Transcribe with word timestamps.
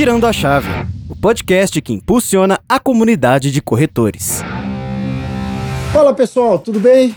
Virando 0.00 0.26
a 0.26 0.32
Chave, 0.32 0.66
o 1.10 1.14
podcast 1.14 1.78
que 1.82 1.92
impulsiona 1.92 2.58
a 2.66 2.80
comunidade 2.80 3.52
de 3.52 3.60
corretores. 3.60 4.42
Fala 5.92 6.14
pessoal, 6.14 6.58
tudo 6.58 6.80
bem? 6.80 7.14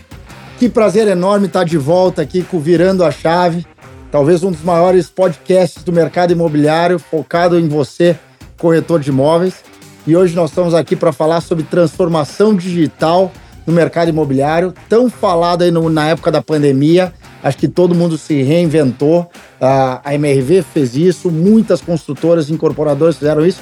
Que 0.58 0.68
prazer 0.68 1.08
enorme 1.08 1.46
estar 1.46 1.64
de 1.64 1.78
volta 1.78 2.20
aqui 2.20 2.42
com 2.42 2.60
Virando 2.60 3.02
a 3.02 3.10
Chave, 3.10 3.66
talvez 4.12 4.44
um 4.44 4.50
dos 4.50 4.60
maiores 4.60 5.08
podcasts 5.08 5.82
do 5.82 5.94
mercado 5.94 6.34
imobiliário, 6.34 6.98
focado 6.98 7.58
em 7.58 7.68
você, 7.68 8.18
corretor 8.58 9.00
de 9.00 9.08
imóveis. 9.08 9.64
E 10.06 10.14
hoje 10.14 10.36
nós 10.36 10.50
estamos 10.50 10.74
aqui 10.74 10.94
para 10.94 11.10
falar 11.10 11.40
sobre 11.40 11.64
transformação 11.64 12.54
digital 12.54 13.32
no 13.66 13.72
mercado 13.72 14.10
imobiliário, 14.10 14.74
tão 14.90 15.08
falado 15.08 15.62
aí 15.62 15.70
no, 15.70 15.88
na 15.88 16.08
época 16.08 16.30
da 16.30 16.42
pandemia. 16.42 17.14
Acho 17.44 17.58
que 17.58 17.68
todo 17.68 17.94
mundo 17.94 18.16
se 18.16 18.42
reinventou. 18.42 19.30
a 19.60 20.14
MRV 20.14 20.62
fez 20.62 20.96
isso, 20.96 21.30
muitas 21.30 21.82
construtoras 21.82 22.48
incorporadoras 22.48 23.18
fizeram 23.18 23.44
isso, 23.44 23.60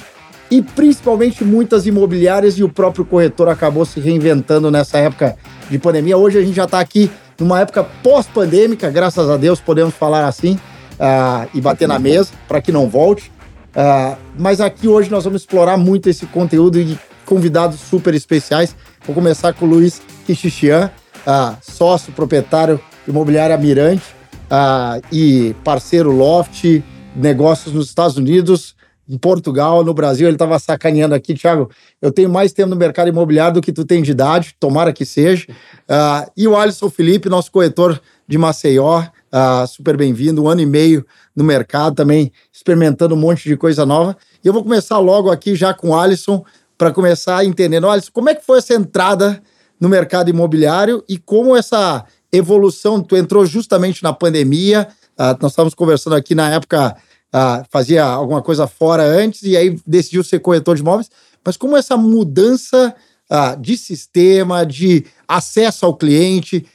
e 0.49 0.61
principalmente 0.61 1.43
muitas 1.43 1.85
imobiliárias 1.85 2.57
e 2.57 2.63
o 2.63 2.69
próprio 2.69 3.03
corretor 3.03 3.49
acabou 3.49 3.85
se 3.85 3.99
reinventando 3.99 4.71
nessa 4.71 4.99
época 4.99 5.35
de 5.69 5.77
pandemia. 5.77 6.17
Hoje 6.17 6.37
a 6.37 6.41
gente 6.41 6.55
já 6.55 6.63
está 6.63 6.79
aqui 6.79 7.11
numa 7.37 7.59
época 7.59 7.83
pós-pandêmica, 7.83 8.89
graças 8.89 9.29
a 9.29 9.35
Deus 9.35 9.59
podemos 9.59 9.93
falar 9.93 10.27
assim 10.27 10.57
uh, 10.93 11.49
e 11.53 11.59
bater 11.59 11.87
na 11.87 11.99
mesa 11.99 12.31
para 12.47 12.61
que 12.61 12.71
não 12.71 12.87
volte. 12.87 13.31
Uh, 13.75 14.15
mas 14.37 14.61
aqui 14.61 14.87
hoje 14.87 15.09
nós 15.09 15.25
vamos 15.25 15.41
explorar 15.41 15.75
muito 15.75 16.07
esse 16.07 16.25
conteúdo 16.27 16.79
e 16.79 16.97
convidados 17.25 17.79
super 17.79 18.13
especiais. 18.13 18.75
Vou 19.05 19.13
começar 19.13 19.53
com 19.53 19.65
o 19.65 19.69
Luiz 19.69 20.01
Kichichian, 20.25 20.89
uh, 21.27 21.57
sócio 21.61 22.13
proprietário 22.13 22.79
imobiliária 23.07 23.57
Mirante 23.57 24.03
uh, 24.51 25.01
e 25.11 25.55
parceiro 25.63 26.11
Loft, 26.11 26.83
negócios 27.15 27.73
nos 27.73 27.87
Estados 27.87 28.17
Unidos, 28.17 28.75
em 29.07 29.17
Portugal, 29.17 29.83
no 29.83 29.93
Brasil. 29.93 30.27
Ele 30.27 30.35
estava 30.35 30.57
sacaneando 30.59 31.13
aqui, 31.13 31.33
Thiago. 31.33 31.69
Eu 32.01 32.11
tenho 32.11 32.29
mais 32.29 32.53
tempo 32.53 32.69
no 32.69 32.75
mercado 32.75 33.09
imobiliário 33.09 33.55
do 33.55 33.61
que 33.61 33.73
tu 33.73 33.85
tem 33.85 34.01
de 34.01 34.11
idade, 34.11 34.55
tomara 34.59 34.93
que 34.93 35.05
seja. 35.05 35.47
Uh, 35.49 36.31
e 36.35 36.47
o 36.47 36.55
Alisson 36.55 36.89
Felipe, 36.89 37.29
nosso 37.29 37.51
corretor 37.51 38.01
de 38.27 38.37
Maceió, 38.37 39.01
uh, 39.01 39.67
super 39.67 39.97
bem-vindo, 39.97 40.43
um 40.43 40.47
ano 40.47 40.61
e 40.61 40.65
meio 40.65 41.05
no 41.35 41.43
mercado 41.43 41.95
também, 41.95 42.31
experimentando 42.51 43.15
um 43.15 43.17
monte 43.17 43.47
de 43.47 43.57
coisa 43.57 43.85
nova. 43.85 44.15
E 44.43 44.47
eu 44.47 44.53
vou 44.53 44.63
começar 44.63 44.97
logo 44.99 45.29
aqui 45.29 45.55
já 45.55 45.73
com 45.73 45.89
o 45.89 45.97
Alisson, 45.97 46.43
para 46.77 46.91
começar 46.91 47.45
entendendo. 47.45 47.87
Alisson, 47.87 48.11
como 48.11 48.29
é 48.29 48.35
que 48.35 48.45
foi 48.45 48.57
essa 48.57 48.73
entrada 48.73 49.41
no 49.79 49.89
mercado 49.89 50.29
imobiliário 50.29 51.03
e 51.09 51.17
como 51.17 51.55
essa 51.55 52.05
evolução, 52.33 53.01
tu 53.01 53.15
entrou 53.15 53.45
justamente 53.45 54.01
na 54.01 54.11
pandemia, 54.11 54.87
uh, 55.17 55.37
nós 55.39 55.51
estávamos 55.51 55.75
conversando 55.75 56.15
aqui 56.15 56.33
na 56.33 56.49
época, 56.49 56.97
uh, 57.33 57.63
fazia 57.69 58.03
alguma 58.03 58.41
coisa 58.41 58.65
fora 58.65 59.03
antes 59.03 59.43
e 59.43 59.55
aí 59.55 59.79
decidiu 59.85 60.23
ser 60.23 60.39
corretor 60.39 60.75
de 60.75 60.81
imóveis, 60.81 61.11
mas 61.45 61.55
como 61.55 61.77
essa 61.77 61.95
mudança 61.95 62.95
uh, 63.29 63.61
de 63.61 63.77
sistema, 63.77 64.65
de 64.65 65.05
acesso 65.27 65.85
ao 65.85 65.95
cliente, 65.95 66.65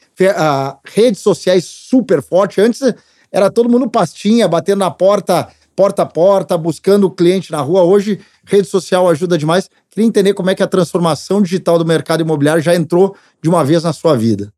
redes 0.84 1.20
sociais 1.20 1.64
super 1.64 2.20
forte, 2.20 2.60
antes 2.60 2.80
era 3.30 3.50
todo 3.50 3.68
mundo 3.68 3.88
pastinha, 3.88 4.48
batendo 4.48 4.80
na 4.80 4.90
porta, 4.90 5.48
porta 5.76 6.02
a 6.02 6.06
porta, 6.06 6.58
buscando 6.58 7.06
o 7.06 7.10
cliente 7.10 7.52
na 7.52 7.60
rua, 7.60 7.82
hoje 7.82 8.18
rede 8.44 8.66
social 8.66 9.08
ajuda 9.08 9.38
demais, 9.38 9.70
queria 9.90 10.08
entender 10.08 10.34
como 10.34 10.50
é 10.50 10.54
que 10.54 10.62
a 10.62 10.66
transformação 10.66 11.40
digital 11.40 11.78
do 11.78 11.86
mercado 11.86 12.20
imobiliário 12.20 12.62
já 12.62 12.74
entrou 12.74 13.14
de 13.40 13.48
uma 13.48 13.64
vez 13.64 13.84
na 13.84 13.92
sua 13.92 14.16
vida. 14.16 14.52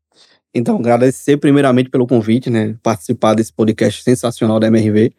Então, 0.53 0.77
agradecer 0.77 1.37
primeiramente 1.37 1.89
pelo 1.89 2.05
convite, 2.05 2.49
né? 2.49 2.75
Participar 2.83 3.33
desse 3.33 3.53
podcast 3.53 4.03
sensacional 4.03 4.59
da 4.59 4.67
MRV. 4.67 5.13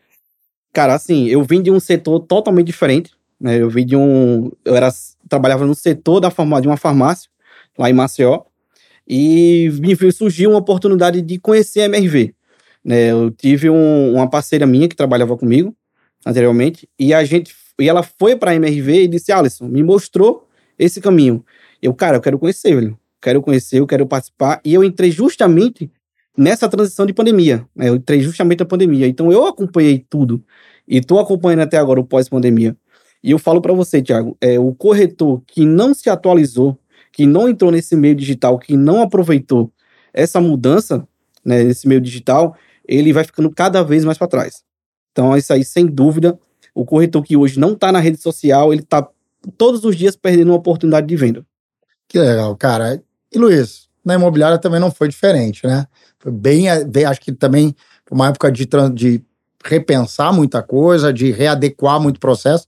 Cara, 0.72 0.94
assim, 0.94 1.27
eu 1.27 1.42
vim 1.42 1.62
de 1.62 1.70
um 1.70 1.80
setor 1.80 2.20
totalmente 2.20 2.66
diferente, 2.66 3.12
né? 3.41 3.60
Eu 3.60 3.70
vim 3.70 3.87
de 3.87 3.97
um. 3.97 4.50
Eu 4.65 4.76
era, 4.76 4.91
trabalhava 5.28 5.66
no 5.66 5.75
setor 5.75 6.20
da 6.20 6.31
farma, 6.31 6.60
de 6.60 6.69
uma 6.69 6.76
farmácia, 6.76 7.31
lá 7.78 7.88
em 7.88 7.94
Maceió, 7.94 8.43
e 9.09 9.70
surgiu 10.15 10.50
uma 10.50 10.59
oportunidade 10.59 11.22
de 11.22 11.38
conhecer 11.38 11.81
a 11.81 11.84
MRV. 11.87 12.34
Né? 12.84 13.10
Eu 13.10 13.31
tive 13.31 13.70
um, 13.70 14.14
uma 14.14 14.28
parceira 14.28 14.66
minha 14.66 14.88
que 14.88 14.97
trabalhava 14.97 15.37
comigo 15.37 15.75
anteriormente, 16.26 16.88
e 16.99 17.14
a 17.14 17.25
gente. 17.25 17.54
E 17.81 17.88
ela 17.88 18.03
foi 18.03 18.37
para 18.37 18.50
a 18.50 18.54
MRV 18.54 19.04
e 19.04 19.09
disse: 19.09 19.32
Alisson, 19.32 19.66
me 19.66 19.82
mostrou 19.82 20.47
esse 20.78 21.00
caminho. 21.00 21.43
Eu, 21.81 21.94
cara, 21.94 22.19
eu 22.19 22.20
quero 22.20 22.38
conhecer, 22.38 22.75
velho 22.75 22.99
quero 23.22 23.41
conhecer, 23.41 23.78
eu 23.78 23.87
quero 23.87 24.06
participar. 24.06 24.60
E 24.65 24.75
eu 24.75 24.83
entrei 24.83 25.10
justamente 25.10 25.91
nessa 26.37 26.69
transição 26.69 27.06
de 27.06 27.15
pandemia. 27.15 27.66
Né? 27.75 27.88
Eu 27.88 27.97
entrei 27.97 28.21
justamente 28.21 28.60
na 28.60 28.66
pandemia. 28.66 29.06
Então 29.06 29.33
eu 29.33 29.47
acompanhei 29.47 30.05
tudo. 30.10 30.44
E 30.87 30.99
estou 30.99 31.21
acompanhando 31.21 31.61
até 31.61 31.78
agora 31.78 32.00
o 32.00 32.05
pós-pandemia. 32.05 32.77
E 33.22 33.31
eu 33.31 33.38
falo 33.38 33.62
para 33.62 33.72
você, 33.72 34.03
Thiago, 34.03 34.37
é, 34.41 34.59
o 34.59 34.75
corretor 34.75 35.43
que 35.47 35.65
não 35.65 35.94
se 35.94 36.11
atualizou, 36.11 36.77
que 37.12 37.25
não 37.25 37.49
entrou 37.49 37.71
nesse 37.71 37.94
meio 37.94 38.16
digital, 38.16 38.59
que 38.59 38.77
não 38.77 39.00
aproveitou 39.00 39.72
essa 40.12 40.41
mudança 40.41 41.06
né, 41.44 41.62
nesse 41.62 41.87
meio 41.87 42.00
digital, 42.00 42.56
ele 42.87 43.12
vai 43.12 43.22
ficando 43.22 43.50
cada 43.50 43.82
vez 43.82 44.05
mais 44.05 44.19
para 44.19 44.27
trás. 44.27 44.65
Então, 45.12 45.37
isso 45.37 45.53
aí, 45.53 45.65
sem 45.65 45.87
dúvida, 45.87 46.38
o 46.75 46.84
corretor 46.84 47.22
que 47.22 47.37
hoje 47.37 47.61
não 47.61 47.72
está 47.72 47.93
na 47.93 48.00
rede 48.00 48.16
social, 48.21 48.72
ele 48.72 48.82
está 48.82 49.09
todos 49.56 49.84
os 49.84 49.94
dias 49.94 50.16
perdendo 50.16 50.49
uma 50.49 50.56
oportunidade 50.56 51.06
de 51.06 51.16
venda. 51.16 51.47
Que 52.09 52.19
legal, 52.19 52.56
cara. 52.56 53.03
E 53.32 53.38
Luiz, 53.38 53.88
na 54.04 54.15
imobiliária 54.15 54.59
também 54.59 54.81
não 54.81 54.91
foi 54.91 55.09
diferente, 55.09 55.66
né? 55.66 55.87
Foi 56.19 56.31
bem, 56.31 56.66
bem 56.87 57.04
acho 57.04 57.20
que 57.20 57.32
também 57.32 57.75
foi 58.06 58.16
uma 58.16 58.28
época 58.28 58.50
de, 58.53 58.69
de 58.94 59.22
repensar 59.65 60.32
muita 60.32 60.62
coisa, 60.62 61.12
de 61.12 61.31
readequar 61.31 62.00
muito 62.00 62.20
processo. 62.20 62.66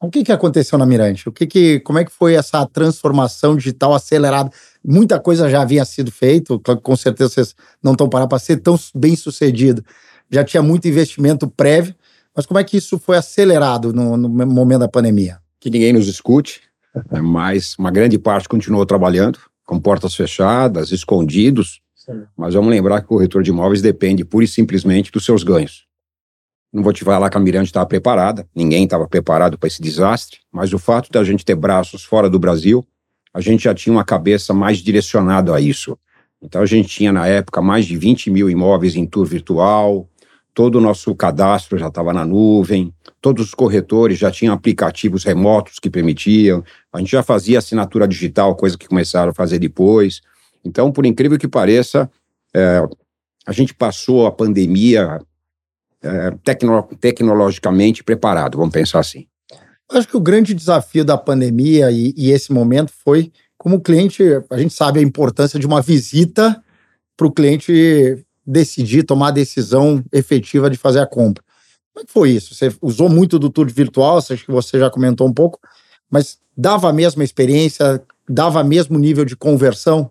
O 0.00 0.10
que, 0.10 0.24
que 0.24 0.32
aconteceu 0.32 0.76
na 0.76 0.84
Mirante? 0.84 1.28
O 1.28 1.32
que 1.32 1.46
que, 1.46 1.80
como 1.80 1.98
é 2.00 2.04
que 2.04 2.10
foi 2.10 2.34
essa 2.34 2.66
transformação 2.66 3.56
digital 3.56 3.94
acelerada? 3.94 4.50
Muita 4.84 5.20
coisa 5.20 5.48
já 5.48 5.62
havia 5.62 5.84
sido 5.84 6.10
feita, 6.10 6.58
com 6.58 6.96
certeza 6.96 7.30
vocês 7.30 7.54
não 7.80 7.92
estão 7.92 8.08
parados 8.08 8.28
para 8.28 8.38
ser 8.40 8.56
tão 8.56 8.76
bem 8.94 9.14
sucedido. 9.14 9.84
Já 10.28 10.42
tinha 10.42 10.62
muito 10.62 10.88
investimento 10.88 11.46
prévio, 11.46 11.94
mas 12.34 12.46
como 12.46 12.58
é 12.58 12.64
que 12.64 12.76
isso 12.76 12.98
foi 12.98 13.16
acelerado 13.16 13.92
no, 13.92 14.16
no 14.16 14.28
momento 14.28 14.80
da 14.80 14.88
pandemia? 14.88 15.38
Que 15.60 15.70
ninguém 15.70 15.92
nos 15.92 16.08
escute, 16.08 16.62
mas 17.22 17.76
uma 17.78 17.92
grande 17.92 18.18
parte 18.18 18.48
continuou 18.48 18.84
trabalhando 18.84 19.38
com 19.64 19.80
portas 19.80 20.14
fechadas, 20.14 20.92
escondidos. 20.92 21.80
Sim. 21.94 22.24
Mas 22.36 22.54
vamos 22.54 22.70
lembrar 22.70 23.00
que 23.00 23.06
o 23.06 23.08
corretor 23.08 23.42
de 23.42 23.50
imóveis 23.50 23.80
depende 23.80 24.24
pura 24.24 24.44
e 24.44 24.48
simplesmente 24.48 25.12
dos 25.12 25.24
seus 25.24 25.42
ganhos. 25.42 25.86
Não 26.72 26.82
vou 26.82 26.92
te 26.92 27.04
falar 27.04 27.28
que 27.28 27.36
a 27.36 27.40
Mirante 27.40 27.66
estava 27.66 27.84
preparada, 27.84 28.48
ninguém 28.54 28.84
estava 28.84 29.06
preparado 29.06 29.58
para 29.58 29.66
esse 29.66 29.82
desastre, 29.82 30.38
mas 30.50 30.72
o 30.72 30.78
fato 30.78 31.12
da 31.12 31.22
gente 31.22 31.44
ter 31.44 31.54
braços 31.54 32.02
fora 32.02 32.30
do 32.30 32.38
Brasil, 32.38 32.84
a 33.34 33.40
gente 33.40 33.64
já 33.64 33.74
tinha 33.74 33.92
uma 33.92 34.04
cabeça 34.04 34.54
mais 34.54 34.78
direcionada 34.78 35.54
a 35.54 35.60
isso. 35.60 35.98
Então 36.40 36.62
a 36.62 36.66
gente 36.66 36.88
tinha 36.88 37.12
na 37.12 37.26
época 37.26 37.60
mais 37.60 37.84
de 37.84 37.96
20 37.96 38.30
mil 38.30 38.48
imóveis 38.48 38.96
em 38.96 39.06
tour 39.06 39.26
virtual, 39.26 40.08
todo 40.54 40.76
o 40.76 40.80
nosso 40.80 41.14
cadastro 41.14 41.78
já 41.78 41.88
estava 41.88 42.12
na 42.12 42.24
nuvem, 42.24 42.92
todos 43.20 43.46
os 43.46 43.54
corretores 43.54 44.18
já 44.18 44.30
tinham 44.30 44.54
aplicativos 44.54 45.24
remotos 45.24 45.78
que 45.78 45.88
permitiam, 45.88 46.62
a 46.92 46.98
gente 46.98 47.10
já 47.10 47.22
fazia 47.22 47.58
assinatura 47.58 48.06
digital, 48.06 48.54
coisa 48.54 48.76
que 48.76 48.88
começaram 48.88 49.30
a 49.30 49.34
fazer 49.34 49.58
depois. 49.58 50.20
Então, 50.64 50.92
por 50.92 51.06
incrível 51.06 51.38
que 51.38 51.48
pareça, 51.48 52.10
é, 52.54 52.82
a 53.46 53.52
gente 53.52 53.74
passou 53.74 54.26
a 54.26 54.32
pandemia 54.32 55.20
é, 56.02 56.30
tecno 56.44 56.82
tecnologicamente 57.00 58.04
preparado, 58.04 58.58
vamos 58.58 58.72
pensar 58.72 59.00
assim. 59.00 59.26
Acho 59.90 60.08
que 60.08 60.16
o 60.16 60.20
grande 60.20 60.54
desafio 60.54 61.04
da 61.04 61.18
pandemia 61.18 61.90
e, 61.90 62.14
e 62.16 62.30
esse 62.30 62.52
momento 62.52 62.92
foi 63.04 63.30
como 63.58 63.76
o 63.76 63.80
cliente, 63.80 64.22
a 64.50 64.58
gente 64.58 64.74
sabe 64.74 64.98
a 64.98 65.02
importância 65.02 65.58
de 65.58 65.66
uma 65.66 65.80
visita 65.80 66.60
para 67.16 67.26
o 67.26 67.32
cliente 67.32 68.24
decidir, 68.46 69.04
tomar 69.04 69.28
a 69.28 69.32
decisão 69.32 70.04
efetiva 70.12 70.68
de 70.68 70.76
fazer 70.76 71.00
a 71.00 71.06
compra. 71.06 71.42
Como 71.92 72.02
é 72.02 72.06
que 72.06 72.12
foi 72.12 72.30
isso? 72.30 72.54
Você 72.54 72.74
usou 72.80 73.08
muito 73.08 73.38
do 73.38 73.50
tour 73.50 73.70
virtual, 73.70 74.18
acho 74.18 74.36
que 74.36 74.50
você 74.50 74.78
já 74.78 74.90
comentou 74.90 75.28
um 75.28 75.32
pouco, 75.32 75.58
mas 76.10 76.38
dava 76.56 76.88
a 76.88 76.92
mesma 76.92 77.22
experiência, 77.22 78.02
dava 78.28 78.64
mesmo 78.64 78.98
nível 78.98 79.24
de 79.24 79.36
conversão? 79.36 80.10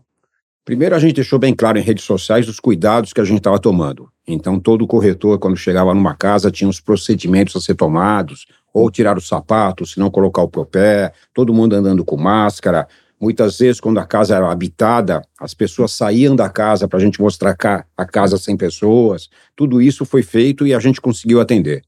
Primeiro, 0.64 0.96
a 0.96 1.00
gente 1.00 1.16
deixou 1.16 1.40
bem 1.40 1.56
claro 1.56 1.80
em 1.80 1.82
redes 1.82 2.04
sociais 2.04 2.48
os 2.48 2.60
cuidados 2.60 3.14
que 3.14 3.20
a 3.20 3.24
gente 3.24 3.40
estava 3.40 3.58
tomando. 3.58 4.10
Então, 4.28 4.60
todo 4.60 4.86
corretor, 4.86 5.40
quando 5.40 5.58
chegava 5.58 5.94
numa 5.94 6.16
casa, 6.16 6.52
tinha 6.52 6.70
os 6.70 6.80
procedimentos 6.80 7.56
a 7.56 7.60
ser 7.60 7.74
tomados, 7.74 8.46
ou 8.74 8.90
tirar 8.90 9.18
o 9.18 9.22
sapato, 9.22 9.86
se 9.86 10.00
não 10.00 10.10
colocar 10.10 10.44
o 10.44 10.66
pé, 10.66 11.14
todo 11.34 11.54
mundo 11.54 11.74
andando 11.74 12.06
com 12.06 12.16
máscara, 12.16 12.88
Muitas 13.22 13.60
vezes, 13.60 13.80
quando 13.80 14.00
a 14.00 14.06
casa 14.06 14.36
era 14.36 14.52
habitada, 14.52 15.22
as 15.40 15.54
pessoas 15.54 15.92
saíam 15.92 16.36
da 16.36 16.50
casa 16.50 16.88
para 16.88 16.98
a 16.98 17.02
gente 17.02 17.22
mostrar 17.22 17.56
a 17.96 18.06
casa 18.06 18.36
sem 18.40 18.58
pessoas. 18.58 19.30
Tudo 19.56 19.80
isso 19.80 20.06
foi 20.06 20.24
feito 20.24 20.66
e 20.66 20.74
a 20.74 20.80
gente 20.80 21.00
conseguiu 21.00 21.40
atender. 21.40 21.84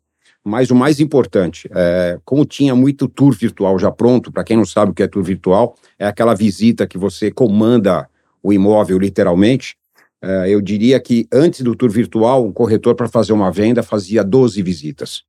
Mas 0.45 0.69
o 0.69 0.75
mais 0.75 0.99
importante, 0.99 1.67
é, 1.73 2.19
como 2.23 2.45
tinha 2.45 2.75
muito 2.75 3.07
tour 3.07 3.33
virtual 3.33 3.79
já 3.79 3.89
pronto, 3.89 4.31
para 4.31 4.43
quem 4.43 4.57
não 4.57 4.65
sabe 4.65 4.91
o 4.91 4.93
que 4.93 5.01
é 5.01 5.07
tour 5.07 5.23
virtual, 5.23 5.75
é 5.97 6.05
aquela 6.05 6.35
visita 6.35 6.85
que 6.85 6.99
você 6.99 7.31
comanda 7.31 8.07
o 8.43 8.53
imóvel 8.53 8.99
literalmente. 8.99 9.75
É, 10.21 10.49
eu 10.49 10.61
diria 10.61 10.99
que 10.99 11.25
antes 11.33 11.61
do 11.61 11.75
tour 11.75 11.89
virtual, 11.89 12.45
um 12.45 12.51
corretor 12.51 12.93
para 12.93 13.07
fazer 13.07 13.33
uma 13.33 13.51
venda 13.51 13.81
fazia 13.81 14.23
12 14.23 14.61
visitas. 14.61 15.23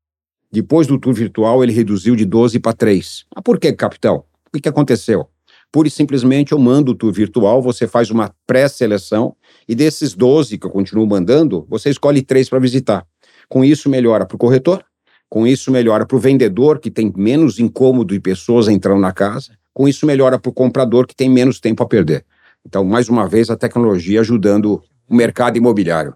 Depois 0.52 0.86
do 0.86 0.98
tour 0.98 1.14
virtual, 1.14 1.64
ele 1.64 1.72
reduziu 1.72 2.14
de 2.14 2.26
12 2.26 2.58
para 2.58 2.74
3. 2.74 3.24
Ah, 3.34 3.40
por 3.40 3.58
que, 3.58 3.72
capitão? 3.72 4.24
O 4.54 4.60
que 4.60 4.68
aconteceu? 4.68 5.28
Pura 5.74 5.88
e 5.88 5.90
simplesmente 5.90 6.52
eu 6.52 6.58
mando 6.60 6.92
o 6.92 6.94
tour 6.94 7.12
virtual, 7.12 7.60
você 7.60 7.88
faz 7.88 8.08
uma 8.08 8.32
pré-seleção 8.46 9.34
e 9.68 9.74
desses 9.74 10.14
12 10.14 10.56
que 10.56 10.64
eu 10.64 10.70
continuo 10.70 11.04
mandando, 11.04 11.66
você 11.68 11.90
escolhe 11.90 12.22
três 12.22 12.48
para 12.48 12.60
visitar. 12.60 13.04
Com 13.48 13.64
isso, 13.64 13.90
melhora 13.90 14.24
para 14.24 14.36
o 14.36 14.38
corretor, 14.38 14.84
com 15.28 15.44
isso, 15.44 15.72
melhora 15.72 16.06
para 16.06 16.16
o 16.16 16.20
vendedor, 16.20 16.78
que 16.78 16.92
tem 16.92 17.12
menos 17.16 17.58
incômodo 17.58 18.14
e 18.14 18.20
pessoas 18.20 18.68
entrando 18.68 19.00
na 19.00 19.10
casa, 19.10 19.58
com 19.72 19.88
isso, 19.88 20.06
melhora 20.06 20.38
para 20.38 20.48
o 20.48 20.52
comprador, 20.52 21.08
que 21.08 21.16
tem 21.16 21.28
menos 21.28 21.58
tempo 21.58 21.82
a 21.82 21.86
perder. 21.88 22.24
Então, 22.64 22.84
mais 22.84 23.08
uma 23.08 23.26
vez, 23.26 23.50
a 23.50 23.56
tecnologia 23.56 24.20
ajudando 24.20 24.80
o 25.10 25.16
mercado 25.16 25.58
imobiliário. 25.58 26.14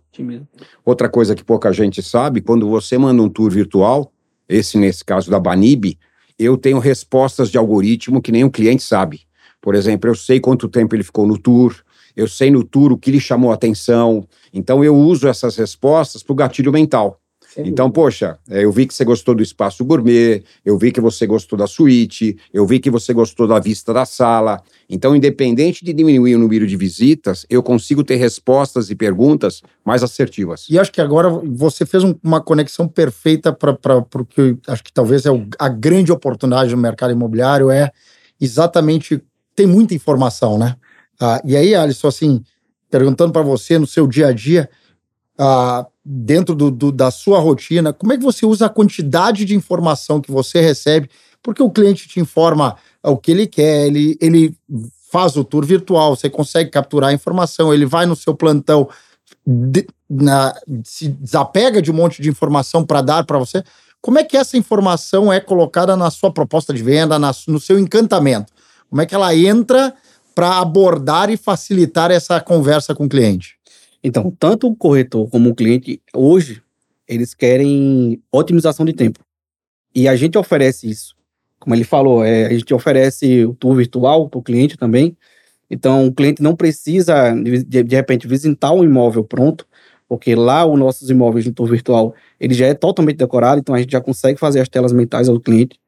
Outra 0.84 1.08
coisa 1.08 1.34
que 1.34 1.42
pouca 1.42 1.72
gente 1.72 2.00
sabe, 2.00 2.40
quando 2.40 2.68
você 2.68 2.96
manda 2.96 3.20
um 3.20 3.28
tour 3.28 3.50
virtual, 3.50 4.12
esse 4.48 4.78
nesse 4.78 5.04
caso 5.04 5.28
da 5.28 5.40
Banib, 5.40 5.98
eu 6.38 6.56
tenho 6.56 6.78
respostas 6.78 7.50
de 7.50 7.58
algoritmo 7.58 8.22
que 8.22 8.30
nem 8.30 8.44
o 8.44 8.50
cliente 8.52 8.84
sabe. 8.84 9.26
Por 9.60 9.74
exemplo, 9.74 10.10
eu 10.10 10.14
sei 10.14 10.40
quanto 10.40 10.68
tempo 10.68 10.94
ele 10.94 11.02
ficou 11.02 11.26
no 11.26 11.38
tour, 11.38 11.74
eu 12.16 12.26
sei 12.26 12.50
no 12.50 12.64
tour 12.64 12.92
o 12.92 12.98
que 12.98 13.10
lhe 13.10 13.20
chamou 13.20 13.50
a 13.50 13.54
atenção. 13.54 14.26
Então 14.52 14.82
eu 14.82 14.96
uso 14.96 15.28
essas 15.28 15.56
respostas 15.56 16.22
para 16.22 16.32
o 16.32 16.36
gatilho 16.36 16.72
mental. 16.72 17.20
Então, 17.56 17.90
poxa, 17.90 18.38
é, 18.48 18.64
eu 18.64 18.70
vi 18.70 18.86
que 18.86 18.94
você 18.94 19.04
gostou 19.04 19.34
do 19.34 19.42
espaço 19.42 19.84
gourmet, 19.84 20.44
eu 20.64 20.78
vi 20.78 20.92
que 20.92 21.00
você 21.00 21.26
gostou 21.26 21.58
da 21.58 21.66
suíte, 21.66 22.36
eu 22.52 22.66
vi 22.66 22.78
que 22.78 22.90
você 22.90 23.12
gostou 23.12 23.46
da 23.46 23.58
vista 23.58 23.92
da 23.92 24.04
sala. 24.04 24.62
Então, 24.88 25.16
independente 25.16 25.84
de 25.84 25.92
diminuir 25.92 26.36
o 26.36 26.38
número 26.38 26.66
de 26.66 26.76
visitas, 26.76 27.46
eu 27.48 27.62
consigo 27.62 28.04
ter 28.04 28.16
respostas 28.16 28.90
e 28.90 28.94
perguntas 28.94 29.62
mais 29.84 30.02
assertivas. 30.02 30.66
E 30.68 30.78
acho 30.78 30.92
que 30.92 31.00
agora 31.00 31.28
você 31.28 31.86
fez 31.86 32.04
um, 32.04 32.14
uma 32.22 32.40
conexão 32.40 32.86
perfeita 32.86 33.52
para 33.52 33.96
o 33.96 34.24
que 34.24 34.56
acho 34.66 34.84
que 34.84 34.92
talvez 34.92 35.24
é 35.26 35.30
o, 35.30 35.46
a 35.58 35.68
grande 35.68 36.12
oportunidade 36.12 36.70
no 36.70 36.80
mercado 36.80 37.12
imobiliário 37.12 37.70
é 37.70 37.90
exatamente 38.40 39.22
tem 39.58 39.66
muita 39.66 39.92
informação, 39.92 40.56
né? 40.56 40.76
Ah, 41.20 41.42
e 41.44 41.56
aí, 41.56 41.74
Alisson, 41.74 42.06
assim, 42.06 42.44
perguntando 42.88 43.32
para 43.32 43.42
você 43.42 43.76
no 43.76 43.88
seu 43.88 44.06
dia 44.06 44.28
a 44.28 44.32
dia, 44.32 44.70
ah, 45.36 45.84
dentro 46.04 46.54
do, 46.54 46.70
do, 46.70 46.92
da 46.92 47.10
sua 47.10 47.40
rotina, 47.40 47.92
como 47.92 48.12
é 48.12 48.16
que 48.16 48.22
você 48.22 48.46
usa 48.46 48.66
a 48.66 48.70
quantidade 48.70 49.44
de 49.44 49.56
informação 49.56 50.20
que 50.20 50.30
você 50.30 50.60
recebe? 50.60 51.10
Porque 51.42 51.60
o 51.60 51.70
cliente 51.70 52.06
te 52.06 52.20
informa 52.20 52.76
o 53.02 53.16
que 53.16 53.32
ele 53.32 53.48
quer, 53.48 53.88
ele, 53.88 54.16
ele 54.20 54.54
faz 55.10 55.36
o 55.36 55.42
tour 55.42 55.66
virtual, 55.66 56.14
você 56.14 56.30
consegue 56.30 56.70
capturar 56.70 57.10
a 57.10 57.14
informação, 57.14 57.74
ele 57.74 57.84
vai 57.84 58.06
no 58.06 58.14
seu 58.14 58.36
plantão, 58.36 58.88
de, 59.44 59.88
na, 60.08 60.54
se 60.84 61.08
desapega 61.08 61.82
de 61.82 61.90
um 61.90 61.94
monte 61.94 62.22
de 62.22 62.28
informação 62.28 62.84
para 62.84 63.02
dar 63.02 63.24
para 63.24 63.38
você. 63.38 63.64
Como 64.00 64.20
é 64.20 64.24
que 64.24 64.36
essa 64.36 64.56
informação 64.56 65.32
é 65.32 65.40
colocada 65.40 65.96
na 65.96 66.12
sua 66.12 66.32
proposta 66.32 66.72
de 66.72 66.80
venda, 66.80 67.18
na, 67.18 67.32
no 67.48 67.58
seu 67.58 67.76
encantamento? 67.76 68.52
Como 68.88 69.02
é 69.02 69.06
que 69.06 69.14
ela 69.14 69.34
entra 69.34 69.94
para 70.34 70.58
abordar 70.58 71.30
e 71.30 71.36
facilitar 71.36 72.10
essa 72.10 72.40
conversa 72.40 72.94
com 72.94 73.04
o 73.04 73.08
cliente? 73.08 73.56
Então, 74.02 74.32
tanto 74.38 74.68
o 74.68 74.76
corretor 74.76 75.28
como 75.28 75.50
o 75.50 75.54
cliente, 75.54 76.00
hoje, 76.14 76.62
eles 77.06 77.34
querem 77.34 78.22
otimização 78.30 78.86
de 78.86 78.92
tempo. 78.92 79.20
E 79.94 80.06
a 80.06 80.14
gente 80.14 80.38
oferece 80.38 80.88
isso. 80.88 81.16
Como 81.58 81.74
ele 81.74 81.84
falou, 81.84 82.24
é, 82.24 82.46
a 82.46 82.50
gente 82.50 82.72
oferece 82.72 83.44
o 83.44 83.54
tour 83.54 83.74
virtual 83.74 84.28
para 84.28 84.38
o 84.38 84.42
cliente 84.42 84.76
também. 84.76 85.16
Então, 85.68 86.06
o 86.06 86.12
cliente 86.12 86.42
não 86.42 86.54
precisa, 86.54 87.32
de, 87.32 87.82
de 87.82 87.96
repente, 87.96 88.26
visitar 88.26 88.72
um 88.72 88.84
imóvel 88.84 89.24
pronto, 89.24 89.66
porque 90.08 90.34
lá 90.34 90.64
os 90.64 90.78
nossos 90.78 91.10
imóveis 91.10 91.44
no 91.44 91.52
tour 91.52 91.68
virtual, 91.68 92.14
ele 92.40 92.54
já 92.54 92.66
é 92.66 92.74
totalmente 92.74 93.16
decorado, 93.16 93.60
então 93.60 93.74
a 93.74 93.78
gente 93.78 93.90
já 93.90 94.00
consegue 94.00 94.38
fazer 94.38 94.60
as 94.60 94.68
telas 94.68 94.92
mentais 94.92 95.28
ao 95.28 95.38
cliente. 95.38 95.78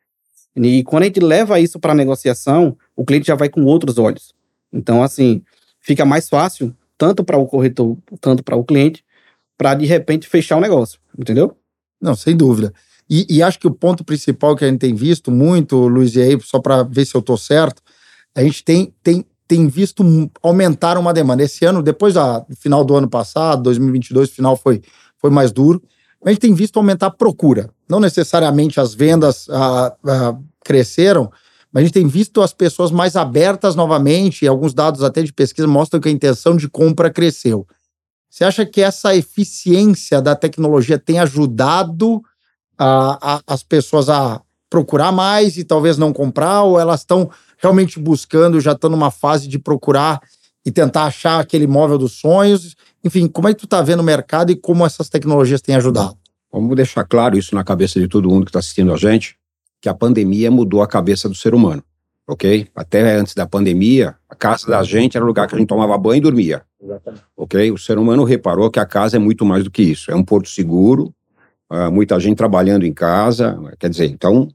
E 0.57 0.83
quando 0.85 1.05
a 1.05 1.07
gente 1.07 1.21
leva 1.21 1.61
isso 1.61 1.79
para 1.79 1.95
negociação, 1.95 2.77
o 2.97 3.05
cliente 3.05 3.27
já 3.27 3.35
vai 3.35 3.49
com 3.49 3.65
outros 3.65 3.99
olhos. 3.99 4.35
Então, 4.73 5.03
assim, 5.03 5.43
fica 5.81 6.05
mais 6.05 6.29
fácil, 6.29 6.75
tanto 6.99 7.25
para 7.25 7.39
o 7.39 7.47
corretor, 7.47 7.97
tanto 8.21 8.43
para 8.43 8.57
o 8.57 8.65
cliente, 8.65 9.05
para 9.57 9.75
de 9.75 9.87
repente 9.87 10.29
fechar 10.29 10.57
o 10.57 10.61
negócio, 10.61 10.99
entendeu? 11.19 11.57
Não, 12.01 12.15
sem 12.15 12.37
dúvida. 12.37 12.73
E, 13.09 13.27
e, 13.29 13.43
acho 13.43 13.59
que 13.59 13.67
o 13.67 13.73
ponto 13.73 14.05
principal 14.05 14.55
que 14.55 14.65
a 14.65 14.69
gente 14.69 14.79
tem 14.79 14.95
visto 14.95 15.33
muito, 15.33 15.77
Luiz, 15.89 16.15
e 16.15 16.23
aí, 16.23 16.41
só 16.41 16.61
para 16.61 16.85
ver 16.85 17.05
se 17.05 17.15
eu 17.15 17.19
estou 17.19 17.37
certo, 17.37 17.83
a 18.35 18.43
gente 18.43 18.63
tem, 18.63 18.95
tem, 19.03 19.25
tem 19.49 19.67
visto 19.67 20.05
aumentar 20.41 20.97
uma 20.97 21.13
demanda. 21.13 21.43
Esse 21.43 21.65
ano, 21.65 21.83
depois 21.83 22.15
do 22.15 22.47
final 22.57 22.85
do 22.85 22.95
ano 22.95 23.09
passado, 23.09 23.65
2022, 23.65 24.31
o 24.31 24.33
final 24.33 24.57
foi, 24.57 24.81
foi 25.19 25.29
mais 25.29 25.51
duro, 25.51 25.83
a 26.25 26.31
gente 26.31 26.41
tem 26.41 26.55
visto 26.55 26.77
aumentar 26.77 27.07
a 27.07 27.11
procura. 27.11 27.71
Não 27.91 27.99
necessariamente 27.99 28.79
as 28.79 28.95
vendas 28.95 29.49
ah, 29.51 29.93
ah, 30.07 30.37
cresceram, 30.65 31.31
mas 31.73 31.83
a 31.83 31.85
gente 31.85 31.95
tem 31.95 32.07
visto 32.07 32.41
as 32.41 32.53
pessoas 32.53 32.93
mais 32.93 33.17
abertas 33.17 33.75
novamente, 33.75 34.45
e 34.45 34.49
alguns 34.49 34.73
dados 34.73 35.03
até 35.03 35.23
de 35.23 35.33
pesquisa 35.33 35.67
mostram 35.67 36.01
que 36.01 36.09
a 36.09 36.13
intenção 36.13 36.57
de 36.57 36.69
compra 36.69 37.11
cresceu. 37.11 37.67
Você 38.29 38.45
acha 38.45 38.65
que 38.65 38.81
essa 38.81 39.15
eficiência 39.17 40.23
da 40.23 40.37
tecnologia 40.37 40.99
tem 40.99 41.19
ajudado 41.19 42.23
a, 42.79 43.35
a, 43.35 43.43
as 43.45 43.65
pessoas 43.65 44.09
a 44.09 44.41
procurar 44.71 45.11
mais 45.11 45.57
e 45.57 45.65
talvez 45.65 45.99
não 45.99 46.13
comprar, 46.13 46.63
ou 46.63 46.79
elas 46.79 47.01
estão 47.01 47.29
realmente 47.59 47.99
buscando, 47.99 48.61
já 48.61 48.73
estão 48.73 48.89
numa 48.89 49.11
fase 49.11 49.49
de 49.49 49.59
procurar 49.59 50.21
e 50.65 50.71
tentar 50.71 51.07
achar 51.07 51.41
aquele 51.41 51.65
imóvel 51.65 51.99
dos 51.99 52.13
sonhos? 52.13 52.77
Enfim, 53.03 53.27
como 53.27 53.49
é 53.49 53.53
que 53.53 53.61
tu 53.61 53.65
está 53.65 53.83
vendo 53.83 54.01
o 54.01 54.05
mercado 54.05 54.53
e 54.53 54.57
como 54.57 54.87
essas 54.87 55.09
tecnologias 55.09 55.61
têm 55.61 55.75
ajudado? 55.75 56.20
Vamos 56.53 56.75
deixar 56.77 57.05
claro 57.05 57.39
isso 57.39 57.55
na 57.55 57.63
cabeça 57.63 58.01
de 58.01 58.09
todo 58.09 58.29
mundo 58.29 58.45
que 58.45 58.51
está 58.51 58.59
assistindo 58.59 58.93
a 58.93 58.97
gente, 58.97 59.37
que 59.81 59.89
a 59.89 59.95
pandemia 59.95 60.51
mudou 60.51 60.83
a 60.83 60.87
cabeça 60.87 61.29
do 61.29 61.35
ser 61.35 61.55
humano, 61.55 61.83
ok? 62.29 62.67
Até 62.75 63.17
antes 63.17 63.35
da 63.35 63.47
pandemia, 63.47 64.17
a 64.29 64.35
casa 64.35 64.67
da 64.67 64.83
gente 64.83 65.17
era 65.17 65.25
o 65.25 65.29
lugar 65.29 65.47
que 65.49 65.55
a 65.55 65.59
gente 65.59 65.69
tomava 65.69 65.97
banho 65.97 66.19
e 66.19 66.21
dormia, 66.21 66.63
Exatamente. 66.83 67.23
ok? 67.37 67.71
O 67.71 67.79
ser 67.79 67.99
humano 67.99 68.25
reparou 68.25 68.71
que 68.71 68.81
a 68.81 68.87
casa 68.87 69.17
é 69.17 69.19
muito 69.19 69.45
mais 69.45 69.65
do 69.65 69.71
que 69.71 69.83
isso, 69.83 70.11
é 70.11 70.15
um 70.15 70.25
porto 70.25 70.49
seguro, 70.49 71.15
uh, 71.71 71.91
muita 71.91 72.19
gente 72.19 72.37
trabalhando 72.37 72.85
em 72.85 72.93
casa, 72.93 73.59
quer 73.79 73.89
dizer, 73.89 74.07
então 74.07 74.49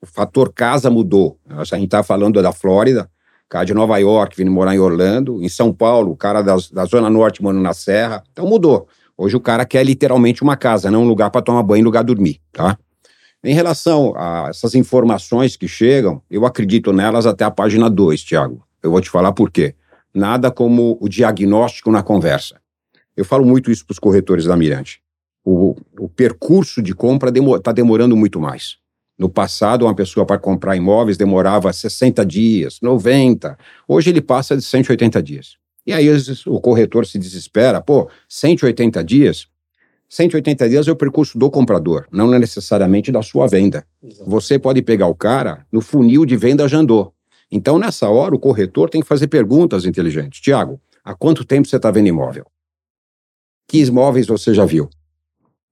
o 0.00 0.06
fator 0.06 0.52
casa 0.52 0.90
mudou. 0.90 1.38
A 1.48 1.62
gente 1.64 1.84
está 1.84 2.02
falando 2.02 2.42
da 2.42 2.50
Flórida, 2.50 3.08
cara 3.48 3.64
de 3.64 3.74
Nova 3.74 3.98
York 3.98 4.34
vindo 4.36 4.50
morar 4.50 4.74
em 4.74 4.78
Orlando, 4.78 5.42
em 5.42 5.48
São 5.48 5.72
Paulo, 5.72 6.12
o 6.12 6.16
cara 6.16 6.40
da, 6.40 6.56
da 6.72 6.84
Zona 6.86 7.10
Norte 7.10 7.42
morando 7.42 7.62
na 7.62 7.74
Serra. 7.74 8.24
Então 8.32 8.46
mudou. 8.46 8.88
Hoje 9.16 9.36
o 9.36 9.40
cara 9.40 9.64
quer 9.64 9.84
literalmente 9.84 10.42
uma 10.42 10.56
casa, 10.56 10.90
não 10.90 11.02
um 11.02 11.08
lugar 11.08 11.30
para 11.30 11.42
tomar 11.42 11.62
banho, 11.62 11.84
lugar 11.84 12.02
dormir, 12.02 12.40
tá? 12.52 12.78
Em 13.44 13.54
relação 13.54 14.12
a 14.16 14.48
essas 14.50 14.74
informações 14.74 15.56
que 15.56 15.66
chegam, 15.66 16.22
eu 16.30 16.46
acredito 16.46 16.92
nelas 16.92 17.26
até 17.26 17.44
a 17.44 17.50
página 17.50 17.90
2, 17.90 18.22
Tiago. 18.22 18.64
Eu 18.82 18.90
vou 18.92 19.00
te 19.00 19.10
falar 19.10 19.32
por 19.32 19.50
quê. 19.50 19.74
Nada 20.14 20.50
como 20.50 20.96
o 21.00 21.08
diagnóstico 21.08 21.90
na 21.90 22.02
conversa. 22.02 22.60
Eu 23.16 23.24
falo 23.24 23.44
muito 23.44 23.70
isso 23.70 23.84
para 23.84 23.92
os 23.92 23.98
corretores 23.98 24.44
da 24.44 24.56
Mirante. 24.56 25.02
O, 25.44 25.74
o 25.98 26.08
percurso 26.08 26.80
de 26.80 26.94
compra 26.94 27.30
está 27.30 27.32
demor 27.32 27.60
demorando 27.74 28.16
muito 28.16 28.40
mais. 28.40 28.76
No 29.18 29.28
passado, 29.28 29.84
uma 29.84 29.94
pessoa 29.94 30.24
para 30.24 30.38
comprar 30.38 30.76
imóveis 30.76 31.16
demorava 31.16 31.72
60 31.72 32.24
dias, 32.24 32.78
90. 32.80 33.58
Hoje 33.86 34.10
ele 34.10 34.20
passa 34.20 34.56
de 34.56 34.62
180 34.62 35.22
dias. 35.22 35.56
E 35.86 35.92
aí 35.92 36.08
o 36.46 36.60
corretor 36.60 37.06
se 37.06 37.18
desespera, 37.18 37.80
pô, 37.80 38.08
180 38.28 39.02
dias? 39.02 39.48
180 40.08 40.68
dias 40.68 40.86
é 40.86 40.92
o 40.92 40.96
percurso 40.96 41.38
do 41.38 41.50
comprador, 41.50 42.06
não 42.12 42.28
necessariamente 42.28 43.10
da 43.10 43.22
sua 43.22 43.46
venda. 43.46 43.84
Exato. 44.02 44.28
Você 44.28 44.58
pode 44.58 44.82
pegar 44.82 45.06
o 45.06 45.14
cara 45.14 45.66
no 45.72 45.80
funil 45.80 46.26
de 46.26 46.36
venda 46.36 46.68
já 46.68 46.78
andou. 46.78 47.14
Então, 47.50 47.78
nessa 47.78 48.08
hora, 48.08 48.34
o 48.34 48.38
corretor 48.38 48.90
tem 48.90 49.00
que 49.00 49.06
fazer 49.06 49.26
perguntas 49.26 49.84
inteligentes. 49.84 50.40
Tiago, 50.40 50.80
há 51.04 51.14
quanto 51.14 51.44
tempo 51.44 51.66
você 51.66 51.76
está 51.76 51.90
vendo 51.90 52.08
imóvel? 52.08 52.46
Que 53.66 53.78
imóveis 53.78 54.26
você 54.26 54.54
já 54.54 54.64
viu? 54.64 54.88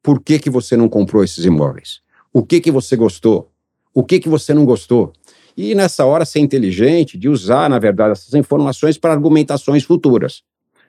Por 0.02 0.22
que, 0.22 0.38
que 0.38 0.50
você 0.50 0.76
não 0.76 0.88
comprou 0.88 1.22
esses 1.22 1.44
imóveis? 1.44 2.00
O 2.32 2.42
que 2.42 2.60
que 2.60 2.70
você 2.70 2.96
gostou? 2.96 3.50
O 3.92 4.04
que 4.04 4.18
que 4.20 4.28
você 4.28 4.54
não 4.54 4.64
gostou? 4.64 5.12
E 5.56 5.74
nessa 5.74 6.04
hora 6.04 6.24
ser 6.24 6.40
inteligente 6.40 7.18
de 7.18 7.28
usar, 7.28 7.68
na 7.68 7.78
verdade, 7.78 8.12
essas 8.12 8.34
informações 8.34 8.96
para 8.96 9.12
argumentações 9.12 9.84
futuras. 9.84 10.42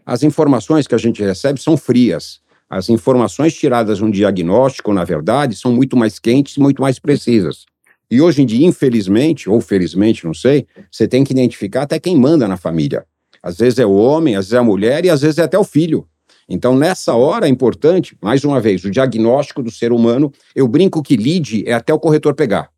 As 0.06 0.24
informações 0.24 0.88
que 0.88 0.96
a 0.96 0.98
gente 0.98 1.22
recebe 1.22 1.62
são 1.62 1.77
frias. 1.77 2.39
As 2.70 2.89
informações 2.89 3.53
tiradas 3.53 4.00
no 4.00 4.12
diagnóstico, 4.12 4.94
na 4.94 5.03
verdade, 5.03 5.56
são 5.56 5.74
muito 5.74 5.98
mais 5.98 6.20
quentes 6.20 6.56
e 6.56 6.60
muito 6.60 6.82
mais 6.82 7.00
precisas. 7.00 7.65
E 8.10 8.22
hoje 8.22 8.41
em 8.41 8.46
dia, 8.46 8.65
infelizmente, 8.65 9.50
ou 9.50 9.62
felizmente, 9.62 10.25
não 10.25 10.34
sei, 10.34 10.65
você 10.89 11.08
tem 11.08 11.24
que 11.24 11.32
identificar 11.32 11.84
até 11.84 12.00
quem 12.00 12.15
manda 12.15 12.48
na 12.48 12.58
família. 12.58 13.06
Às 13.41 13.58
vezes 13.58 13.80
é 13.80 13.86
o 13.86 13.94
homem, 13.94 14.36
às 14.36 14.46
vezes 14.46 14.53
é 14.53 14.58
a 14.58 14.63
mulher 14.63 15.06
e 15.06 15.10
às 15.10 15.22
vezes 15.22 15.38
é 15.38 15.44
até 15.44 15.58
o 15.58 15.63
filho. 15.63 16.06
Então, 16.48 16.75
nessa 16.75 17.15
hora 17.15 17.48
é 17.48 17.50
importante, 17.50 18.18
mais 18.22 18.44
uma 18.44 18.60
vez, 18.60 18.84
o 18.84 18.91
diagnóstico 18.91 19.63
do 19.63 19.72
ser 19.72 19.94
humano. 19.94 20.32
Eu 20.53 20.68
brinco 20.68 21.01
que 21.01 21.15
lead 21.15 21.63
é 21.65 21.74
até 21.74 21.94
o 21.94 22.00
corretor 22.00 22.36
pegar. 22.36 22.70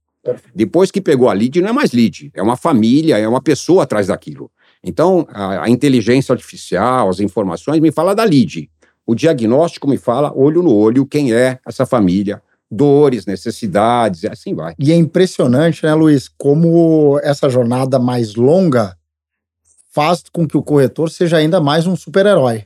Depois 0.55 0.89
que 0.89 1.01
pegou 1.01 1.29
a 1.29 1.33
lead, 1.33 1.61
não 1.61 1.69
é 1.69 1.73
mais 1.73 1.91
lead, 1.91 2.31
é 2.33 2.41
uma 2.41 2.55
família, 2.55 3.17
é 3.17 3.27
uma 3.27 3.41
pessoa 3.41 3.83
atrás 3.83 4.07
daquilo. 4.07 4.49
Então, 4.83 5.27
a, 5.29 5.65
a 5.65 5.69
inteligência 5.69 6.33
artificial, 6.33 7.09
as 7.09 7.19
informações 7.19 7.79
me 7.79 7.91
fala 7.91 8.15
da 8.15 8.23
lead. 8.23 8.69
O 9.05 9.13
diagnóstico 9.15 9.87
me 9.87 9.97
fala 9.97 10.33
olho 10.33 10.63
no 10.63 10.73
olho 10.73 11.05
quem 11.05 11.33
é 11.33 11.59
essa 11.67 11.85
família, 11.85 12.41
dores, 12.71 13.25
necessidades, 13.25 14.23
assim 14.25 14.53
vai. 14.55 14.73
E 14.79 14.91
é 14.91 14.95
impressionante, 14.95 15.85
né, 15.85 15.93
Luiz, 15.93 16.29
como 16.29 17.19
essa 17.21 17.49
jornada 17.49 17.99
mais 17.99 18.35
longa 18.35 18.97
faz 19.91 20.23
com 20.31 20.47
que 20.47 20.57
o 20.57 20.63
corretor 20.63 21.09
seja 21.09 21.37
ainda 21.37 21.61
mais 21.61 21.85
um 21.85 21.95
super-herói. 21.95 22.65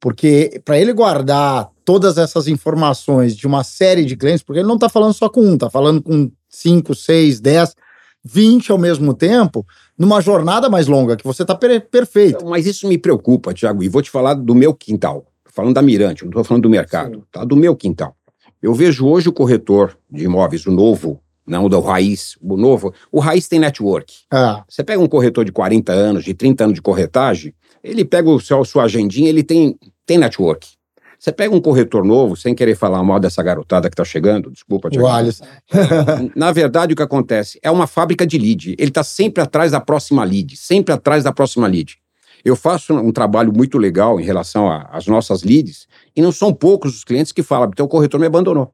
Porque 0.00 0.60
para 0.64 0.78
ele 0.78 0.92
guardar 0.92 1.70
todas 1.88 2.18
essas 2.18 2.46
informações 2.48 3.34
de 3.34 3.46
uma 3.46 3.64
série 3.64 4.04
de 4.04 4.14
clientes, 4.14 4.42
porque 4.42 4.60
ele 4.60 4.68
não 4.68 4.74
está 4.74 4.90
falando 4.90 5.14
só 5.14 5.26
com 5.26 5.40
um, 5.40 5.54
está 5.54 5.70
falando 5.70 6.02
com 6.02 6.30
cinco, 6.46 6.94
seis, 6.94 7.40
dez, 7.40 7.74
vinte 8.22 8.70
ao 8.70 8.76
mesmo 8.76 9.14
tempo, 9.14 9.66
numa 9.96 10.20
jornada 10.20 10.68
mais 10.68 10.86
longa, 10.86 11.16
que 11.16 11.24
você 11.24 11.40
está 11.40 11.54
per 11.54 11.80
perfeito. 11.88 12.44
Mas 12.44 12.66
isso 12.66 12.86
me 12.86 12.98
preocupa, 12.98 13.54
Tiago, 13.54 13.82
e 13.82 13.88
vou 13.88 14.02
te 14.02 14.10
falar 14.10 14.34
do 14.34 14.54
meu 14.54 14.74
quintal. 14.74 15.24
Falando 15.46 15.76
da 15.76 15.80
Mirante, 15.80 16.24
não 16.24 16.28
estou 16.28 16.44
falando 16.44 16.64
do 16.64 16.68
mercado, 16.68 17.14
Sim. 17.14 17.22
tá? 17.32 17.42
Do 17.42 17.56
meu 17.56 17.74
quintal. 17.74 18.14
Eu 18.60 18.74
vejo 18.74 19.06
hoje 19.06 19.30
o 19.30 19.32
corretor 19.32 19.96
de 20.10 20.24
imóveis, 20.24 20.66
o 20.66 20.70
novo, 20.70 21.22
não 21.46 21.70
do 21.70 21.80
raiz, 21.80 22.36
o 22.42 22.58
novo. 22.58 22.92
O 23.10 23.18
raiz 23.18 23.48
tem 23.48 23.58
network. 23.58 24.12
Ah. 24.30 24.62
Você 24.68 24.84
pega 24.84 25.00
um 25.00 25.08
corretor 25.08 25.42
de 25.42 25.52
40 25.52 25.90
anos, 25.90 26.22
de 26.22 26.34
30 26.34 26.64
anos 26.64 26.74
de 26.74 26.82
corretagem, 26.82 27.54
ele 27.82 28.04
pega 28.04 28.28
o 28.28 28.38
seu, 28.38 28.62
sua 28.62 28.82
agendinha, 28.82 29.30
ele 29.30 29.42
tem, 29.42 29.74
tem 30.04 30.18
network. 30.18 30.76
Você 31.18 31.32
pega 31.32 31.54
um 31.54 31.60
corretor 31.60 32.04
novo, 32.04 32.36
sem 32.36 32.54
querer 32.54 32.76
falar 32.76 33.02
mal 33.02 33.18
dessa 33.18 33.42
garotada 33.42 33.88
que 33.88 33.94
está 33.94 34.04
chegando, 34.04 34.50
desculpa, 34.52 34.88
Tiago. 34.88 35.04
Na 36.36 36.52
verdade, 36.52 36.92
o 36.92 36.96
que 36.96 37.02
acontece? 37.02 37.58
É 37.60 37.70
uma 37.70 37.88
fábrica 37.88 38.24
de 38.24 38.38
lead. 38.38 38.76
Ele 38.78 38.90
está 38.90 39.02
sempre 39.02 39.42
atrás 39.42 39.72
da 39.72 39.80
próxima 39.80 40.22
lead, 40.22 40.56
sempre 40.56 40.94
atrás 40.94 41.24
da 41.24 41.32
próxima 41.32 41.66
lead. 41.66 41.98
Eu 42.44 42.54
faço 42.54 42.94
um 42.94 43.10
trabalho 43.10 43.52
muito 43.52 43.78
legal 43.78 44.20
em 44.20 44.24
relação 44.24 44.70
às 44.70 45.08
nossas 45.08 45.42
leads, 45.42 45.88
e 46.14 46.22
não 46.22 46.30
são 46.30 46.54
poucos 46.54 46.94
os 46.96 47.02
clientes 47.02 47.32
que 47.32 47.42
falam, 47.42 47.68
então 47.72 47.86
o 47.86 47.88
corretor 47.88 48.20
me 48.20 48.26
abandonou. 48.26 48.72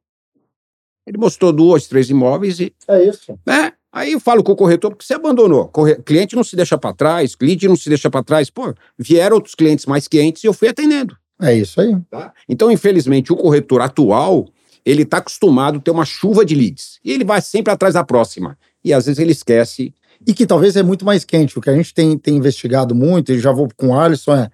Ele 1.07 1.17
mostrou 1.19 1.51
dois, 1.51 1.87
três 1.87 2.11
imóveis 2.11 2.61
e. 2.61 2.75
É 2.89 3.05
isso. 3.05 3.39
Né? 3.47 3.73
Aí 3.93 4.13
eu 4.13 4.21
falo 4.21 4.43
com 4.43 4.53
o 4.53 4.57
corretor, 4.57 4.91
porque 4.91 5.05
você 5.05 5.15
abandonou. 5.15 5.69
Corre... 5.69 5.95
Cliente 5.97 6.35
não 6.35 6.43
se 6.43 6.57
deixa 6.57 6.77
para 6.77 6.95
trás, 6.95 7.37
lead 7.41 7.69
não 7.69 7.77
se 7.77 7.89
deixa 7.89 8.11
para 8.11 8.25
trás. 8.25 8.51
Pô, 8.51 8.75
vieram 8.99 9.37
outros 9.37 9.55
clientes 9.55 9.87
mais 9.87 10.09
quentes 10.09 10.43
e 10.43 10.47
eu 10.47 10.53
fui 10.53 10.69
atendendo. 10.69 11.17
É 11.45 11.55
isso 11.55 11.81
aí. 11.81 11.97
Tá? 12.11 12.33
Então, 12.49 12.71
infelizmente, 12.71 13.33
o 13.33 13.37
corretor 13.37 13.81
atual, 13.81 14.47
ele 14.85 15.03
está 15.03 15.19
acostumado 15.19 15.79
a 15.79 15.81
ter 15.81 15.91
uma 15.91 16.05
chuva 16.05 16.45
de 16.45 16.55
leads. 16.55 16.99
E 17.05 17.13
ele 17.13 17.25
vai 17.25 17.41
sempre 17.41 17.73
atrás 17.73 17.95
da 17.95 18.05
próxima. 18.05 18.59
E 18.85 18.93
às 18.93 19.07
vezes 19.07 19.19
ele 19.19 19.33
esquece 19.33 19.95
e 20.27 20.33
que 20.33 20.47
talvez 20.47 20.77
é 20.77 20.83
muito 20.83 21.05
mais 21.05 21.25
quente. 21.25 21.59
O 21.59 21.63
que 21.63 21.71
a 21.71 21.75
gente 21.75 21.93
tem, 21.93 22.17
tem 22.17 22.37
investigado 22.37 22.95
muito, 22.95 23.33
e 23.33 23.39
já 23.39 23.53
vou 23.53 23.69
com 23.77 23.89
o 23.89 23.99
Alisson, 23.99 24.35
é. 24.35 24.51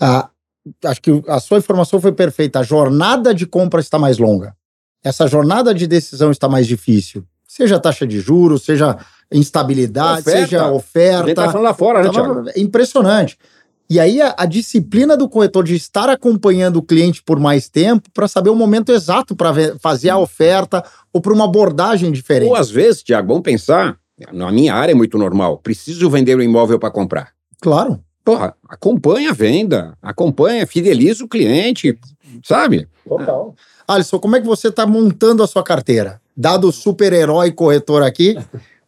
A, 0.00 0.30
acho 0.84 1.02
que 1.02 1.22
a 1.26 1.40
sua 1.40 1.58
informação 1.58 2.00
foi 2.00 2.12
perfeita. 2.12 2.60
A 2.60 2.62
jornada 2.62 3.34
de 3.34 3.46
compra 3.46 3.80
está 3.80 3.98
mais 3.98 4.18
longa. 4.18 4.54
Essa 5.02 5.26
jornada 5.26 5.74
de 5.74 5.86
decisão 5.86 6.30
está 6.30 6.48
mais 6.48 6.66
difícil. 6.66 7.24
Seja 7.46 7.80
taxa 7.80 8.06
de 8.06 8.20
juros, 8.20 8.64
seja 8.64 8.96
instabilidade, 9.32 10.20
oferta. 10.20 10.40
seja 10.40 10.70
oferta. 10.70 11.24
A 11.24 11.26
gente 11.26 11.36
tá 11.36 11.50
falando 11.50 11.64
lá 11.64 11.74
fora, 11.74 12.02
né, 12.02 12.10
Thiago? 12.10 12.48
É 12.50 12.60
impressionante. 12.60 13.38
E 13.90 13.98
aí 13.98 14.20
a, 14.20 14.34
a, 14.36 14.44
disciplina 14.44 15.16
do 15.16 15.28
corretor 15.28 15.64
de 15.64 15.74
estar 15.74 16.10
acompanhando 16.10 16.76
o 16.76 16.82
cliente 16.82 17.22
por 17.22 17.40
mais 17.40 17.70
tempo 17.70 18.10
para 18.12 18.28
saber 18.28 18.50
o 18.50 18.54
momento 18.54 18.92
exato 18.92 19.34
para 19.34 19.54
fazer 19.80 20.10
a 20.10 20.18
oferta 20.18 20.84
ou 21.10 21.22
para 21.22 21.32
uma 21.32 21.46
abordagem 21.46 22.12
diferente. 22.12 22.50
Ou 22.50 22.56
às 22.56 22.70
vezes, 22.70 23.02
Tiago, 23.02 23.28
vamos 23.28 23.42
pensar, 23.42 23.96
na 24.30 24.52
minha 24.52 24.74
área 24.74 24.92
é 24.92 24.94
muito 24.94 25.16
normal. 25.16 25.58
Preciso 25.58 26.10
vender 26.10 26.34
o 26.34 26.38
um 26.38 26.42
imóvel 26.42 26.78
para 26.78 26.90
comprar. 26.90 27.32
Claro. 27.60 27.98
Porra, 28.22 28.54
acompanha 28.68 29.30
a 29.30 29.34
venda, 29.34 29.96
acompanha, 30.02 30.66
fideliza 30.66 31.24
o 31.24 31.28
cliente, 31.28 31.98
sabe? 32.44 32.86
Total. 33.08 33.54
Alisson, 33.86 34.18
como 34.18 34.36
é 34.36 34.40
que 34.40 34.46
você 34.46 34.68
está 34.68 34.86
montando 34.86 35.42
a 35.42 35.46
sua 35.46 35.62
carteira? 35.62 36.20
Dado 36.36 36.68
o 36.68 36.72
super-herói 36.72 37.52
corretor 37.52 38.02
aqui, 38.02 38.36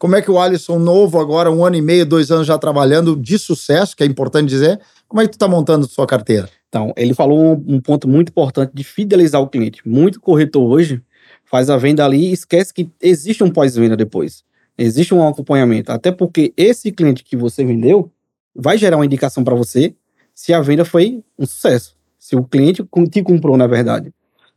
como 0.01 0.17
é 0.17 0.23
que 0.23 0.31
o 0.31 0.39
Alisson 0.39 0.79
novo, 0.79 1.21
agora 1.21 1.53
um 1.53 1.63
ano 1.63 1.77
e 1.77 1.83
meio, 1.83 2.07
dois 2.07 2.31
anos 2.31 2.47
já 2.47 2.57
trabalhando, 2.57 3.15
de 3.15 3.39
sucesso, 3.39 3.95
que 3.95 4.03
é 4.03 4.07
importante 4.07 4.49
dizer, 4.49 4.81
como 5.07 5.21
é 5.21 5.25
que 5.25 5.33
tu 5.33 5.35
está 5.35 5.47
montando 5.47 5.87
sua 5.87 6.07
carteira? 6.07 6.49
Então, 6.71 6.91
ele 6.97 7.13
falou 7.13 7.39
um, 7.39 7.75
um 7.75 7.81
ponto 7.83 8.09
muito 8.09 8.31
importante 8.31 8.71
de 8.73 8.83
fidelizar 8.83 9.43
o 9.43 9.47
cliente. 9.47 9.87
Muito 9.87 10.19
corretor 10.19 10.67
hoje 10.67 11.03
faz 11.45 11.69
a 11.69 11.77
venda 11.77 12.03
ali 12.03 12.31
e 12.31 12.33
esquece 12.33 12.73
que 12.73 12.89
existe 12.99 13.45
um 13.45 13.51
pós-venda 13.51 13.95
depois. 13.95 14.43
Existe 14.79 15.13
um 15.13 15.29
acompanhamento. 15.29 15.93
Até 15.93 16.11
porque 16.11 16.55
esse 16.57 16.91
cliente 16.91 17.23
que 17.23 17.37
você 17.37 17.63
vendeu 17.63 18.11
vai 18.57 18.79
gerar 18.79 18.97
uma 18.97 19.05
indicação 19.05 19.45
para 19.45 19.55
você 19.55 19.95
se 20.35 20.55
a 20.55 20.63
venda 20.63 20.83
foi 20.83 21.23
um 21.39 21.45
sucesso. 21.45 21.95
Se 22.19 22.35
o 22.35 22.43
cliente 22.43 22.83
te 23.11 23.23
comprou, 23.23 23.55
na 23.55 23.67
verdade. 23.67 24.15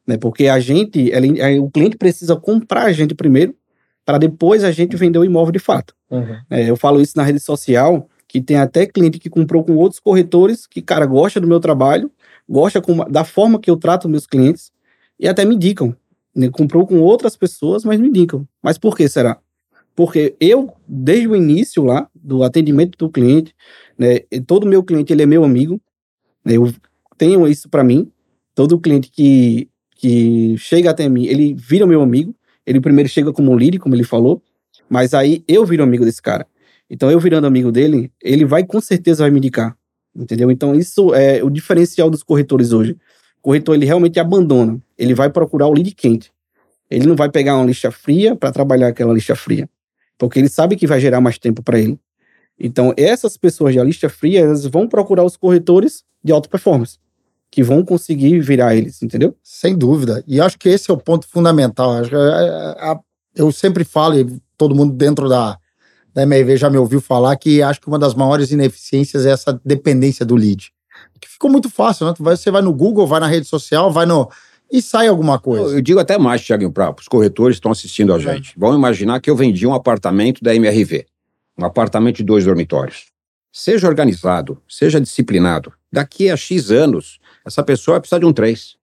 Né? 0.07 0.15
Porque 0.15 0.47
a 0.47 0.57
gente, 0.61 1.09
ele, 1.11 1.41
é, 1.41 1.59
o 1.59 1.69
cliente 1.69 1.97
precisa 1.97 2.37
comprar 2.37 2.83
a 2.83 2.93
gente 2.93 3.13
primeiro 3.13 3.53
para 4.05 4.17
depois 4.17 4.63
a 4.63 4.71
gente 4.71 4.95
vender 4.95 5.19
o 5.19 5.25
imóvel 5.25 5.51
de 5.51 5.59
fato. 5.59 5.95
Uhum. 6.09 6.37
É, 6.49 6.69
eu 6.69 6.75
falo 6.75 7.01
isso 7.01 7.17
na 7.17 7.23
rede 7.23 7.39
social, 7.39 8.07
que 8.27 8.41
tem 8.41 8.57
até 8.57 8.85
cliente 8.85 9.19
que 9.19 9.29
comprou 9.29 9.63
com 9.63 9.75
outros 9.75 9.99
corretores, 9.99 10.65
que, 10.65 10.81
cara, 10.81 11.05
gosta 11.05 11.39
do 11.39 11.47
meu 11.47 11.59
trabalho, 11.59 12.11
gosta 12.47 12.81
com, 12.81 12.97
da 13.09 13.23
forma 13.23 13.59
que 13.59 13.69
eu 13.69 13.77
trato 13.77 14.09
meus 14.09 14.25
clientes 14.25 14.71
e 15.19 15.27
até 15.27 15.45
me 15.45 15.55
indicam. 15.55 15.95
Né? 16.35 16.49
Comprou 16.49 16.87
com 16.87 16.99
outras 16.99 17.35
pessoas, 17.35 17.85
mas 17.85 17.99
me 17.99 18.07
indicam. 18.07 18.47
Mas 18.61 18.77
por 18.77 18.97
que 18.97 19.07
será? 19.07 19.39
Porque 19.95 20.35
eu, 20.39 20.73
desde 20.87 21.27
o 21.27 21.35
início 21.35 21.83
lá, 21.83 22.09
do 22.15 22.43
atendimento 22.43 22.97
do 22.97 23.09
cliente, 23.09 23.55
né, 23.97 24.19
todo 24.47 24.65
meu 24.65 24.83
cliente 24.83 25.13
ele 25.13 25.21
é 25.21 25.25
meu 25.25 25.43
amigo, 25.43 25.79
né, 26.43 26.55
eu 26.55 26.73
tenho 27.17 27.47
isso 27.47 27.69
para 27.69 27.83
mim. 27.83 28.11
Todo 28.55 28.79
cliente 28.79 29.09
que, 29.09 29.69
que 29.95 30.57
chega 30.57 30.89
até 30.89 31.07
mim, 31.07 31.25
ele 31.25 31.53
vira 31.53 31.85
meu 31.85 32.01
amigo. 32.01 32.35
Ele 32.65 32.79
primeiro 32.79 33.09
chega 33.09 33.31
como 33.33 33.55
líder, 33.55 33.79
como 33.79 33.95
ele 33.95 34.03
falou, 34.03 34.41
mas 34.89 35.13
aí 35.13 35.43
eu 35.47 35.65
viro 35.65 35.83
amigo 35.83 36.05
desse 36.05 36.21
cara. 36.21 36.47
Então, 36.89 37.09
eu 37.09 37.19
virando 37.19 37.47
amigo 37.47 37.71
dele, 37.71 38.11
ele 38.21 38.45
vai 38.45 38.63
com 38.63 38.79
certeza 38.79 39.23
vai 39.23 39.31
me 39.31 39.37
indicar, 39.37 39.75
entendeu? 40.15 40.51
Então, 40.51 40.75
isso 40.75 41.13
é 41.13 41.43
o 41.43 41.49
diferencial 41.49 42.09
dos 42.09 42.23
corretores 42.23 42.71
hoje. 42.71 42.93
O 43.39 43.41
corretor, 43.41 43.75
ele 43.75 43.85
realmente 43.85 44.19
abandona. 44.19 44.81
Ele 44.97 45.13
vai 45.13 45.29
procurar 45.29 45.67
o 45.67 45.73
lead 45.73 45.93
quente. 45.95 46.31
Ele 46.89 47.07
não 47.07 47.15
vai 47.15 47.29
pegar 47.29 47.55
uma 47.55 47.65
lixa 47.65 47.91
fria 47.91 48.35
para 48.35 48.51
trabalhar 48.51 48.89
aquela 48.89 49.13
lixa 49.13 49.35
fria 49.35 49.67
porque 50.17 50.39
ele 50.39 50.49
sabe 50.49 50.75
que 50.75 50.87
vai 50.87 50.99
gerar 50.99 51.21
mais 51.21 51.37
tempo 51.37 51.61
para 51.61 51.79
ele. 51.79 51.99
Então, 52.59 52.93
essas 52.95 53.35
pessoas 53.35 53.73
de 53.73 53.83
lista 53.83 54.07
fria, 54.09 54.41
elas 54.41 54.65
vão 54.65 54.87
procurar 54.87 55.23
os 55.23 55.35
corretores 55.35 56.03
de 56.23 56.31
alta 56.31 56.47
performance, 56.47 56.97
que 57.53 57.61
vão 57.61 57.85
conseguir 57.85 58.39
virar 58.39 58.75
eles, 58.75 59.03
entendeu? 59.03 59.37
Sem 59.43 59.77
dúvida. 59.77 60.23
E 60.25 60.41
acho 60.41 60.57
que 60.57 60.67
esse 60.67 60.89
é 60.89 60.93
o 60.93 60.97
ponto 60.97 61.27
fundamental. 61.27 61.99
É, 61.99 62.01
é, 62.01 62.99
eu 63.35 63.51
sempre 63.51 63.83
falo, 63.83 64.19
e 64.19 64.41
todo 64.57 64.73
mundo 64.73 64.91
dentro 64.91 65.29
da, 65.29 65.59
da 66.15 66.23
MRV 66.23 66.57
já 66.57 66.67
me 66.67 66.79
ouviu 66.79 66.99
falar, 66.99 67.35
que 67.35 67.61
acho 67.61 67.79
que 67.79 67.87
uma 67.87 67.99
das 67.99 68.15
maiores 68.15 68.49
ineficiências 68.49 69.23
é 69.27 69.29
essa 69.29 69.61
dependência 69.63 70.25
do 70.25 70.35
lead. 70.35 70.71
Que 71.21 71.29
ficou 71.29 71.47
muito 71.47 71.69
fácil, 71.69 72.07
né? 72.07 72.15
Você 72.17 72.49
vai 72.49 72.63
no 72.63 72.73
Google, 72.73 73.05
vai 73.05 73.19
na 73.19 73.27
rede 73.27 73.45
social, 73.45 73.91
vai 73.91 74.07
no 74.07 74.27
e 74.71 74.81
sai 74.81 75.07
alguma 75.07 75.37
coisa. 75.37 75.65
Eu, 75.65 75.75
eu 75.75 75.81
digo 75.81 75.99
até 75.99 76.17
mais, 76.17 76.41
Tiago, 76.43 76.71
para 76.71 76.95
os 76.99 77.07
corretores 77.07 77.57
estão 77.57 77.71
assistindo 77.71 78.15
a 78.15 78.17
gente. 78.17 78.55
É. 78.57 78.59
Vão 78.59 78.73
imaginar 78.73 79.21
que 79.21 79.29
eu 79.29 79.35
vendi 79.35 79.67
um 79.67 79.75
apartamento 79.75 80.43
da 80.43 80.55
MRV, 80.55 81.05
um 81.55 81.65
apartamento 81.65 82.15
de 82.15 82.23
dois 82.23 82.45
dormitórios. 82.45 83.13
Seja 83.51 83.87
organizado, 83.87 84.59
seja 84.67 84.99
disciplinado. 84.99 85.71
Daqui 85.91 86.31
a 86.31 86.35
X 86.35 86.71
anos, 86.71 87.19
essa 87.45 87.63
pessoa 87.63 87.95
vai 87.95 88.01
precisar 88.01 88.19
de 88.19 88.25
um 88.25 88.33
três. 88.33 88.75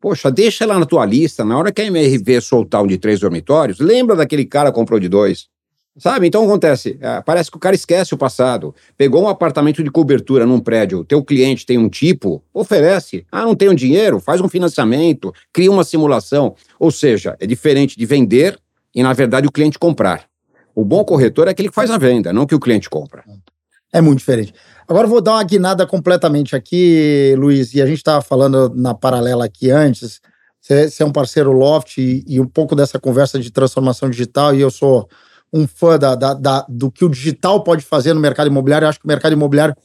Poxa, 0.00 0.30
deixa 0.30 0.64
ela 0.64 0.78
na 0.78 0.84
tua 0.84 1.04
lista. 1.06 1.44
Na 1.44 1.56
hora 1.56 1.72
que 1.72 1.80
a 1.80 1.86
MRV 1.86 2.40
soltar 2.40 2.82
um 2.82 2.86
de 2.86 2.98
três 2.98 3.20
dormitórios, 3.20 3.78
lembra 3.78 4.14
daquele 4.14 4.44
cara 4.44 4.70
que 4.70 4.74
comprou 4.74 5.00
de 5.00 5.08
dois. 5.08 5.48
Sabe? 5.96 6.26
Então 6.26 6.44
acontece, 6.44 6.98
é, 7.00 7.22
parece 7.22 7.50
que 7.50 7.56
o 7.56 7.60
cara 7.60 7.74
esquece 7.74 8.12
o 8.12 8.18
passado. 8.18 8.74
Pegou 8.98 9.22
um 9.22 9.28
apartamento 9.28 9.82
de 9.82 9.90
cobertura 9.90 10.44
num 10.44 10.58
prédio, 10.58 11.04
teu 11.04 11.22
cliente 11.22 11.64
tem 11.64 11.78
um 11.78 11.88
tipo, 11.88 12.42
oferece. 12.52 13.24
Ah, 13.30 13.42
não 13.42 13.54
tenho 13.54 13.74
dinheiro, 13.74 14.18
faz 14.18 14.40
um 14.40 14.48
financiamento, 14.48 15.32
cria 15.52 15.70
uma 15.70 15.84
simulação. 15.84 16.56
Ou 16.80 16.90
seja, 16.90 17.36
é 17.38 17.46
diferente 17.46 17.96
de 17.96 18.04
vender 18.04 18.58
e, 18.92 19.02
na 19.04 19.12
verdade, 19.12 19.46
o 19.46 19.52
cliente 19.52 19.78
comprar. 19.78 20.26
O 20.74 20.84
bom 20.84 21.04
corretor 21.04 21.46
é 21.46 21.52
aquele 21.52 21.68
que 21.68 21.74
faz 21.74 21.90
a 21.90 21.96
venda, 21.96 22.32
não 22.32 22.44
que 22.44 22.54
o 22.54 22.60
cliente 22.60 22.90
compra. 22.90 23.22
É 23.94 24.00
muito 24.00 24.18
diferente. 24.18 24.52
Agora 24.88 25.06
vou 25.06 25.20
dar 25.20 25.34
uma 25.34 25.44
guinada 25.44 25.86
completamente 25.86 26.56
aqui, 26.56 27.32
Luiz, 27.38 27.72
e 27.74 27.80
a 27.80 27.86
gente 27.86 27.98
estava 27.98 28.20
falando 28.20 28.68
na 28.74 28.92
paralela 28.92 29.44
aqui 29.44 29.70
antes. 29.70 30.20
Você 30.60 30.90
é 30.98 31.04
um 31.04 31.12
parceiro 31.12 31.52
Loft 31.52 31.98
e, 31.98 32.24
e 32.26 32.40
um 32.40 32.46
pouco 32.46 32.74
dessa 32.74 32.98
conversa 32.98 33.38
de 33.38 33.52
transformação 33.52 34.10
digital, 34.10 34.52
e 34.52 34.60
eu 34.60 34.70
sou 34.70 35.08
um 35.52 35.64
fã 35.68 35.96
da, 35.96 36.16
da, 36.16 36.34
da, 36.34 36.66
do 36.68 36.90
que 36.90 37.04
o 37.04 37.08
digital 37.08 37.62
pode 37.62 37.84
fazer 37.84 38.12
no 38.14 38.20
mercado 38.20 38.48
imobiliário. 38.48 38.86
Eu 38.86 38.88
acho 38.88 38.98
que 38.98 39.04
o 39.04 39.08
mercado 39.08 39.32
imobiliário 39.32 39.76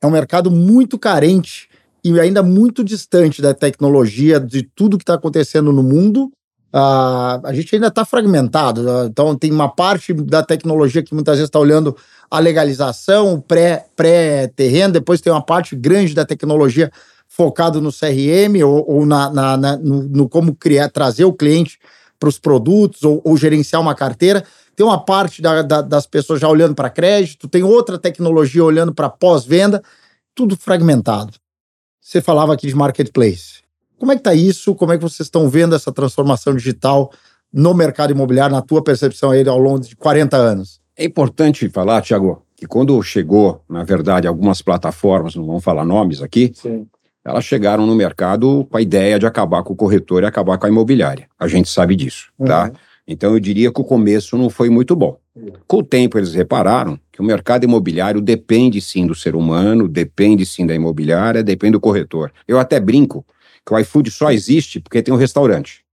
é 0.00 0.06
um 0.06 0.10
mercado 0.10 0.48
muito 0.48 0.96
carente 0.96 1.68
e 2.04 2.20
ainda 2.20 2.40
muito 2.40 2.84
distante 2.84 3.42
da 3.42 3.52
tecnologia, 3.52 4.38
de 4.38 4.62
tudo 4.62 4.96
que 4.96 5.02
está 5.02 5.14
acontecendo 5.14 5.72
no 5.72 5.82
mundo. 5.82 6.30
Uh, 6.76 7.40
a 7.42 7.52
gente 7.54 7.74
ainda 7.74 7.86
está 7.86 8.04
fragmentado. 8.04 8.82
Uh, 8.82 9.06
então, 9.06 9.34
tem 9.34 9.50
uma 9.50 9.66
parte 9.66 10.12
da 10.12 10.42
tecnologia 10.42 11.02
que 11.02 11.14
muitas 11.14 11.36
vezes 11.36 11.48
está 11.48 11.58
olhando 11.58 11.96
a 12.30 12.38
legalização, 12.38 13.40
pré-terreno, 13.40 13.88
pré 13.96 14.88
depois 14.88 15.22
tem 15.22 15.32
uma 15.32 15.40
parte 15.40 15.74
grande 15.74 16.14
da 16.14 16.26
tecnologia 16.26 16.92
focado 17.26 17.80
no 17.80 17.90
CRM 17.90 18.62
ou, 18.62 18.84
ou 18.86 19.06
na, 19.06 19.30
na, 19.30 19.56
na 19.56 19.76
no, 19.78 20.02
no, 20.02 20.28
como 20.28 20.54
criar, 20.54 20.90
trazer 20.90 21.24
o 21.24 21.32
cliente 21.32 21.78
para 22.20 22.28
os 22.28 22.38
produtos 22.38 23.02
ou, 23.04 23.22
ou, 23.24 23.38
gerenciar 23.38 23.80
uma 23.80 23.94
carteira. 23.94 24.44
Tem 24.74 24.84
uma 24.84 25.02
parte 25.02 25.40
da, 25.40 25.62
da, 25.62 25.80
das 25.80 26.06
pessoas 26.06 26.40
já 26.40 26.48
olhando 26.48 26.74
para 26.74 26.90
crédito, 26.90 27.48
tem 27.48 27.62
outra 27.62 27.98
tecnologia 27.98 28.62
olhando 28.62 28.92
para 28.92 29.08
pós-venda, 29.08 29.82
tudo 30.34 30.58
fragmentado. 30.58 31.32
Você 32.02 32.20
falava 32.20 32.52
aqui 32.52 32.66
de 32.66 32.74
marketplace. 32.74 33.65
Como 33.98 34.12
é 34.12 34.14
que 34.14 34.20
está 34.20 34.34
isso? 34.34 34.74
Como 34.74 34.92
é 34.92 34.96
que 34.96 35.02
vocês 35.02 35.26
estão 35.26 35.48
vendo 35.48 35.74
essa 35.74 35.92
transformação 35.92 36.54
digital 36.54 37.10
no 37.52 37.74
mercado 37.74 38.10
imobiliário, 38.10 38.54
na 38.54 38.62
tua 38.62 38.82
percepção 38.82 39.30
aí 39.30 39.46
ao 39.48 39.58
longo 39.58 39.80
de 39.80 39.96
40 39.96 40.36
anos? 40.36 40.80
É 40.96 41.04
importante 41.04 41.68
falar, 41.68 42.02
Tiago, 42.02 42.42
que 42.56 42.66
quando 42.66 43.00
chegou, 43.02 43.62
na 43.68 43.84
verdade, 43.84 44.26
algumas 44.26 44.62
plataformas, 44.62 45.34
não 45.34 45.46
vamos 45.46 45.64
falar 45.64 45.84
nomes 45.84 46.22
aqui, 46.22 46.52
Sim. 46.54 46.86
elas 47.24 47.44
chegaram 47.44 47.86
no 47.86 47.94
mercado 47.94 48.66
com 48.70 48.76
a 48.76 48.82
ideia 48.82 49.18
de 49.18 49.26
acabar 49.26 49.62
com 49.62 49.72
o 49.72 49.76
corretor 49.76 50.22
e 50.22 50.26
acabar 50.26 50.58
com 50.58 50.66
a 50.66 50.68
imobiliária. 50.68 51.28
A 51.38 51.48
gente 51.48 51.68
sabe 51.68 51.94
disso, 51.94 52.30
tá? 52.38 52.64
uhum. 52.64 52.70
tá? 52.70 52.80
Então 53.06 53.32
eu 53.34 53.40
diria 53.40 53.70
que 53.70 53.80
o 53.80 53.84
começo 53.84 54.36
não 54.36 54.50
foi 54.50 54.68
muito 54.68 54.96
bom. 54.96 55.16
Com 55.66 55.78
o 55.78 55.82
tempo 55.82 56.18
eles 56.18 56.34
repararam 56.34 56.98
que 57.12 57.20
o 57.20 57.24
mercado 57.24 57.64
imobiliário 57.64 58.20
depende 58.20 58.80
sim 58.80 59.06
do 59.06 59.14
ser 59.14 59.36
humano, 59.36 59.86
depende 59.86 60.44
sim 60.44 60.66
da 60.66 60.74
imobiliária, 60.74 61.42
depende 61.42 61.72
do 61.72 61.80
corretor. 61.80 62.32
Eu 62.48 62.58
até 62.58 62.80
brinco 62.80 63.24
que 63.66 63.74
o 63.74 63.78
iFood 63.78 64.10
só 64.10 64.30
existe 64.30 64.78
porque 64.78 65.02
tem 65.02 65.12
um 65.12 65.16
restaurante. 65.16 65.84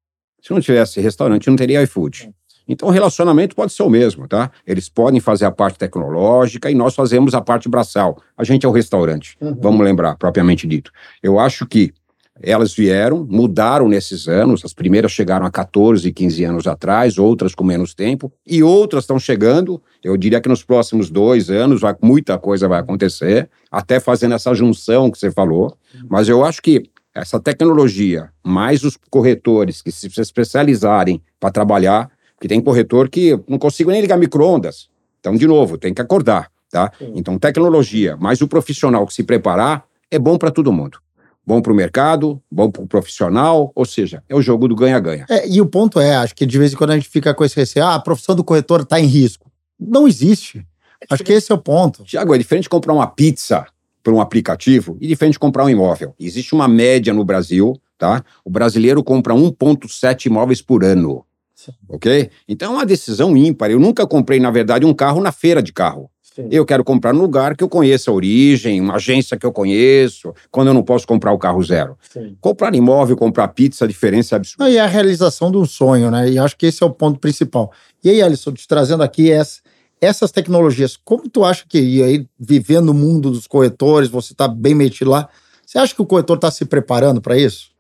Se 0.41 0.51
não 0.51 0.61
tivesse 0.61 1.01
restaurante, 1.01 1.49
não 1.49 1.55
teria 1.55 1.81
iFood. 1.83 2.29
Então 2.67 2.87
o 2.87 2.91
relacionamento 2.91 3.55
pode 3.55 3.73
ser 3.73 3.83
o 3.83 3.89
mesmo, 3.89 4.27
tá? 4.27 4.51
Eles 4.65 4.87
podem 4.87 5.19
fazer 5.19 5.45
a 5.45 5.51
parte 5.51 5.77
tecnológica 5.77 6.69
e 6.69 6.75
nós 6.75 6.95
fazemos 6.95 7.33
a 7.33 7.41
parte 7.41 7.67
braçal. 7.67 8.21
A 8.37 8.43
gente 8.43 8.65
é 8.65 8.69
o 8.69 8.71
restaurante, 8.71 9.35
uhum. 9.41 9.57
vamos 9.59 9.83
lembrar, 9.83 10.15
propriamente 10.15 10.67
dito. 10.67 10.91
Eu 11.21 11.39
acho 11.39 11.65
que 11.65 11.93
elas 12.41 12.73
vieram, 12.73 13.27
mudaram 13.29 13.87
nesses 13.87 14.27
anos. 14.27 14.65
As 14.65 14.73
primeiras 14.73 15.11
chegaram 15.11 15.45
há 15.45 15.51
14, 15.51 16.11
15 16.11 16.43
anos 16.43 16.67
atrás, 16.67 17.17
outras 17.17 17.53
com 17.53 17.63
menos 17.63 17.93
tempo, 17.93 18.31
e 18.45 18.63
outras 18.63 19.03
estão 19.03 19.19
chegando. 19.19 19.81
Eu 20.03 20.17
diria 20.17 20.41
que 20.41 20.49
nos 20.49 20.63
próximos 20.63 21.09
dois 21.09 21.49
anos 21.49 21.81
vai, 21.81 21.95
muita 22.01 22.37
coisa 22.39 22.67
vai 22.67 22.79
acontecer, 22.79 23.49
até 23.71 23.99
fazendo 23.99 24.33
essa 24.33 24.53
junção 24.53 25.11
que 25.11 25.17
você 25.17 25.31
falou. 25.31 25.77
Mas 26.09 26.27
eu 26.27 26.43
acho 26.43 26.61
que 26.61 26.89
essa 27.13 27.39
tecnologia, 27.39 28.29
mais 28.43 28.83
os 28.83 28.97
corretores 29.09 29.81
que 29.81 29.91
se 29.91 30.07
especializarem 30.19 31.21
para 31.39 31.51
trabalhar, 31.51 32.09
que 32.39 32.47
tem 32.47 32.59
corretor 32.59 33.09
que 33.09 33.39
não 33.47 33.57
consigo 33.57 33.91
nem 33.91 34.01
ligar 34.01 34.17
micro-ondas. 34.17 34.89
Então, 35.19 35.35
de 35.35 35.47
novo, 35.47 35.77
tem 35.77 35.93
que 35.93 36.01
acordar, 36.01 36.49
tá? 36.69 36.91
Então, 37.15 37.37
tecnologia, 37.37 38.17
mais 38.17 38.41
o 38.41 38.47
profissional 38.47 39.05
que 39.05 39.13
se 39.13 39.23
preparar, 39.23 39.85
é 40.09 40.19
bom 40.19 40.37
para 40.37 40.51
todo 40.51 40.73
mundo 40.73 40.99
bom 41.45 41.61
para 41.61 41.71
o 41.71 41.75
mercado, 41.75 42.41
bom 42.49 42.71
para 42.71 42.83
o 42.83 42.87
profissional, 42.87 43.71
ou 43.75 43.85
seja, 43.85 44.23
é 44.27 44.35
o 44.35 44.41
jogo 44.41 44.67
do 44.67 44.75
ganha-ganha. 44.75 45.25
É, 45.29 45.47
e 45.47 45.61
o 45.61 45.65
ponto 45.65 45.99
é, 45.99 46.15
acho 46.15 46.33
que 46.35 46.45
de 46.45 46.57
vez 46.57 46.73
em 46.73 46.75
quando 46.75 46.91
a 46.91 46.95
gente 46.95 47.09
fica 47.09 47.33
com 47.33 47.43
esse 47.43 47.55
receio, 47.55 47.85
ah, 47.85 47.95
a 47.95 47.99
profissão 47.99 48.35
do 48.35 48.43
corretor 48.43 48.81
está 48.81 48.99
em 48.99 49.05
risco. 49.05 49.51
Não 49.79 50.07
existe. 50.07 50.65
É 51.01 51.13
acho 51.13 51.23
que 51.23 51.33
esse 51.33 51.51
é 51.51 51.55
o 51.55 51.57
ponto. 51.57 52.03
Tiago, 52.03 52.33
é 52.33 52.37
diferente 52.37 52.63
de 52.63 52.69
comprar 52.69 52.93
uma 52.93 53.07
pizza 53.07 53.65
por 54.03 54.13
um 54.13 54.19
aplicativo 54.19 54.97
e 54.99 55.07
diferente 55.07 55.33
de 55.33 55.39
comprar 55.39 55.63
um 55.63 55.69
imóvel. 55.69 56.13
Existe 56.19 56.53
uma 56.53 56.67
média 56.67 57.13
no 57.13 57.23
Brasil, 57.23 57.79
tá? 57.97 58.23
O 58.43 58.49
brasileiro 58.49 59.03
compra 59.03 59.33
1,7 59.33 60.25
imóveis 60.25 60.61
por 60.61 60.83
ano. 60.83 61.25
Sim. 61.55 61.71
Ok? 61.87 62.29
Então 62.47 62.73
é 62.73 62.75
uma 62.75 62.85
decisão 62.85 63.35
ímpar. 63.37 63.71
Eu 63.71 63.79
nunca 63.79 64.05
comprei, 64.05 64.39
na 64.39 64.51
verdade, 64.51 64.85
um 64.85 64.93
carro 64.93 65.21
na 65.21 65.31
feira 65.31 65.63
de 65.63 65.71
carro. 65.71 66.09
Sim. 66.35 66.47
Eu 66.51 66.65
quero 66.65 66.83
comprar 66.83 67.13
num 67.13 67.21
lugar 67.21 67.55
que 67.55 67.63
eu 67.63 67.69
conheça 67.69 68.09
a 68.09 68.13
origem, 68.13 68.81
uma 68.81 68.95
agência 68.95 69.37
que 69.37 69.45
eu 69.45 69.51
conheço, 69.51 70.33
quando 70.49 70.69
eu 70.69 70.73
não 70.73 70.81
posso 70.81 71.07
comprar 71.07 71.31
o 71.31 71.37
carro 71.37 71.63
zero. 71.63 71.95
Sim. 72.11 72.35
Comprar 72.41 72.73
imóvel, 72.73 73.15
comprar 73.15 73.47
pizza, 73.49 73.85
a 73.85 73.87
diferença 73.87 74.35
é 74.35 74.37
absurda. 74.37 74.69
E 74.69 74.77
é 74.77 74.79
a 74.79 74.87
realização 74.87 75.51
de 75.51 75.57
um 75.57 75.65
sonho, 75.65 76.09
né? 76.09 76.31
E 76.31 76.39
acho 76.39 76.57
que 76.57 76.65
esse 76.65 76.81
é 76.81 76.85
o 76.85 76.89
ponto 76.89 77.19
principal. 77.19 77.71
E 78.03 78.09
aí, 78.09 78.21
Alisson, 78.21 78.51
te 78.51 78.67
trazendo 78.67 79.03
aqui 79.03 79.31
essa, 79.31 79.61
essas 80.03 80.31
tecnologias, 80.31 80.97
como 80.97 81.29
tu 81.29 81.43
acha 81.43 81.65
que, 81.67 81.79
e 81.79 82.03
aí, 82.03 82.27
vivendo 82.39 82.89
o 82.89 82.93
mundo 82.93 83.31
dos 83.31 83.47
corretores, 83.47 84.09
você 84.09 84.33
está 84.33 84.47
bem 84.47 84.75
metido 84.75 85.09
lá, 85.09 85.29
você 85.65 85.77
acha 85.77 85.95
que 85.95 86.01
o 86.01 86.05
corretor 86.05 86.35
está 86.35 86.51
se 86.51 86.65
preparando 86.65 87.21
para 87.21 87.37
isso? 87.37 87.71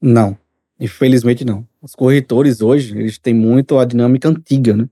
Não, 0.00 0.36
infelizmente 0.78 1.44
não. 1.44 1.66
Os 1.80 1.94
corretores 1.94 2.60
hoje, 2.60 2.96
eles 2.96 3.18
têm 3.18 3.34
muito 3.34 3.78
a 3.78 3.84
dinâmica 3.84 4.28
antiga, 4.28 4.76
né? 4.76 4.88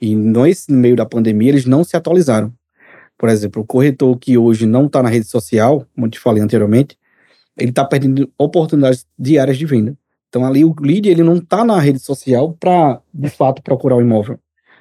E 0.00 0.14
nesse 0.14 0.70
meio 0.70 0.94
da 0.94 1.06
pandemia, 1.06 1.48
eles 1.48 1.64
não 1.64 1.82
se 1.82 1.96
atualizaram. 1.96 2.52
Por 3.16 3.28
exemplo, 3.28 3.62
o 3.62 3.66
corretor 3.66 4.16
que 4.18 4.36
hoje 4.36 4.66
não 4.66 4.86
está 4.86 5.02
na 5.02 5.08
rede 5.08 5.26
social, 5.26 5.86
como 5.94 6.06
eu 6.06 6.10
te 6.10 6.18
falei 6.18 6.42
anteriormente, 6.42 6.98
ele 7.56 7.70
está 7.70 7.84
perdendo 7.84 8.30
oportunidades 8.38 9.06
diárias 9.18 9.56
de 9.56 9.64
venda. 9.64 9.96
Então 10.28 10.44
ali 10.44 10.64
o 10.64 10.74
lead 10.78 11.08
ele 11.08 11.22
não 11.22 11.36
está 11.36 11.64
na 11.64 11.80
rede 11.80 11.98
social 11.98 12.52
para 12.60 13.00
de 13.12 13.30
fato 13.30 13.62
procurar 13.62 13.96
o 13.96 14.02
imóvel. 14.02 14.38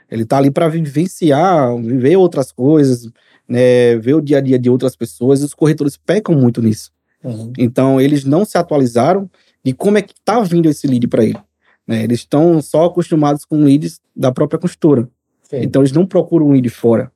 Ele 0.10 0.24
está 0.24 0.38
ali 0.38 0.52
para 0.52 0.68
vivenciar, 0.68 1.76
viver 1.78 2.15
outras 2.18 2.52
coisas, 2.52 3.10
né, 3.48 3.98
ver 3.98 4.15
o 4.15 4.22
dia 4.22 4.38
a 4.38 4.41
dia 4.41 4.60
de 4.60 4.70
outras 4.70 4.96
pessoas. 4.96 5.41
E 5.41 5.46
os 5.46 5.54
corretores 5.54 5.98
pecam 5.98 6.36
muito 6.36 6.62
nisso. 6.62 6.91
Uhum. 7.24 7.52
Então 7.58 8.00
eles 8.00 8.24
não 8.24 8.46
se 8.46 8.58
atualizaram 8.58 9.30
de 9.63 9.74
como 9.74 9.98
é 9.98 10.02
que 10.02 10.13
está 10.13 10.39
vindo 10.41 10.70
esse 10.70 10.86
lead 10.86 11.08
para 11.08 11.24
ele. 11.24 11.39
Né? 11.88 12.04
Eles 12.04 12.20
estão 12.20 12.62
só 12.62 12.86
acostumados 12.86 13.46
com 13.46 13.63
leads 13.63 14.00
da 14.15 14.32
própria 14.32 14.60
consultora. 14.60 15.10
Sim. 15.44 15.58
Então 15.62 15.82
eles 15.82 15.91
não 15.91 16.06
procuram 16.06 16.48
um 16.48 16.52
lead 16.52 16.70
fora. 16.70 17.12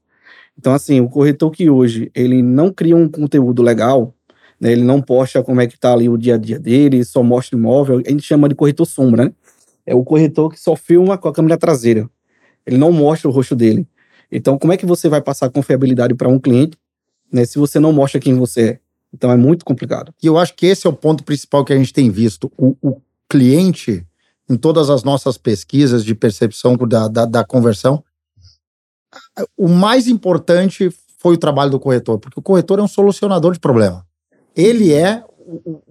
Então, 0.58 0.74
assim, 0.74 1.00
o 1.00 1.08
corretor 1.08 1.52
que 1.52 1.70
hoje 1.70 2.12
ele 2.14 2.42
não 2.42 2.70
cria 2.70 2.96
um 2.96 3.08
conteúdo 3.08 3.64
legal, 3.64 4.14
né, 4.60 4.74
ele 4.74 4.84
não 4.84 5.02
posta 5.02 5.42
como 5.42 5.62
é 5.62 5.68
que 5.68 5.80
tá 5.80 5.94
ali 5.94 6.10
o 6.10 6.18
dia 6.18 6.36
a 6.36 6.38
dia 6.38 6.60
dele, 6.60 7.06
só 7.06 7.24
mostra 7.24 7.58
imóvel, 7.58 8.02
a 8.06 8.10
gente 8.10 8.24
chama 8.24 8.50
de 8.50 8.56
corretor 8.56 8.86
sombra, 8.86 9.26
né? 9.26 9.32
É 9.86 9.96
o 9.96 10.04
corretor 10.04 10.52
que 10.52 10.60
só 10.60 10.76
filma 10.76 11.18
com 11.18 11.30
a 11.30 11.34
câmera 11.34 11.58
traseira. 11.58 12.10
Ele 12.70 12.78
não 12.78 12.92
mostra 12.92 13.28
o 13.28 13.32
rosto 13.32 13.56
dele. 13.56 13.88
Então, 14.32 14.60
como 14.60 14.72
é 14.72 14.78
que 14.78 14.86
você 14.86 15.10
vai 15.10 15.22
passar 15.22 15.50
confiabilidade 15.50 16.14
para 16.14 16.30
um 16.30 16.40
cliente, 16.40 16.78
né, 17.34 17.44
se 17.46 17.58
você 17.58 17.80
não 17.80 17.92
mostra 17.92 18.20
quem 18.20 18.36
você 18.36 18.62
é? 18.62 18.80
Então, 19.12 19.32
é 19.32 19.36
muito 19.36 19.66
complicado. 19.66 20.14
E 20.22 20.28
eu 20.28 20.38
acho 20.38 20.54
que 20.54 20.68
esse 20.68 20.86
é 20.86 20.90
o 20.90 20.94
ponto 20.94 21.24
principal 21.24 21.66
que 21.66 21.74
a 21.74 21.76
gente 21.76 21.92
tem 21.92 22.12
visto. 22.12 22.52
O, 22.56 22.78
o 22.80 23.02
cliente, 23.28 24.06
em 24.48 24.56
todas 24.56 24.92
as 24.92 25.04
nossas 25.04 25.36
pesquisas 25.36 26.06
de 26.06 26.14
percepção 26.14 26.78
da, 26.78 27.08
da, 27.08 27.26
da 27.26 27.44
conversão, 27.44 28.04
o 29.58 29.68
mais 29.68 30.08
importante 30.08 30.92
foi 31.18 31.34
o 31.34 31.40
trabalho 31.40 31.72
do 31.72 31.80
corretor, 31.80 32.20
porque 32.20 32.40
o 32.40 32.44
corretor 32.44 32.78
é 32.78 32.84
um 32.84 32.88
solucionador 32.88 33.54
de 33.54 33.60
problema. 33.60 34.06
Ele 34.56 34.94
é, 34.94 35.24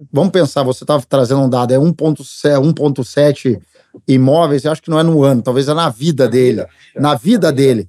vamos 0.09 0.31
pensar, 0.31 0.63
você 0.63 0.85
estava 0.85 1.03
trazendo 1.07 1.41
um 1.41 1.49
dado, 1.49 1.73
é 1.73 1.77
1.7 1.77 3.61
imóveis, 4.07 4.65
eu 4.65 4.71
acho 4.71 4.81
que 4.81 4.89
não 4.89 4.99
é 4.99 5.03
no 5.03 5.23
ano, 5.23 5.41
talvez 5.41 5.67
é 5.67 5.73
na 5.73 5.89
vida 5.89 6.27
dele, 6.27 6.65
na 6.95 7.15
vida 7.15 7.51
dele. 7.51 7.87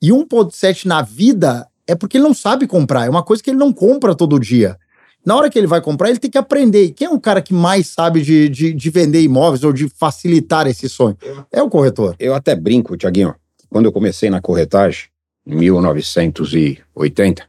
E 0.00 0.10
1.7 0.10 0.86
na 0.86 1.02
vida 1.02 1.66
é 1.86 1.94
porque 1.94 2.16
ele 2.16 2.24
não 2.24 2.34
sabe 2.34 2.66
comprar, 2.66 3.06
é 3.06 3.10
uma 3.10 3.22
coisa 3.22 3.42
que 3.42 3.50
ele 3.50 3.58
não 3.58 3.72
compra 3.72 4.14
todo 4.14 4.38
dia. 4.38 4.76
Na 5.24 5.34
hora 5.34 5.50
que 5.50 5.58
ele 5.58 5.66
vai 5.66 5.80
comprar, 5.80 6.08
ele 6.08 6.20
tem 6.20 6.30
que 6.30 6.38
aprender. 6.38 6.84
E 6.84 6.92
quem 6.92 7.08
é 7.08 7.10
o 7.10 7.18
cara 7.18 7.42
que 7.42 7.52
mais 7.52 7.88
sabe 7.88 8.22
de, 8.22 8.48
de, 8.48 8.72
de 8.72 8.90
vender 8.90 9.20
imóveis 9.22 9.64
ou 9.64 9.72
de 9.72 9.88
facilitar 9.88 10.68
esse 10.68 10.88
sonho? 10.88 11.16
É 11.50 11.60
o 11.60 11.68
corretor. 11.68 12.14
Eu 12.20 12.32
até 12.32 12.54
brinco, 12.54 12.96
Tiaguinho, 12.96 13.34
quando 13.68 13.86
eu 13.86 13.92
comecei 13.92 14.30
na 14.30 14.40
corretagem, 14.40 15.08
em 15.44 15.56
1980, 15.56 17.44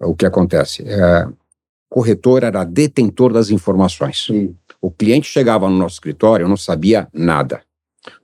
o 0.00 0.14
que 0.14 0.26
acontece? 0.26 0.82
É, 0.86 1.26
corretor 1.88 2.42
era 2.42 2.64
detentor 2.64 3.32
das 3.32 3.50
informações. 3.50 4.24
Sim. 4.26 4.54
O 4.82 4.90
cliente 4.90 5.28
chegava 5.28 5.70
no 5.70 5.76
nosso 5.76 5.94
escritório, 5.94 6.48
não 6.48 6.56
sabia 6.56 7.06
nada. 7.14 7.62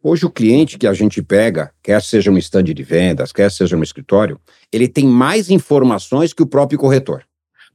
Hoje, 0.02 0.26
o 0.26 0.30
cliente 0.30 0.76
que 0.76 0.88
a 0.88 0.92
gente 0.92 1.22
pega, 1.22 1.70
quer 1.80 2.02
seja 2.02 2.32
um 2.32 2.36
estande 2.36 2.74
de 2.74 2.82
vendas, 2.82 3.30
quer 3.30 3.48
seja 3.48 3.76
um 3.76 3.82
escritório, 3.82 4.40
ele 4.72 4.88
tem 4.88 5.06
mais 5.06 5.50
informações 5.50 6.32
que 6.32 6.42
o 6.42 6.46
próprio 6.46 6.76
corretor. 6.76 7.22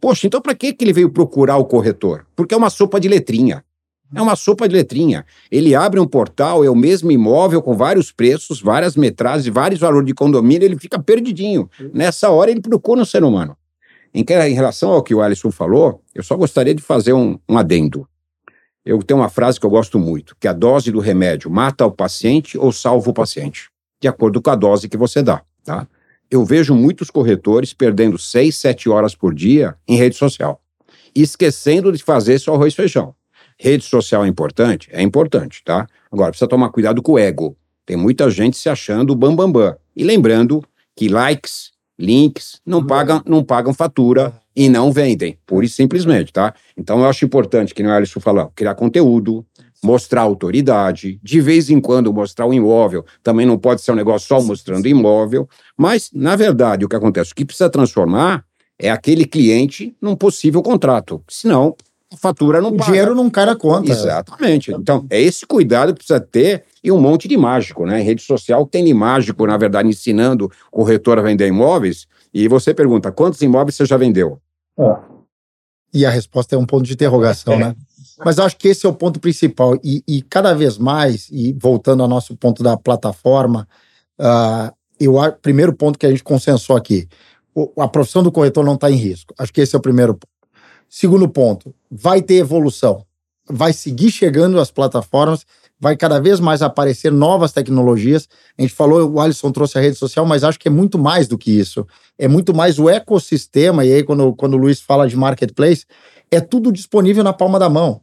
Poxa, 0.02 0.28
então 0.28 0.42
para 0.42 0.54
que, 0.54 0.76
ele 0.82 0.92
veio 0.92 1.10
procurar 1.10 1.56
o 1.56 1.64
corretor? 1.64 2.26
Porque 2.36 2.54
é 2.54 2.58
uma 2.58 2.70
sopa 2.70 3.00
de 3.00 3.08
letrinha. 3.08 3.64
É 4.14 4.22
uma 4.22 4.36
sopa 4.36 4.68
de 4.68 4.76
letrinha. 4.76 5.26
Ele 5.50 5.74
abre 5.74 5.98
um 5.98 6.06
portal, 6.06 6.62
é 6.66 6.70
o 6.70 6.76
mesmo 6.76 7.10
imóvel 7.10 7.62
com 7.62 7.78
vários 7.78 8.12
preços, 8.12 8.62
várias 8.62 8.98
metragens, 8.98 9.48
vários 9.48 9.80
valores 9.80 10.06
de 10.06 10.14
condomínio, 10.14 10.66
ele 10.66 10.78
fica 10.78 11.02
perdidinho. 11.02 11.70
Nessa 11.94 12.30
hora 12.30 12.52
ele 12.52 12.60
procura 12.60 13.00
um 13.00 13.06
ser 13.06 13.24
humano. 13.24 13.56
Em, 14.14 14.26
em 14.30 14.54
relação 14.54 14.92
ao 14.92 15.02
que 15.02 15.16
o 15.16 15.22
Alisson 15.22 15.52
falou, 15.52 16.02
eu 16.14 16.22
só 16.22 16.36
gostaria 16.36 16.76
de 16.76 16.84
fazer 16.84 17.14
um, 17.14 17.40
um 17.48 17.58
adendo. 17.58 18.06
Eu 18.86 19.02
tenho 19.02 19.20
uma 19.20 19.30
frase 19.30 19.60
que 19.60 19.66
eu 19.66 19.70
gosto 19.70 19.98
muito, 19.98 20.36
que 20.40 20.48
a 20.48 20.54
dose 20.54 20.92
do 20.92 21.00
remédio 21.00 21.50
mata 21.50 21.86
o 21.86 21.92
paciente 21.92 22.58
ou 22.58 22.72
salva 22.72 23.10
o 23.10 23.14
paciente, 23.14 23.70
de 24.02 24.08
acordo 24.08 24.42
com 24.42 24.50
a 24.50 24.56
dose 24.56 24.90
que 24.90 24.98
você 24.98 25.22
dá, 25.22 25.42
tá? 25.64 25.88
Eu 26.30 26.44
vejo 26.44 26.76
muitos 26.76 27.10
corretores 27.10 27.74
perdendo 27.74 28.18
seis, 28.18 28.58
sete 28.58 28.90
horas 28.90 29.16
por 29.16 29.34
dia 29.34 29.76
em 29.88 29.96
rede 29.96 30.16
social, 30.16 30.62
esquecendo 31.16 31.92
de 31.92 32.04
fazer 32.04 32.40
seu 32.40 32.54
arroz 32.54 32.74
e 32.74 32.76
feijão. 32.76 33.16
Rede 33.58 33.86
social 33.86 34.26
é 34.26 34.28
importante? 34.28 34.90
É 34.92 35.02
importante, 35.02 35.64
tá? 35.64 35.88
Agora, 36.12 36.32
precisa 36.32 36.50
tomar 36.50 36.70
cuidado 36.70 37.02
com 37.02 37.14
o 37.14 37.20
ego. 37.20 37.56
Tem 37.86 37.96
muita 37.96 38.30
gente 38.30 38.58
se 38.58 38.68
achando 38.68 39.16
bambambam. 39.16 39.54
Bam, 39.54 39.70
bam. 39.70 39.78
E 39.96 40.04
lembrando 40.04 40.64
que 40.96 41.08
likes, 41.08 41.72
links 41.98 42.60
não 42.66 42.80
uhum. 42.80 42.88
pagam, 42.88 43.22
não 43.26 43.44
pagam 43.44 43.74
fatura 43.74 44.34
e 44.56 44.70
não 44.70 44.92
vendem, 44.92 45.38
pura 45.46 45.66
e 45.66 45.70
simplesmente, 45.70 46.32
tá? 46.32 46.54
Então 46.78 47.00
eu 47.00 47.06
acho 47.06 47.26
importante, 47.26 47.74
que 47.74 47.84
o 47.84 47.92
Alisson 47.92 48.20
falou, 48.20 48.52
criar 48.56 48.76
conteúdo, 48.76 49.46
mostrar 49.84 50.22
autoridade, 50.22 51.20
de 51.22 51.42
vez 51.42 51.70
em 51.70 51.82
quando 51.82 52.14
mostrar 52.14 52.46
o 52.46 52.54
imóvel. 52.54 53.06
Também 53.22 53.46
não 53.46 53.58
pode 53.58 53.82
ser 53.82 53.92
um 53.92 53.96
negócio 53.96 54.28
só 54.28 54.42
mostrando 54.42 54.88
imóvel. 54.88 55.48
Mas, 55.78 56.10
na 56.14 56.36
verdade, 56.36 56.86
o 56.86 56.90
que 56.90 56.96
acontece? 56.96 57.34
O 57.34 57.36
que 57.36 57.44
precisa 57.44 57.70
transformar 57.70 58.46
é 58.80 58.90
aquele 58.90 59.26
cliente 59.26 59.96
num 60.02 60.16
possível 60.16 60.62
contrato. 60.62 61.22
Senão, 61.30 61.76
a 62.12 62.18
fatura 62.18 62.62
não 62.62 62.70
o 62.70 62.78
paga. 62.78 62.92
dinheiro 62.92 63.16
não 63.16 63.30
cai 63.30 63.46
na 63.46 63.56
conta. 63.56 63.92
Exatamente. 63.92 64.72
Então, 64.72 65.06
é 65.10 65.22
esse 65.22 65.46
cuidado 65.46 65.94
que 65.94 65.98
precisa 65.98 66.20
ter 66.20 66.64
e 66.84 66.92
um 66.92 67.00
monte 67.00 67.28
de 67.28 67.36
mágico, 67.36 67.86
né? 67.86 68.02
Em 68.02 68.04
rede 68.04 68.22
social 68.22 68.66
tem 68.66 68.86
de 68.86 68.94
mágico, 68.94 69.46
na 69.46 69.58
verdade, 69.58 69.90
ensinando 69.90 70.46
o 70.72 70.78
corretor 70.78 71.18
a 71.18 71.22
vender 71.22 71.48
imóveis. 71.48 72.08
E 72.34 72.48
você 72.48 72.74
pergunta, 72.74 73.12
quantos 73.12 73.42
imóveis 73.42 73.76
você 73.76 73.86
já 73.86 73.98
vendeu? 73.98 74.42
É. 74.78 74.96
E 75.94 76.06
a 76.06 76.10
resposta 76.10 76.56
é 76.56 76.58
um 76.58 76.66
ponto 76.66 76.84
de 76.84 76.94
interrogação, 76.94 77.60
né? 77.60 77.76
Mas 78.26 78.40
acho 78.40 78.58
que 78.58 78.68
esse 78.68 78.86
é 78.86 78.90
o 78.90 78.94
ponto 78.94 79.20
principal. 79.20 79.76
E, 79.84 80.04
e 80.08 80.22
cada 80.22 80.54
vez 80.54 80.78
mais, 80.78 81.30
e 81.32 81.54
voltando 81.54 82.02
ao 82.02 82.10
nosso 82.10 82.36
ponto 82.36 82.64
da 82.64 82.76
plataforma, 82.76 83.68
uh, 84.20 84.74
eu 85.00 85.16
primeiro 85.42 85.74
ponto 85.74 86.00
que 86.00 86.06
a 86.06 86.10
gente 86.10 86.24
consensou 86.24 86.76
aqui, 86.76 87.08
o, 87.54 87.72
a 87.82 87.88
profissão 87.88 88.24
do 88.24 88.32
corretor 88.32 88.66
não 88.66 88.76
está 88.76 88.90
em 88.90 88.96
risco. 88.96 89.34
Acho 89.38 89.54
que 89.54 89.62
esse 89.62 89.76
é 89.76 89.78
o 89.78 89.82
primeiro 89.82 90.14
ponto. 90.14 90.28
Segundo 90.90 91.28
ponto, 91.28 91.74
vai 91.90 92.22
ter 92.22 92.36
evolução. 92.36 93.06
Vai 93.50 93.74
seguir 93.74 94.12
chegando 94.12 94.60
as 94.60 94.72
plataformas, 94.72 95.46
vai 95.84 95.98
cada 95.98 96.18
vez 96.18 96.40
mais 96.40 96.62
aparecer 96.62 97.12
novas 97.12 97.52
tecnologias. 97.52 98.30
A 98.58 98.62
gente 98.62 98.74
falou, 98.74 99.12
o 99.12 99.20
Alisson 99.20 99.52
trouxe 99.52 99.78
a 99.78 99.82
rede 99.82 99.98
social, 99.98 100.26
mas 100.26 100.42
acho 100.42 100.58
que 100.58 100.70
é 100.70 100.72
muito 100.72 100.98
mais 100.98 101.28
do 101.28 101.38
que 101.38 101.52
isso. 101.52 101.86
É 102.18 102.26
muito 102.26 102.56
mais 102.56 102.80
o 102.80 102.90
ecossistema, 102.90 103.84
e 103.84 103.92
aí 103.92 104.02
quando, 104.02 104.34
quando 104.34 104.54
o 104.54 104.58
Luiz 104.58 104.80
fala 104.80 105.10
de 105.10 105.18
marketplace, 105.18 105.86
é 106.32 106.40
tudo 106.40 106.72
disponível 106.72 107.22
na 107.22 107.34
palma 107.34 107.60
da 107.60 107.70
mão. 107.70 108.00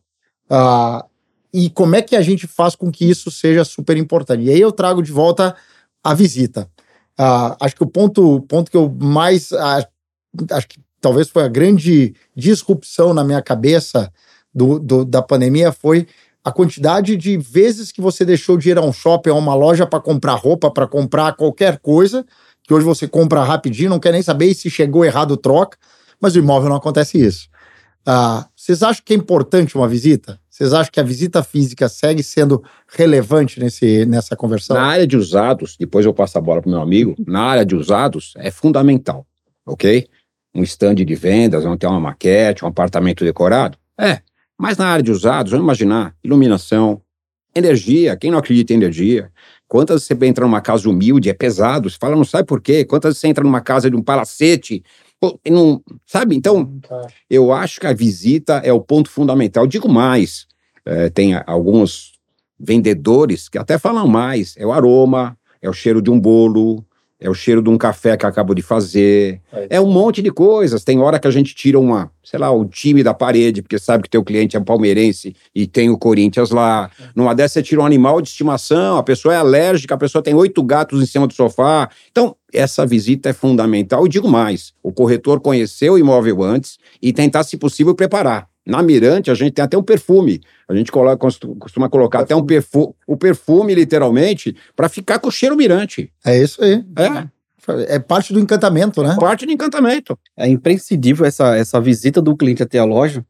Ah, 0.51 1.07
e 1.55 1.71
como 1.71 1.97
é 1.97 2.03
que 2.03 2.15
a 2.15 2.21
gente 2.21 2.47
faz 2.47 2.77
com 2.77 2.93
que 2.93 3.09
isso 3.09 3.31
seja 3.31 3.65
super 3.65 3.97
importante? 3.97 4.43
E 4.43 4.51
aí 4.51 4.61
eu 4.61 4.73
trago 4.73 5.03
de 5.03 5.11
volta 5.11 5.57
a 6.05 6.13
visita. 6.13 6.69
Ah, 7.17 7.57
acho 7.61 7.75
que 7.75 7.83
o 7.83 7.87
ponto, 7.87 8.43
ponto 8.43 8.71
que 8.71 8.77
eu 8.77 8.95
mais 9.01 9.53
ah, 9.55 9.89
acho 10.51 10.69
que 10.69 10.79
talvez 11.01 11.31
foi 11.31 11.45
a 11.45 11.49
grande 11.49 12.15
disrupção 12.37 13.15
na 13.15 13.25
minha 13.25 13.41
cabeça 13.41 14.13
do, 14.55 14.79
do, 14.79 15.03
da 15.03 15.23
pandemia 15.23 15.73
foi 15.73 16.07
a 16.45 16.51
quantidade 16.51 17.17
de 17.17 17.37
vezes 17.37 17.93
que 17.93 18.01
você 18.01 18.25
deixou 18.25 18.57
de 18.57 18.71
ir 18.71 18.79
a 18.79 18.83
um 18.83 18.93
shopping, 18.93 19.31
a 19.31 19.35
uma 19.35 19.55
loja 19.55 19.87
para 19.87 20.01
comprar 20.01 20.35
roupa, 20.35 20.71
para 20.71 20.87
comprar 20.87 21.35
qualquer 21.35 21.79
coisa, 21.79 22.25
que 22.63 22.73
hoje 22.73 22.85
você 22.85 23.07
compra 23.07 23.43
rapidinho, 23.43 23.91
não 23.91 24.01
quer 24.01 24.13
nem 24.13 24.23
saber 24.23 24.53
se 24.55 24.71
chegou 24.71 25.05
errado, 25.05 25.37
troca, 25.37 25.77
mas 26.21 26.35
o 26.35 26.39
imóvel 26.39 26.69
não 26.69 26.77
acontece 26.77 27.19
isso. 27.19 27.49
Ah, 28.07 28.47
vocês 28.57 28.83
acham 28.83 29.03
que 29.05 29.13
é 29.13 29.17
importante 29.17 29.77
uma 29.77 29.87
visita? 29.87 30.41
Vocês 30.49 30.73
acham 30.73 30.91
que 30.93 31.01
a 31.01 31.03
visita 31.03 31.43
física 31.43 31.89
segue 31.89 32.23
sendo 32.23 32.63
relevante 32.89 33.61
nesse, 33.61 34.05
nessa 34.07 34.35
conversão? 34.37 34.77
Na 34.77 34.85
área 34.85 35.07
de 35.07 35.17
usados, 35.17 35.77
depois 35.79 36.07
eu 36.07 36.15
passo 36.15 36.39
a 36.39 36.41
bola 36.41 36.61
para 36.61 36.69
o 36.69 36.73
meu 36.73 36.81
amigo, 36.81 37.15
na 37.27 37.43
área 37.43 37.65
de 37.65 37.75
usados 37.75 38.33
é 38.37 38.51
fundamental, 38.51 39.27
ok? 39.67 40.07
um 40.55 40.63
stand 40.63 40.97
de 40.97 41.15
vendas, 41.15 41.65
onde 41.65 41.79
tem 41.79 41.89
uma 41.89 42.01
maquete, 42.01 42.65
um 42.65 42.69
apartamento 42.69 43.25
decorado? 43.25 43.79
É. 43.99 44.21
Mas 44.61 44.77
na 44.77 44.89
área 44.89 45.03
de 45.03 45.11
usados, 45.11 45.53
vamos 45.53 45.65
imaginar, 45.65 46.15
iluminação, 46.23 47.01
energia, 47.55 48.15
quem 48.15 48.31
não 48.31 48.37
acredita 48.37 48.75
em 48.75 48.77
energia? 48.77 49.33
Quantas 49.67 50.03
você 50.03 50.15
entra 50.27 50.45
numa 50.45 50.61
casa 50.61 50.87
humilde, 50.87 51.31
é 51.31 51.33
pesado, 51.33 51.89
você 51.89 51.97
fala, 51.99 52.15
não 52.15 52.25
sabe 52.25 52.47
por 52.47 52.61
quê? 52.61 52.85
Quantas 52.85 53.17
você 53.17 53.27
entra 53.27 53.43
numa 53.43 53.63
casa 53.63 53.89
de 53.89 53.97
um 53.97 54.03
palacete, 54.03 54.85
pô, 55.19 55.41
não, 55.49 55.83
sabe? 56.05 56.37
Então, 56.37 56.79
eu 57.31 57.55
acho 57.55 57.81
que 57.81 57.87
a 57.87 57.95
visita 57.95 58.61
é 58.63 58.71
o 58.71 58.83
ponto 58.83 59.09
fundamental. 59.09 59.67
Digo 59.67 59.89
mais, 59.89 60.47
é, 60.85 61.09
tem 61.09 61.33
alguns 61.47 62.19
vendedores 62.59 63.49
que 63.49 63.57
até 63.57 63.79
falam 63.79 64.07
mais, 64.07 64.55
é 64.59 64.67
o 64.67 64.73
aroma, 64.73 65.39
é 65.63 65.71
o 65.71 65.73
cheiro 65.73 66.03
de 66.03 66.11
um 66.11 66.21
bolo, 66.21 66.85
é 67.21 67.29
o 67.29 67.35
cheiro 67.35 67.63
de 67.63 67.69
um 67.69 67.77
café 67.77 68.17
que 68.17 68.25
acabo 68.25 68.55
de 68.55 68.63
fazer, 68.63 69.41
é. 69.53 69.77
é 69.77 69.81
um 69.81 69.91
monte 69.91 70.23
de 70.23 70.31
coisas. 70.31 70.83
Tem 70.83 70.99
hora 70.99 71.19
que 71.19 71.29
a 71.29 71.31
gente 71.31 71.55
tira 71.55 71.79
uma, 71.79 72.11
sei 72.25 72.39
lá, 72.39 72.51
o 72.51 72.65
time 72.65 73.03
da 73.03 73.13
parede, 73.13 73.61
porque 73.61 73.79
sabe 73.79 74.05
que 74.05 74.11
teu 74.11 74.25
cliente 74.25 74.57
é 74.57 74.61
palmeirense 74.61 75.37
e 75.55 75.67
tem 75.67 75.91
o 75.91 75.99
Corinthians 75.99 76.51
lá. 76.51 76.91
É. 76.99 77.05
Numa 77.15 77.35
dessas 77.35 77.53
você 77.53 77.63
tira 77.63 77.83
um 77.83 77.87
animal 77.87 78.23
de 78.23 78.29
estimação, 78.29 78.97
a 78.97 79.03
pessoa 79.03 79.35
é 79.35 79.37
alérgica, 79.37 79.95
a 79.95 79.99
pessoa 79.99 80.23
tem 80.23 80.35
oito 80.35 80.63
gatos 80.63 81.03
em 81.03 81.07
cima 81.07 81.27
do 81.27 81.35
sofá. 81.35 81.91
Então, 82.11 82.35
essa 82.53 82.87
visita 82.87 83.29
é 83.29 83.33
fundamental. 83.33 84.07
E 84.07 84.09
digo 84.09 84.29
mais: 84.29 84.73
o 84.83 84.93
corretor 84.93 85.41
conhecer 85.41 85.91
o 85.91 85.99
imóvel 85.99 86.43
antes 86.43 86.79
e 87.03 87.13
tentar, 87.13 87.45
se 87.45 87.57
possível, 87.57 87.95
preparar. 87.95 88.50
Na 88.67 88.83
Mirante, 88.83 89.31
a 89.31 89.35
gente 89.35 89.53
tem 89.53 89.65
até 89.65 89.77
um 89.77 89.83
perfume. 89.83 90.41
A 90.69 90.75
gente 90.75 90.93
coloca, 90.93 91.17
costuma 91.59 91.89
colocar 91.89 92.21
até 92.21 92.37
um 92.37 92.45
perfume, 92.45 92.95
o 93.07 93.17
perfume, 93.17 93.75
literalmente, 93.75 94.55
para 94.77 94.89
ficar 94.89 95.19
com 95.19 95.29
o 95.29 95.33
cheiro 95.33 95.57
Mirante. 95.57 96.13
É 96.25 96.39
isso 96.39 96.63
aí. 96.63 96.85
É. 96.97 97.29
É 97.89 97.99
parte 97.99 98.33
do 98.33 98.41
encantamento, 98.41 99.03
né? 99.03 99.17
Parte 99.21 99.47
do 99.47 99.53
encantamento. 99.53 100.19
É 100.37 100.49
imprescindível 100.49 101.27
essa, 101.27 101.57
essa 101.57 101.81
visita 101.81 102.21
do 102.21 102.37
cliente 102.37 102.63
até 102.63 102.79
a 102.79 102.85
loja, 102.85 103.25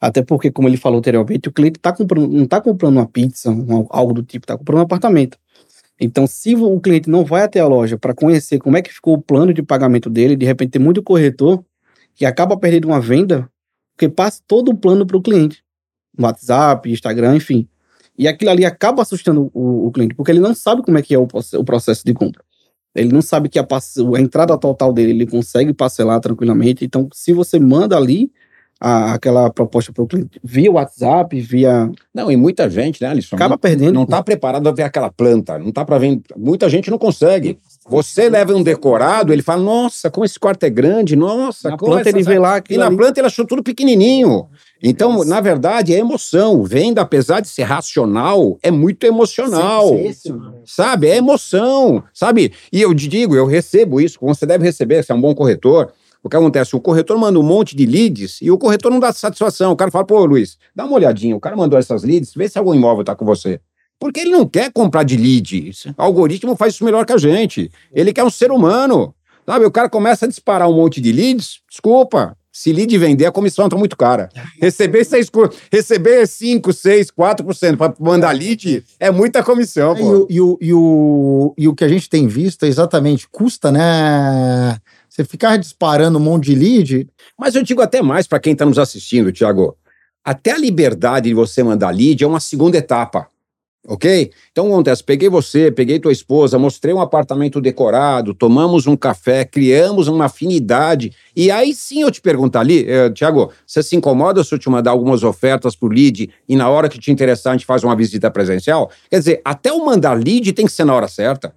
até 0.00 0.22
porque, 0.22 0.50
como 0.50 0.68
ele 0.68 0.76
falou 0.76 0.98
anteriormente, 0.98 1.48
o 1.48 1.52
cliente 1.52 1.78
tá 1.78 1.92
comprando, 1.92 2.28
não 2.28 2.44
está 2.44 2.60
comprando 2.60 2.96
uma 2.96 3.06
pizza, 3.06 3.50
algo 3.90 4.12
do 4.12 4.22
tipo, 4.22 4.44
está 4.44 4.58
comprando 4.58 4.80
um 4.80 4.82
apartamento. 4.82 5.38
Então, 6.00 6.26
se 6.26 6.54
o 6.54 6.80
cliente 6.80 7.08
não 7.08 7.24
vai 7.24 7.42
até 7.42 7.60
a 7.60 7.66
loja 7.66 7.96
para 7.96 8.14
conhecer 8.14 8.58
como 8.58 8.76
é 8.76 8.82
que 8.82 8.92
ficou 8.92 9.14
o 9.14 9.22
plano 9.22 9.52
de 9.52 9.62
pagamento 9.62 10.08
dele, 10.08 10.36
de 10.36 10.46
repente 10.46 10.70
tem 10.70 10.82
muito 10.82 11.02
corretor 11.02 11.64
que 12.14 12.24
acaba 12.24 12.56
perdendo 12.56 12.88
uma 12.88 13.00
venda 13.00 13.48
porque 13.98 14.08
passa 14.08 14.40
todo 14.46 14.70
o 14.70 14.76
plano 14.76 15.04
para 15.04 15.16
o 15.16 15.20
cliente. 15.20 15.64
WhatsApp, 16.16 16.88
Instagram, 16.88 17.34
enfim. 17.34 17.68
E 18.16 18.28
aquilo 18.28 18.52
ali 18.52 18.64
acaba 18.64 19.02
assustando 19.02 19.50
o, 19.52 19.88
o, 19.88 19.90
cliente, 19.90 20.14
porque 20.14 20.30
ele 20.30 20.40
não 20.40 20.54
sabe 20.54 20.82
como 20.82 20.96
é 20.98 21.02
que 21.02 21.14
é 21.14 21.18
o, 21.18 21.26
o 21.54 21.64
processo 21.64 22.04
de 22.04 22.14
compra. 22.14 22.44
Ele 22.94 23.12
não 23.12 23.20
sabe 23.20 23.48
que 23.48 23.58
a, 23.58 23.66
a, 23.66 24.20
entrada 24.20 24.56
total 24.56 24.92
dele 24.92 25.10
ele 25.10 25.26
consegue 25.26 25.74
parcelar 25.74 26.20
tranquilamente. 26.20 26.84
Então, 26.84 27.08
se 27.12 27.32
você 27.32 27.58
manda 27.58 27.96
ali 27.96 28.32
a, 28.80 29.14
aquela 29.14 29.50
proposta 29.50 29.92
para 29.92 30.04
o 30.04 30.06
cliente 30.06 30.40
via 30.42 30.70
WhatsApp, 30.70 31.40
via. 31.40 31.90
Não, 32.14 32.30
e 32.30 32.36
muita 32.36 32.70
gente, 32.70 33.02
né, 33.02 33.08
Alisson? 33.08 33.34
Acaba 33.34 33.58
perdendo. 33.58 33.92
Não 33.92 34.04
está 34.04 34.22
preparado 34.22 34.68
a 34.68 34.72
ver 34.72 34.84
aquela 34.84 35.10
planta, 35.10 35.58
não 35.58 35.70
está 35.70 35.84
para 35.84 35.98
ver. 35.98 36.20
Muita 36.36 36.68
gente 36.68 36.90
não 36.90 36.98
consegue. 36.98 37.58
Você 37.88 38.28
leva 38.28 38.54
um 38.54 38.62
decorado, 38.62 39.32
ele 39.32 39.42
fala: 39.42 39.62
Nossa, 39.62 40.10
como 40.10 40.24
esse 40.24 40.38
quarto 40.38 40.62
é 40.64 40.70
grande, 40.70 41.16
nossa, 41.16 41.70
na 41.70 41.76
planta 41.76 42.08
essa... 42.08 42.18
ele 42.18 42.22
vê 42.22 42.38
lá. 42.38 42.62
E 42.68 42.76
na 42.76 42.86
ali. 42.86 42.96
planta 42.96 43.18
ele 43.18 43.26
achou 43.26 43.46
tudo 43.46 43.62
pequenininho. 43.62 44.46
Então, 44.80 45.24
na 45.24 45.40
verdade, 45.40 45.92
é 45.92 45.98
emoção. 45.98 46.62
Venda, 46.62 47.00
apesar 47.00 47.40
de 47.40 47.48
ser 47.48 47.64
racional, 47.64 48.58
é 48.62 48.70
muito 48.70 49.04
emocional. 49.04 49.88
Sim, 49.88 50.12
sim, 50.12 50.32
sim. 50.32 50.40
Sabe? 50.64 51.08
É 51.08 51.16
emoção. 51.16 52.04
Sabe? 52.14 52.52
E 52.72 52.80
eu 52.80 52.94
te 52.94 53.08
digo, 53.08 53.34
eu 53.34 53.46
recebo 53.46 54.00
isso, 54.00 54.20
como 54.20 54.32
você 54.32 54.46
deve 54.46 54.64
receber, 54.64 55.02
você 55.02 55.10
é 55.10 55.14
um 55.14 55.20
bom 55.20 55.34
corretor. 55.34 55.92
O 56.22 56.28
que 56.28 56.36
acontece? 56.36 56.74
O 56.74 56.80
corretor 56.80 57.16
manda 57.18 57.38
um 57.38 57.42
monte 57.42 57.76
de 57.76 57.86
leads 57.86 58.38
e 58.42 58.50
o 58.50 58.58
corretor 58.58 58.90
não 58.90 59.00
dá 59.00 59.12
satisfação. 59.12 59.72
O 59.72 59.76
cara 59.76 59.90
fala, 59.90 60.04
pô, 60.04 60.24
Luiz, 60.24 60.58
dá 60.74 60.84
uma 60.84 60.96
olhadinha. 60.96 61.36
O 61.36 61.40
cara 61.40 61.56
mandou 61.56 61.78
essas 61.78 62.02
leads, 62.02 62.34
vê 62.34 62.48
se 62.48 62.58
algum 62.58 62.74
imóvel 62.74 63.02
está 63.02 63.14
com 63.14 63.24
você. 63.24 63.60
Porque 63.98 64.20
ele 64.20 64.30
não 64.30 64.46
quer 64.46 64.72
comprar 64.72 65.02
de 65.02 65.16
leads. 65.16 65.86
O 65.86 65.94
algoritmo 66.02 66.56
faz 66.56 66.74
isso 66.74 66.84
melhor 66.84 67.04
que 67.04 67.12
a 67.12 67.18
gente. 67.18 67.70
Ele 67.92 68.12
quer 68.12 68.24
um 68.24 68.30
ser 68.30 68.50
humano. 68.50 69.14
Sabe, 69.46 69.64
o 69.64 69.70
cara 69.70 69.88
começa 69.88 70.26
a 70.26 70.28
disparar 70.28 70.68
um 70.68 70.74
monte 70.74 71.00
de 71.00 71.10
leads, 71.10 71.60
desculpa, 71.70 72.36
se 72.52 72.72
lead 72.72 72.98
vender, 72.98 73.24
a 73.24 73.32
comissão 73.32 73.66
está 73.66 73.76
muito 73.76 73.96
cara. 73.96 74.28
Receber 74.60 75.04
6, 75.04 75.30
receber 75.72 76.26
5, 76.26 76.72
6, 76.72 77.10
4% 77.12 77.76
para 77.76 77.94
mandar 78.00 78.32
lead 78.32 78.84
é 78.98 79.10
muita 79.10 79.42
comissão. 79.42 79.96
É, 79.96 80.00
e, 80.00 80.04
o, 80.04 80.26
e, 80.28 80.40
o, 80.40 80.58
e, 80.60 80.74
o, 80.74 81.54
e 81.56 81.68
o 81.68 81.74
que 81.74 81.84
a 81.84 81.88
gente 81.88 82.10
tem 82.10 82.26
visto 82.26 82.64
é 82.64 82.68
exatamente, 82.68 83.28
custa, 83.30 83.70
né? 83.70 84.76
Você 85.18 85.24
ficar 85.24 85.56
disparando 85.56 86.16
um 86.16 86.20
monte 86.20 86.44
de 86.44 86.54
lead. 86.54 87.08
Mas 87.36 87.56
eu 87.56 87.62
digo 87.64 87.82
até 87.82 88.00
mais 88.00 88.28
para 88.28 88.38
quem 88.38 88.52
está 88.52 88.64
nos 88.64 88.78
assistindo, 88.78 89.32
Tiago. 89.32 89.76
Até 90.24 90.52
a 90.52 90.58
liberdade 90.58 91.28
de 91.28 91.34
você 91.34 91.60
mandar 91.60 91.90
lead 91.90 92.22
é 92.22 92.26
uma 92.26 92.38
segunda 92.38 92.78
etapa. 92.78 93.26
Ok? 93.84 94.30
Então, 94.52 94.68
acontece? 94.68 95.02
Peguei 95.02 95.28
você, 95.28 95.72
peguei 95.72 95.98
tua 95.98 96.12
esposa, 96.12 96.56
mostrei 96.56 96.94
um 96.94 97.00
apartamento 97.00 97.60
decorado, 97.60 98.32
tomamos 98.32 98.86
um 98.86 98.96
café, 98.96 99.44
criamos 99.44 100.06
uma 100.06 100.26
afinidade. 100.26 101.10
E 101.34 101.50
aí 101.50 101.74
sim 101.74 102.02
eu 102.02 102.12
te 102.12 102.20
perguntar 102.20 102.60
ali, 102.60 102.88
eh, 102.88 103.10
Tiago, 103.10 103.50
você 103.66 103.82
se 103.82 103.96
incomoda 103.96 104.44
se 104.44 104.54
eu 104.54 104.58
te 104.58 104.70
mandar 104.70 104.92
algumas 104.92 105.24
ofertas 105.24 105.74
por 105.74 105.92
lead 105.92 106.30
e 106.48 106.54
na 106.54 106.68
hora 106.68 106.88
que 106.88 106.98
te 106.98 107.10
interessar 107.10 107.54
a 107.54 107.56
gente 107.56 107.66
faz 107.66 107.82
uma 107.82 107.96
visita 107.96 108.30
presencial? 108.30 108.88
Quer 109.10 109.18
dizer, 109.18 109.40
até 109.44 109.72
o 109.72 109.84
mandar 109.84 110.14
lead 110.14 110.52
tem 110.52 110.66
que 110.66 110.72
ser 110.72 110.84
na 110.84 110.94
hora 110.94 111.08
certa. 111.08 111.52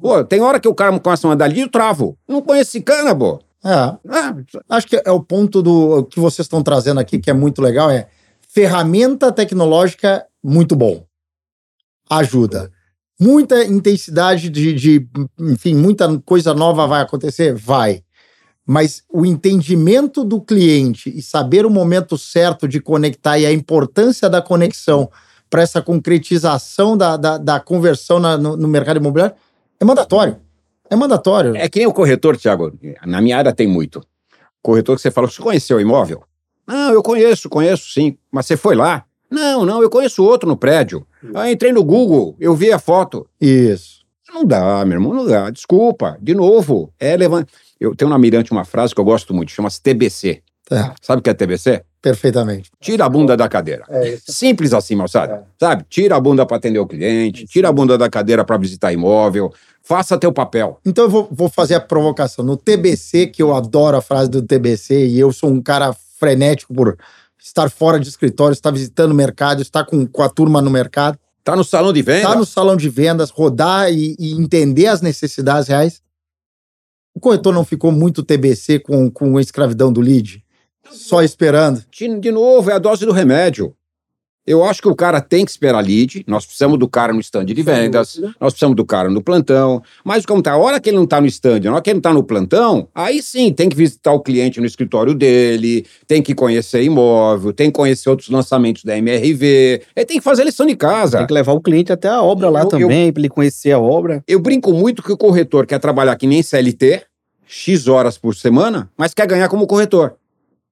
Pô, 0.00 0.24
tem 0.24 0.40
hora 0.40 0.60
que 0.60 0.68
o 0.68 0.74
cara 0.74 0.98
começa 0.98 1.26
a 1.26 1.30
mandar 1.30 1.46
lead, 1.46 1.60
eu 1.60 1.70
travo. 1.70 2.18
Não 2.28 2.42
conheço 2.42 2.70
esse 2.70 2.80
cana, 2.80 3.14
pô. 3.14 3.40
É. 3.64 3.70
é. 3.70 4.34
Acho 4.68 4.86
que 4.86 5.02
é 5.04 5.10
o 5.10 5.22
ponto 5.22 5.62
do 5.62 6.04
que 6.04 6.18
vocês 6.18 6.46
estão 6.46 6.62
trazendo 6.62 7.00
aqui, 7.00 7.18
que 7.18 7.30
é 7.30 7.34
muito 7.34 7.60
legal, 7.60 7.90
é 7.90 8.08
ferramenta 8.48 9.30
tecnológica 9.30 10.26
muito 10.42 10.74
bom 10.74 11.04
ajuda. 12.10 12.72
Muita 13.18 13.64
intensidade 13.64 14.48
de, 14.48 14.72
de, 14.72 15.08
enfim, 15.38 15.74
muita 15.74 16.18
coisa 16.20 16.52
nova 16.52 16.86
vai 16.86 17.02
acontecer? 17.02 17.54
Vai. 17.54 18.02
Mas 18.66 19.02
o 19.12 19.24
entendimento 19.24 20.24
do 20.24 20.40
cliente 20.40 21.12
e 21.14 21.22
saber 21.22 21.64
o 21.64 21.70
momento 21.70 22.18
certo 22.18 22.66
de 22.66 22.80
conectar 22.80 23.38
e 23.38 23.46
a 23.46 23.52
importância 23.52 24.28
da 24.28 24.42
conexão 24.42 25.10
para 25.48 25.62
essa 25.62 25.82
concretização 25.82 26.96
da, 26.96 27.16
da, 27.16 27.36
da 27.36 27.60
conversão 27.60 28.18
na, 28.18 28.38
no, 28.38 28.56
no, 28.56 28.68
mercado 28.68 28.98
imobiliário 28.98 29.34
é 29.80 29.84
mandatório. 29.84 30.36
É 30.90 30.96
mandatório. 30.96 31.56
É 31.56 31.68
que 31.68 31.78
nem 31.78 31.88
o 31.88 31.92
corretor, 31.92 32.36
Tiago. 32.36 32.72
Na 33.06 33.20
minha 33.20 33.38
área 33.38 33.52
tem 33.52 33.66
muito. 33.66 34.04
Corretor 34.62 34.96
que 34.96 35.02
você 35.02 35.10
fala, 35.10 35.28
você 35.28 35.40
conheceu 35.40 35.78
o 35.78 35.80
imóvel? 35.80 36.22
Não, 36.66 36.92
eu 36.92 37.02
conheço, 37.02 37.48
conheço 37.48 37.90
sim. 37.92 38.18
Mas 38.30 38.46
você 38.46 38.56
foi 38.56 38.74
lá? 38.74 39.04
Não, 39.30 39.64
não, 39.64 39.80
eu 39.80 39.88
conheço 39.88 40.24
outro 40.24 40.48
no 40.48 40.56
prédio. 40.56 41.06
Ah, 41.34 41.50
entrei 41.50 41.72
no 41.72 41.84
Google, 41.84 42.36
eu 42.38 42.54
vi 42.54 42.72
a 42.72 42.78
foto. 42.78 43.26
Isso. 43.40 44.00
Não 44.32 44.44
dá, 44.44 44.84
meu 44.84 44.96
irmão, 44.96 45.14
não 45.14 45.26
dá. 45.26 45.50
Desculpa. 45.50 46.18
De 46.20 46.34
novo, 46.34 46.92
é 46.98 47.16
levant... 47.16 47.48
Eu 47.78 47.96
tenho 47.96 48.10
na 48.10 48.18
Mirante 48.18 48.52
uma 48.52 48.64
frase 48.64 48.94
que 48.94 49.00
eu 49.00 49.04
gosto 49.04 49.32
muito, 49.32 49.50
chama-se 49.50 49.80
TBC. 49.80 50.42
É. 50.70 50.92
Sabe 51.00 51.20
o 51.20 51.22
que 51.22 51.30
é 51.30 51.34
TBC? 51.34 51.82
Perfeitamente. 52.00 52.70
Tira 52.80 53.04
a 53.04 53.08
bunda 53.08 53.36
da 53.36 53.48
cadeira. 53.48 53.84
É 53.88 54.18
Simples 54.24 54.72
assim, 54.72 54.94
moçada. 54.94 55.34
É. 55.34 55.42
Sabe? 55.58 55.84
Tira 55.88 56.16
a 56.16 56.20
bunda 56.20 56.46
para 56.46 56.56
atender 56.56 56.78
o 56.78 56.86
cliente, 56.86 57.46
tira 57.46 57.68
a 57.68 57.72
bunda 57.72 57.98
da 57.98 58.08
cadeira 58.08 58.44
para 58.44 58.56
visitar 58.56 58.92
imóvel, 58.92 59.52
faça 59.90 60.16
teu 60.16 60.32
papel. 60.32 60.78
Então 60.86 61.02
eu 61.02 61.10
vou, 61.10 61.28
vou 61.32 61.48
fazer 61.48 61.74
a 61.74 61.80
provocação. 61.80 62.44
No 62.44 62.56
TBC, 62.56 63.26
que 63.26 63.42
eu 63.42 63.52
adoro 63.52 63.96
a 63.96 64.00
frase 64.00 64.30
do 64.30 64.40
TBC, 64.40 65.08
e 65.08 65.18
eu 65.18 65.32
sou 65.32 65.50
um 65.50 65.60
cara 65.60 65.92
frenético 66.16 66.72
por 66.72 66.96
estar 67.36 67.68
fora 67.68 67.98
de 67.98 68.08
escritório, 68.08 68.52
estar 68.52 68.70
visitando 68.70 69.10
o 69.10 69.14
mercado, 69.16 69.60
estar 69.60 69.84
com, 69.84 70.06
com 70.06 70.22
a 70.22 70.28
turma 70.28 70.62
no 70.62 70.70
mercado. 70.70 71.18
Tá 71.42 71.56
no 71.56 71.64
salão 71.64 71.92
de 71.92 72.02
vendas. 72.02 72.30
Tá 72.30 72.36
no 72.36 72.46
salão 72.46 72.76
de 72.76 72.88
vendas, 72.88 73.30
rodar 73.30 73.92
e, 73.92 74.14
e 74.16 74.30
entender 74.34 74.86
as 74.86 75.02
necessidades 75.02 75.66
reais. 75.66 76.00
O 77.12 77.18
corretor 77.18 77.52
não 77.52 77.64
ficou 77.64 77.90
muito 77.90 78.22
TBC 78.22 78.78
com, 78.78 79.10
com 79.10 79.36
a 79.38 79.40
escravidão 79.40 79.92
do 79.92 80.00
lead? 80.00 80.44
Só 80.92 81.20
esperando? 81.20 81.84
De 82.20 82.30
novo, 82.30 82.70
é 82.70 82.74
a 82.74 82.78
dose 82.78 83.04
do 83.04 83.12
remédio. 83.12 83.74
Eu 84.50 84.64
acho 84.64 84.82
que 84.82 84.88
o 84.88 84.96
cara 84.96 85.20
tem 85.20 85.44
que 85.44 85.50
esperar 85.52 85.78
lead, 85.78 86.24
nós 86.26 86.44
precisamos 86.44 86.76
do 86.76 86.88
cara 86.88 87.12
no 87.12 87.20
stand 87.20 87.44
de 87.44 87.62
vendas, 87.62 88.20
nós 88.40 88.52
precisamos 88.52 88.74
do 88.74 88.84
cara 88.84 89.08
no 89.08 89.22
plantão, 89.22 89.80
mas 90.04 90.26
como 90.26 90.42
tá, 90.42 90.50
a 90.50 90.58
hora 90.58 90.80
que 90.80 90.90
ele 90.90 90.96
não 90.96 91.06
tá 91.06 91.20
no 91.20 91.28
stand, 91.28 91.60
a 91.68 91.72
hora 91.72 91.80
que 91.80 91.90
ele 91.90 91.98
não 91.98 92.00
tá 92.00 92.12
no 92.12 92.24
plantão, 92.24 92.88
aí 92.92 93.22
sim, 93.22 93.52
tem 93.52 93.68
que 93.68 93.76
visitar 93.76 94.12
o 94.12 94.18
cliente 94.18 94.58
no 94.58 94.66
escritório 94.66 95.14
dele, 95.14 95.86
tem 96.04 96.20
que 96.20 96.34
conhecer 96.34 96.82
imóvel, 96.82 97.52
tem 97.52 97.70
que 97.70 97.76
conhecer 97.76 98.10
outros 98.10 98.28
lançamentos 98.28 98.82
da 98.82 98.98
MRV, 98.98 99.82
ele 99.94 100.06
tem 100.06 100.18
que 100.18 100.24
fazer 100.24 100.42
lição 100.42 100.66
de 100.66 100.74
casa. 100.74 101.18
Tem 101.18 101.28
que 101.28 101.32
levar 101.32 101.52
o 101.52 101.60
cliente 101.60 101.92
até 101.92 102.08
a 102.08 102.20
obra 102.20 102.50
lá 102.50 102.62
eu, 102.62 102.66
também, 102.66 103.12
para 103.12 103.20
ele 103.20 103.28
conhecer 103.28 103.70
a 103.70 103.78
obra. 103.78 104.20
Eu 104.26 104.40
brinco 104.40 104.72
muito 104.72 105.00
que 105.00 105.12
o 105.12 105.16
corretor 105.16 105.64
quer 105.64 105.78
trabalhar 105.78 106.16
que 106.16 106.26
nem 106.26 106.42
CLT, 106.42 107.04
X 107.46 107.86
horas 107.86 108.18
por 108.18 108.34
semana, 108.34 108.90
mas 108.98 109.14
quer 109.14 109.28
ganhar 109.28 109.48
como 109.48 109.68
corretor. 109.68 110.16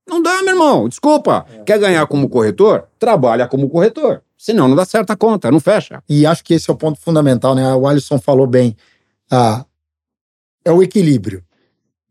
Não 0.09 0.23
dá, 0.23 0.43
meu 0.43 0.55
irmão. 0.55 0.89
Desculpa. 0.89 1.47
É. 1.53 1.63
Quer 1.65 1.79
ganhar 1.79 2.07
como 2.07 2.29
corretor? 2.29 2.85
Trabalha 2.99 3.47
como 3.47 3.69
corretor. 3.69 4.23
Senão 4.37 4.69
não 4.69 4.77
dá 4.77 4.85
certa 4.85 5.17
conta, 5.17 5.51
não 5.51 5.59
fecha. 5.59 6.03
E 6.09 6.25
acho 6.25 6.45
que 6.45 6.55
esse 6.55 6.71
é 6.71 6.73
o 6.73 6.77
ponto 6.77 7.01
fundamental, 7.01 7.55
né? 7.55 7.75
O 7.75 7.87
Alisson 7.87 8.19
falou 8.19 8.47
bem. 8.47 8.77
Ah, 9.31 9.65
é 10.65 10.73
o 10.73 10.83
equilíbrio. 10.83 11.43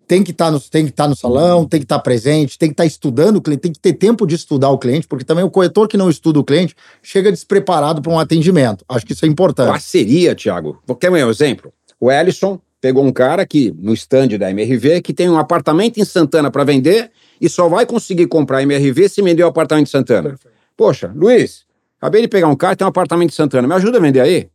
Tem 0.06 0.24
que 0.24 0.32
estar 0.32 0.46
tá 0.46 0.52
no, 0.52 0.58
estar 0.58 0.92
tá 0.92 1.08
no 1.08 1.16
salão, 1.16 1.66
tem 1.66 1.80
que 1.80 1.86
estar 1.86 1.98
tá 1.98 2.02
presente, 2.02 2.58
tem 2.58 2.70
que 2.70 2.74
estar 2.74 2.86
estudando 2.86 3.38
o 3.38 3.42
cliente, 3.42 3.62
tem 3.62 3.72
que 3.72 3.80
ter 3.80 3.94
tempo 3.94 4.26
de 4.26 4.36
estudar 4.36 4.70
o 4.70 4.78
cliente, 4.78 5.08
porque 5.08 5.26
também 5.26 5.44
o 5.44 5.50
corretor 5.50 5.88
que 5.88 5.98
não 5.98 6.10
estuda 6.10 6.40
o 6.40 6.44
cliente 6.44 6.76
chega 7.02 7.32
despreparado 7.32 8.02
para 8.02 8.12
um 8.12 8.20
atendimento. 8.20 8.86
Acho 8.88 9.06
que 9.06 9.14
isso 9.14 9.26
é 9.26 9.28
importante. 9.28 9.70
Parceria, 9.70 10.34
Thiago. 10.36 10.82
Quer 11.00 11.12
um 11.12 11.18
exemplo? 11.30 11.74
O 12.00 12.12
Ellison 12.12 12.60
pegou 12.80 13.04
um 13.04 13.12
cara 13.12 13.46
que, 13.46 13.74
no 13.78 13.94
stand 13.94 14.30
da 14.40 14.50
MRV, 14.52 15.02
que 15.02 15.14
tem 15.14 15.30
um 15.30 15.38
apartamento 15.38 15.98
em 15.98 16.06
Santana 16.06 16.52
para 16.52 16.64
vender 16.64 17.12
e 17.39 17.50
só 17.50 17.67
vai 17.67 17.86
conseguir 17.86 18.28
comprar 18.28 18.62
MRV 18.63 19.10
se 19.10 19.21
vender 19.21 19.43
o 19.43 19.47
apartamento 19.47 19.88
em 19.88 19.91
Santana. 19.91 20.30
Perfeito. 20.30 20.58
Poxa, 20.76 21.12
Luiz, 21.15 21.65
acabei 22.00 22.21
de 22.21 22.28
pegar 22.28 22.47
um 22.47 22.56
cara 22.56 22.76
que 22.76 22.80
tem 22.80 22.86
um 22.86 22.89
apartamento 22.89 23.32
em 23.32 23.36
Santana, 23.36 23.67
me 23.67 23.73
ajuda 23.73 23.97
a 23.97 24.02
vender 24.02 24.21
aí? 24.21 24.50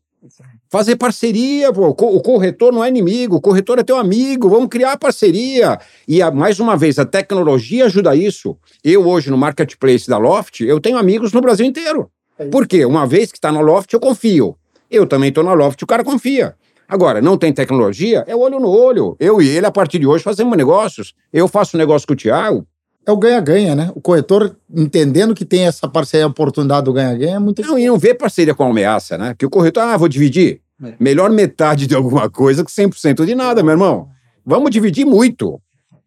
Fazer 0.71 0.97
parceria, 0.97 1.71
pô. 1.71 1.88
O 1.88 2.21
corretor 2.23 2.73
não 2.73 2.83
é 2.83 2.88
inimigo, 2.88 3.37
o 3.37 3.40
corretor 3.40 3.79
é 3.79 3.83
teu 3.83 3.97
amigo, 3.99 4.49
vamos 4.49 4.68
criar 4.68 4.97
parceria. 4.97 5.79
E, 6.09 6.25
mais 6.31 6.61
uma 6.61 6.77
vez, 6.77 6.99
a 6.99 7.05
tecnologia 7.05 7.85
ajuda 7.85 8.16
isso. 8.16 8.57
Eu, 8.83 9.07
hoje, 9.07 9.31
no 9.31 9.37
marketplace 9.37 10.09
da 10.09 10.16
Loft, 10.16 10.61
eu 10.61 10.81
tenho 10.81 10.97
amigos 10.97 11.33
no 11.33 11.42
Brasil 11.42 11.66
inteiro. 11.66 12.11
É 12.38 12.47
Por 12.47 12.66
quê? 12.66 12.87
Uma 12.87 13.07
vez 13.07 13.31
que 13.31 13.37
está 13.37 13.53
na 13.53 13.61
Loft, 13.61 13.92
eu 13.92 14.01
confio. 14.01 14.57
Eu 14.90 15.07
também 15.07 15.29
estou 15.29 15.45
na 15.45 15.53
Loft, 15.53 15.83
o 15.83 15.87
cara 15.87 16.03
confia. 16.03 16.55
Agora, 16.88 17.21
não 17.21 17.37
tem 17.37 17.53
tecnologia, 17.53 18.25
é 18.27 18.35
olho 18.35 18.59
no 18.59 18.71
olho. 18.71 19.16
Eu 19.18 19.42
e 19.42 19.49
ele, 19.49 19.66
a 19.66 19.71
partir 19.71 19.99
de 19.99 20.07
hoje, 20.07 20.25
fazemos 20.25 20.57
negócios. 20.57 21.14
Eu 21.33 21.49
faço 21.49 21.77
negócio 21.77 22.07
com 22.07 22.14
o 22.14 22.16
Thiago, 22.16 22.66
é 23.05 23.11
o 23.11 23.17
ganha-ganha, 23.17 23.75
né? 23.75 23.91
O 23.95 24.01
corretor, 24.01 24.57
entendendo 24.73 25.35
que 25.35 25.45
tem 25.45 25.67
essa 25.67 25.88
parceria, 25.88 26.25
a 26.25 26.29
oportunidade 26.29 26.85
do 26.85 26.93
ganha-ganha, 26.93 27.37
é 27.37 27.38
muito 27.38 27.62
Não, 27.62 27.79
e 27.79 27.87
não 27.87 27.99
vê 27.99 28.15
parceria 28.15 28.55
com 28.55 28.65
ameaça, 28.65 29.19
né? 29.19 29.35
Que 29.37 29.45
o 29.45 29.51
corretor, 29.51 29.83
ah, 29.83 29.97
vou 29.97 30.09
dividir. 30.09 30.61
É. 30.83 30.95
Melhor 30.99 31.31
metade 31.31 31.87
de 31.87 31.95
alguma 31.95 32.31
coisa 32.31 32.65
que 32.65 32.71
100% 32.71 33.25
de 33.25 33.35
nada, 33.35 33.62
meu 33.62 33.73
irmão. 33.73 34.09
Vamos 34.45 34.71
dividir 34.71 35.05
muito. 35.05 35.61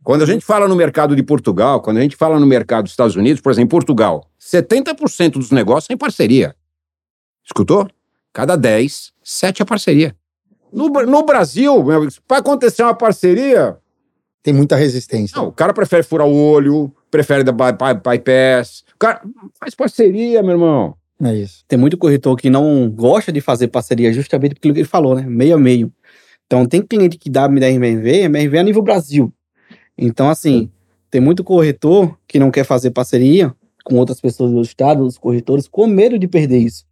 Quando 0.04 0.22
a 0.22 0.26
gente 0.26 0.46
fala 0.46 0.68
no 0.68 0.76
mercado 0.76 1.16
de 1.16 1.24
Portugal, 1.24 1.82
quando 1.82 1.98
a 1.98 2.02
gente 2.02 2.16
fala 2.16 2.40
no 2.40 2.46
mercado 2.46 2.84
dos 2.84 2.92
Estados 2.92 3.16
Unidos, 3.16 3.42
por 3.42 3.52
exemplo, 3.52 3.70
Portugal, 3.70 4.30
70% 4.40 5.32
dos 5.32 5.52
negócios 5.52 5.90
é 5.90 5.94
em 5.94 5.98
parceria. 5.98 6.56
Escutou? 7.44 7.88
Cada 8.32 8.56
10, 8.56 9.14
7 9.24 9.62
é 9.62 9.66
parceria. 9.66 10.16
No, 10.72 10.90
no 10.90 11.24
Brasil, 11.24 11.84
para 12.28 12.38
acontecer 12.38 12.84
uma 12.84 12.94
parceria, 12.94 13.78
tem 14.46 14.54
muita 14.54 14.76
resistência. 14.76 15.36
Não, 15.36 15.48
o 15.48 15.52
cara 15.52 15.74
prefere 15.74 16.04
furar 16.04 16.28
o 16.28 16.32
olho, 16.32 16.94
prefere 17.10 17.44
dar 17.44 17.52
bypass. 17.52 18.84
O 18.94 19.00
cara 19.00 19.20
faz 19.60 19.74
parceria, 19.74 20.44
meu 20.44 20.52
irmão. 20.52 20.96
É 21.20 21.34
isso. 21.34 21.66
Tem 21.68 21.80
muito 21.80 21.98
corretor 21.98 22.38
que 22.38 22.48
não 22.48 22.88
gosta 22.88 23.32
de 23.32 23.42
fazer 23.42 23.70
parceria 23.70 24.14
justamente 24.14 24.54
porque 24.54 24.68
ele 24.68 24.84
falou, 24.84 25.16
né? 25.16 25.26
Meio 25.28 25.56
a 25.56 25.58
meio. 25.58 25.92
Então, 26.46 26.64
tem 26.64 26.84
cliente 26.84 27.18
que 27.18 27.28
dá 27.28 27.48
da 27.48 27.72
MRV, 27.72 28.26
MRV 28.26 28.56
é 28.56 28.60
a 28.60 28.64
nível 28.64 28.84
Brasil. 28.84 29.34
Então, 29.98 30.30
assim, 30.30 30.70
tem 31.10 31.20
muito 31.20 31.44
corretor 31.44 32.16
que 32.28 32.38
não 32.38 32.52
quer 32.52 32.66
fazer 32.66 32.92
parceria 32.92 33.52
com 33.84 33.96
outras 33.96 34.22
pessoas 34.22 34.52
do 34.52 34.62
estado, 34.62 35.04
os 35.04 35.18
corretores, 35.18 35.68
com 35.68 35.88
medo 35.88 36.20
de 36.20 36.28
perder 36.28 36.60
isso. 36.60 36.86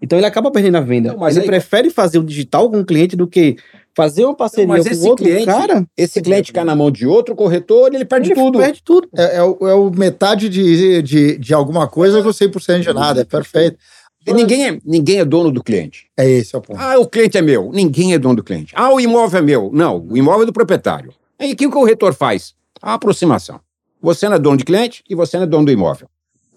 Então, 0.00 0.18
ele 0.18 0.26
acaba 0.26 0.50
perdendo 0.50 0.78
a 0.78 0.80
venda. 0.80 1.12
Não, 1.12 1.18
mas 1.18 1.36
ele 1.36 1.44
aí... 1.44 1.50
prefere 1.50 1.90
fazer 1.90 2.18
o 2.18 2.24
digital 2.24 2.70
com 2.70 2.80
o 2.80 2.84
cliente 2.84 3.14
do 3.14 3.26
que 3.26 3.56
fazer 3.94 4.24
uma 4.24 4.34
parceria 4.34 4.66
não, 4.66 4.82
com 4.82 5.06
outro 5.06 5.24
cliente, 5.24 5.46
cara. 5.46 5.86
Esse 5.96 6.20
cliente 6.20 6.52
cai 6.52 6.64
na 6.64 6.74
mão 6.74 6.90
de 6.90 7.06
outro 7.06 7.34
corretor 7.34 7.92
e 7.92 7.96
ele 7.96 8.04
perde 8.04 8.32
ele 8.32 8.40
tudo. 8.40 8.58
Perde 8.58 8.82
tudo. 8.82 9.08
É, 9.16 9.36
é, 9.36 9.42
o, 9.42 9.68
é 9.68 9.74
o 9.74 9.90
metade 9.90 10.48
de, 10.48 11.02
de, 11.02 11.38
de 11.38 11.54
alguma 11.54 11.86
coisa 11.86 12.22
com 12.22 12.28
100% 12.28 12.80
de 12.80 12.92
nada. 12.92 13.20
É 13.20 13.24
perfeito. 13.24 13.78
E 14.26 14.32
ninguém 14.32 14.68
é, 14.68 14.78
ninguém 14.84 15.20
é 15.20 15.24
dono 15.24 15.50
do 15.50 15.62
cliente. 15.62 16.06
É 16.16 16.28
esse 16.28 16.54
é 16.54 16.58
o 16.58 16.62
ponto. 16.62 16.80
Ah, 16.80 16.98
o 16.98 17.06
cliente 17.06 17.36
é 17.36 17.42
meu. 17.42 17.70
Ninguém 17.72 18.14
é 18.14 18.18
dono 18.18 18.36
do 18.36 18.42
cliente. 18.42 18.72
Ah, 18.74 18.92
o 18.92 18.98
imóvel 18.98 19.38
é 19.38 19.42
meu. 19.42 19.70
Não, 19.72 20.06
o 20.08 20.16
imóvel 20.16 20.42
é 20.42 20.46
do 20.46 20.52
proprietário. 20.52 21.12
Aí 21.38 21.52
o 21.52 21.56
que 21.56 21.66
o 21.66 21.70
corretor 21.70 22.14
faz? 22.14 22.54
A 22.80 22.94
aproximação. 22.94 23.60
Você 24.00 24.28
não 24.28 24.36
é 24.36 24.38
dono 24.38 24.56
de 24.56 24.64
cliente 24.64 25.02
e 25.08 25.14
você 25.14 25.36
não 25.36 25.44
é 25.44 25.46
dono 25.46 25.66
do 25.66 25.72
imóvel. 25.72 26.08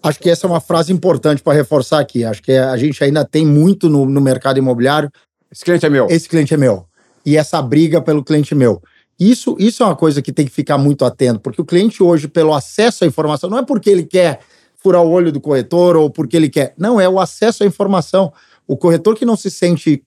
Acho 0.02 0.18
que 0.18 0.30
essa 0.30 0.46
é 0.46 0.50
uma 0.50 0.60
frase 0.60 0.92
importante 0.92 1.42
para 1.42 1.52
reforçar 1.52 1.98
aqui. 1.98 2.24
Acho 2.24 2.42
que 2.42 2.52
a 2.52 2.76
gente 2.76 3.02
ainda 3.02 3.24
tem 3.24 3.44
muito 3.44 3.88
no, 3.88 4.06
no 4.06 4.20
mercado 4.20 4.58
imobiliário. 4.58 5.10
Esse 5.50 5.64
cliente 5.64 5.84
é 5.84 5.90
meu. 5.90 6.06
Esse 6.08 6.28
cliente 6.28 6.54
é 6.54 6.56
meu 6.56 6.87
e 7.28 7.36
essa 7.36 7.60
briga 7.60 8.00
pelo 8.00 8.24
cliente 8.24 8.54
meu. 8.54 8.80
Isso, 9.20 9.54
isso 9.58 9.82
é 9.82 9.86
uma 9.86 9.96
coisa 9.96 10.22
que 10.22 10.32
tem 10.32 10.46
que 10.46 10.52
ficar 10.52 10.78
muito 10.78 11.04
atento, 11.04 11.40
porque 11.40 11.60
o 11.60 11.64
cliente 11.64 12.02
hoje, 12.02 12.26
pelo 12.26 12.54
acesso 12.54 13.04
à 13.04 13.06
informação, 13.06 13.50
não 13.50 13.58
é 13.58 13.62
porque 13.62 13.90
ele 13.90 14.04
quer 14.04 14.40
furar 14.76 15.02
o 15.02 15.10
olho 15.10 15.30
do 15.30 15.40
corretor 15.40 15.96
ou 15.96 16.08
porque 16.08 16.36
ele 16.36 16.48
quer. 16.48 16.72
Não, 16.78 16.98
é 16.98 17.06
o 17.06 17.20
acesso 17.20 17.64
à 17.64 17.66
informação. 17.66 18.32
O 18.66 18.78
corretor 18.78 19.14
que 19.14 19.26
não 19.26 19.36
se 19.36 19.50
sente 19.50 20.02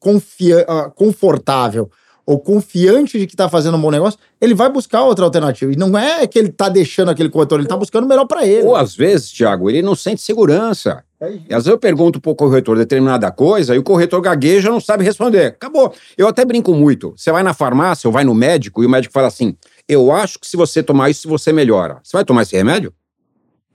ah, 0.68 0.90
confortável 0.96 1.92
ou 2.26 2.40
confiante 2.40 3.20
de 3.20 3.28
que 3.28 3.34
está 3.34 3.48
fazendo 3.50 3.78
um 3.78 3.82
bom 3.82 3.92
negócio, 3.92 4.20
ele 4.40 4.56
vai 4.56 4.72
buscar 4.72 5.04
outra 5.04 5.26
alternativa. 5.26 5.72
E 5.72 5.76
não 5.76 5.96
é 5.98 6.26
que 6.26 6.40
ele 6.40 6.50
está 6.50 6.70
deixando 6.70 7.10
aquele 7.10 7.30
corretor, 7.30 7.60
ele 7.60 7.66
está 7.66 7.78
buscando 7.78 8.06
o 8.06 8.08
melhor 8.08 8.26
para 8.26 8.48
ele. 8.48 8.66
Ou 8.66 8.76
às 8.76 8.96
vezes, 8.96 9.30
Tiago, 9.30 9.70
ele 9.70 9.82
não 9.82 9.96
sente 9.96 10.22
segurança. 10.22 11.04
E 11.22 11.54
às 11.54 11.64
vezes 11.64 11.68
eu 11.68 11.78
pergunto 11.78 12.20
para 12.20 12.32
o 12.32 12.36
corretor 12.36 12.78
determinada 12.78 13.32
coisa 13.32 13.76
e 13.76 13.78
o 13.78 13.84
corretor 13.84 14.22
gagueja 14.22 14.70
não 14.70 14.80
sabe 14.80 15.04
responder. 15.04 15.48
Acabou. 15.48 15.94
Eu 16.18 16.28
até 16.28 16.44
brinco 16.44 16.74
muito. 16.74 17.14
Você 17.16 17.32
vai 17.32 17.44
na 17.44 17.54
farmácia 17.54 18.08
ou 18.08 18.12
vai 18.12 18.24
no 18.24 18.34
médico 18.34 18.82
e 18.82 18.86
o 18.86 18.90
médico 18.90 19.14
fala 19.14 19.28
assim: 19.28 19.56
Eu 19.88 20.12
acho 20.12 20.40
que 20.40 20.48
se 20.48 20.58
você 20.58 20.82
tomar 20.82 21.10
isso, 21.10 21.30
você 21.30 21.54
melhora. 21.54 22.00
Você 22.04 22.18
vai 22.18 22.26
tomar 22.26 22.42
esse 22.42 22.56
remédio? 22.56 22.94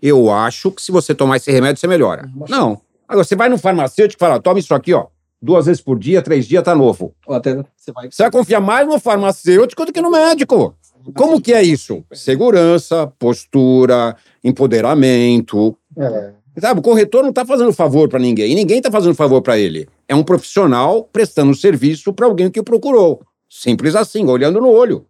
Eu 0.03 0.31
acho 0.31 0.71
que 0.73 0.83
se 0.83 0.91
você 0.91 1.15
tomar 1.15 1.37
esse 1.37 1.51
remédio, 1.51 1.81
você 1.81 1.87
melhora. 1.87 2.29
Não. 2.49 2.81
Agora, 3.09 3.25
você 3.25 3.37
vai 3.37 3.49
no 3.49 3.59
farmacêutico 3.59 4.19
e 4.19 4.25
fala: 4.27 4.41
Toma 4.41 4.59
isso 4.59 4.75
aqui, 4.75 4.93
ó 4.93 5.07
duas 5.41 5.67
vezes 5.67 5.81
por 5.81 5.99
dia, 5.99 6.23
três 6.23 6.47
dias, 6.47 6.63
tá 6.65 6.75
novo. 6.75 7.15
até 7.29 7.55
você 7.77 7.93
vai... 7.93 8.11
Você 8.11 8.23
vai 8.23 8.33
confiar 8.33 8.61
mais 8.61 8.87
no 8.87 8.99
farmacêutico 8.99 9.85
do 9.85 9.93
que 9.93 10.01
no 10.01 10.11
médico. 10.11 10.75
Como 11.15 11.41
que 11.41 11.53
é 11.53 11.63
isso? 11.63 12.05
Segurança, 12.13 13.07
postura, 13.19 14.17
empoderamento. 14.43 15.77
É. 15.97 16.33
Sabe, 16.59 16.81
o 16.81 16.83
corretor 16.83 17.23
não 17.23 17.31
está 17.31 17.45
fazendo 17.45 17.73
favor 17.73 18.09
para 18.09 18.19
ninguém, 18.19 18.53
e 18.53 18.55
ninguém 18.55 18.79
está 18.79 18.91
fazendo 18.91 19.15
favor 19.15 19.43
para 19.43 19.59
ele. 19.59 19.87
É 20.09 20.15
um 20.15 20.23
profissional 20.23 21.09
prestando 21.13 21.55
serviço 21.55 22.13
para 22.13 22.27
alguém 22.27 22.51
que 22.51 22.61
o 22.61 22.65
procurou. 22.65 23.21
Simples 23.49 23.95
assim, 23.95 24.25
olhando 24.27 24.61
no 24.61 24.69
olho. 24.69 25.05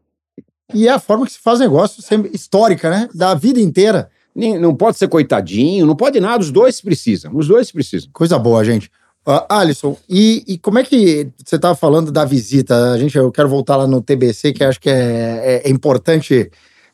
E 0.74 0.88
é 0.88 0.90
a 0.90 0.98
forma 0.98 1.24
que 1.24 1.32
se 1.32 1.38
faz 1.38 1.60
negócio, 1.60 2.02
histórica, 2.32 2.90
né? 2.90 3.08
Da 3.14 3.34
vida 3.34 3.60
inteira. 3.60 4.10
Não 4.34 4.74
pode 4.74 4.98
ser 4.98 5.08
coitadinho, 5.08 5.86
não 5.86 5.96
pode 5.96 6.20
nada, 6.20 6.42
os 6.42 6.50
dois 6.50 6.80
precisam, 6.80 7.34
os 7.34 7.48
dois 7.48 7.72
precisam. 7.72 8.10
Coisa 8.12 8.38
boa, 8.38 8.62
gente. 8.64 8.90
Uh, 9.26 9.42
Alisson, 9.48 9.96
e, 10.08 10.44
e, 10.46 10.58
como 10.58 10.78
é 10.78 10.84
que 10.84 11.28
você 11.44 11.56
estava 11.56 11.74
falando 11.74 12.12
da 12.12 12.24
visita? 12.24 12.92
A 12.92 12.98
gente, 12.98 13.16
eu 13.16 13.32
quero 13.32 13.48
voltar 13.48 13.76
lá 13.76 13.86
no 13.86 14.00
TBC, 14.00 14.52
que 14.52 14.62
acho 14.62 14.80
que 14.80 14.88
é, 14.88 14.92
é, 14.94 15.62
é 15.64 15.70
importante 15.70 16.48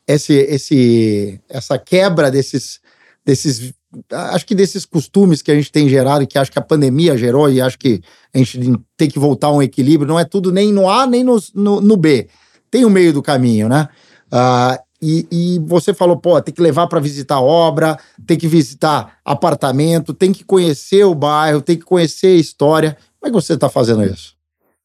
esse, 0.06 0.32
esse, 0.32 1.40
essa 1.46 1.78
quebra 1.78 2.30
desses, 2.30 2.80
desses, 3.22 3.74
acho 4.10 4.46
que 4.46 4.54
desses 4.54 4.84
costumes 4.84 5.42
que 5.42 5.50
a 5.50 5.54
gente 5.54 5.70
tem 5.70 5.88
gerado 5.88 6.22
e 6.22 6.26
que 6.26 6.38
acho 6.38 6.50
que 6.50 6.58
a 6.58 6.62
pandemia 6.62 7.16
gerou 7.16 7.50
e 7.50 7.60
acho 7.60 7.78
que 7.78 8.00
a 8.34 8.38
gente 8.38 8.58
tem 8.96 9.08
que 9.08 9.18
voltar 9.18 9.48
a 9.48 9.52
um 9.52 9.62
equilíbrio. 9.62 10.08
Não 10.08 10.18
é 10.18 10.24
tudo 10.24 10.50
nem 10.52 10.72
no 10.72 10.88
A 10.88 11.06
nem 11.06 11.22
no, 11.24 11.38
no, 11.54 11.80
no 11.80 11.96
B. 11.96 12.28
Tem 12.70 12.84
o 12.84 12.90
meio 12.90 13.12
do 13.12 13.22
caminho, 13.22 13.68
né? 13.68 13.88
Uh, 14.32 14.82
e, 15.00 15.26
e, 15.30 15.58
você 15.66 15.92
falou, 15.92 16.16
pô, 16.16 16.40
tem 16.40 16.54
que 16.54 16.62
levar 16.62 16.86
para 16.86 17.00
visitar 17.00 17.40
obra, 17.40 17.98
tem 18.24 18.38
que 18.38 18.46
visitar 18.46 19.18
apartamento, 19.24 20.14
tem 20.14 20.32
que 20.32 20.44
conhecer 20.44 21.04
o 21.04 21.14
bairro, 21.14 21.60
tem 21.60 21.76
que 21.76 21.84
conhecer 21.84 22.28
a 22.28 22.40
história. 22.40 22.96
Como 23.18 23.28
é 23.28 23.30
que 23.30 23.44
você 23.44 23.54
está 23.54 23.68
fazendo 23.68 24.04
isso? 24.04 24.36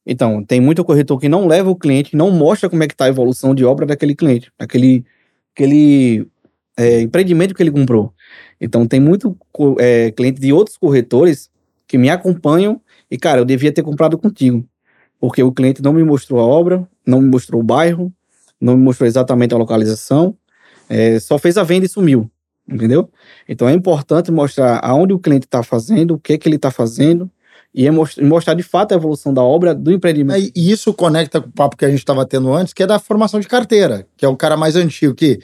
Então, 0.05 0.43
tem 0.43 0.59
muito 0.59 0.83
corretor 0.83 1.19
que 1.19 1.29
não 1.29 1.47
leva 1.47 1.69
o 1.69 1.75
cliente, 1.75 2.15
não 2.15 2.31
mostra 2.31 2.69
como 2.69 2.81
é 2.81 2.87
que 2.87 2.93
está 2.93 3.05
a 3.05 3.09
evolução 3.09 3.53
de 3.53 3.63
obra 3.63 3.85
daquele 3.85 4.15
cliente, 4.15 4.51
daquele 4.57 5.05
aquele, 5.57 6.27
é, 6.77 7.01
empreendimento 7.01 7.55
que 7.55 7.63
ele 7.63 7.71
comprou. 7.71 8.13
Então, 8.59 8.87
tem 8.87 8.99
muito 8.99 9.37
é, 9.79 10.11
cliente 10.11 10.39
de 10.39 10.51
outros 10.51 10.77
corretores 10.77 11.49
que 11.87 11.97
me 11.97 12.09
acompanham 12.09 12.81
e, 13.09 13.17
cara, 13.17 13.39
eu 13.39 13.45
devia 13.45 13.71
ter 13.71 13.83
comprado 13.83 14.17
contigo, 14.17 14.65
porque 15.19 15.41
o 15.41 15.51
cliente 15.51 15.81
não 15.81 15.93
me 15.93 16.03
mostrou 16.03 16.39
a 16.39 16.45
obra, 16.45 16.87
não 17.05 17.21
me 17.21 17.29
mostrou 17.29 17.61
o 17.61 17.63
bairro, 17.63 18.11
não 18.59 18.75
me 18.75 18.83
mostrou 18.83 19.07
exatamente 19.07 19.53
a 19.53 19.57
localização, 19.57 20.35
é, 20.89 21.19
só 21.19 21.37
fez 21.37 21.57
a 21.57 21.63
venda 21.63 21.85
e 21.85 21.89
sumiu, 21.89 22.29
entendeu? 22.67 23.09
Então 23.47 23.67
é 23.69 23.73
importante 23.73 24.31
mostrar 24.31 24.79
aonde 24.83 25.13
o 25.13 25.19
cliente 25.19 25.45
está 25.45 25.63
fazendo, 25.63 26.15
o 26.15 26.19
que, 26.19 26.37
que 26.37 26.49
ele 26.49 26.57
está 26.57 26.71
fazendo, 26.71 27.29
e 27.73 27.85
é 27.85 27.91
mostrar 27.91 28.55
de 28.55 28.63
fato 28.63 28.93
a 28.93 28.95
evolução 28.95 29.33
da 29.33 29.43
obra 29.43 29.75
do 29.75 29.91
empreendimento. 29.91 30.47
É, 30.47 30.51
e 30.55 30.71
isso 30.71 30.93
conecta 30.93 31.39
com 31.39 31.49
o 31.49 31.51
papo 31.51 31.77
que 31.77 31.85
a 31.85 31.89
gente 31.89 31.99
estava 31.99 32.25
tendo 32.25 32.51
antes, 32.51 32.73
que 32.73 32.81
é 32.81 32.87
da 32.87 32.97
formação 32.97 33.39
de 33.39 33.47
carteira, 33.47 34.07
que 34.17 34.25
é 34.25 34.27
o 34.27 34.35
cara 34.35 34.57
mais 34.57 34.75
antigo, 34.75 35.13
que 35.13 35.39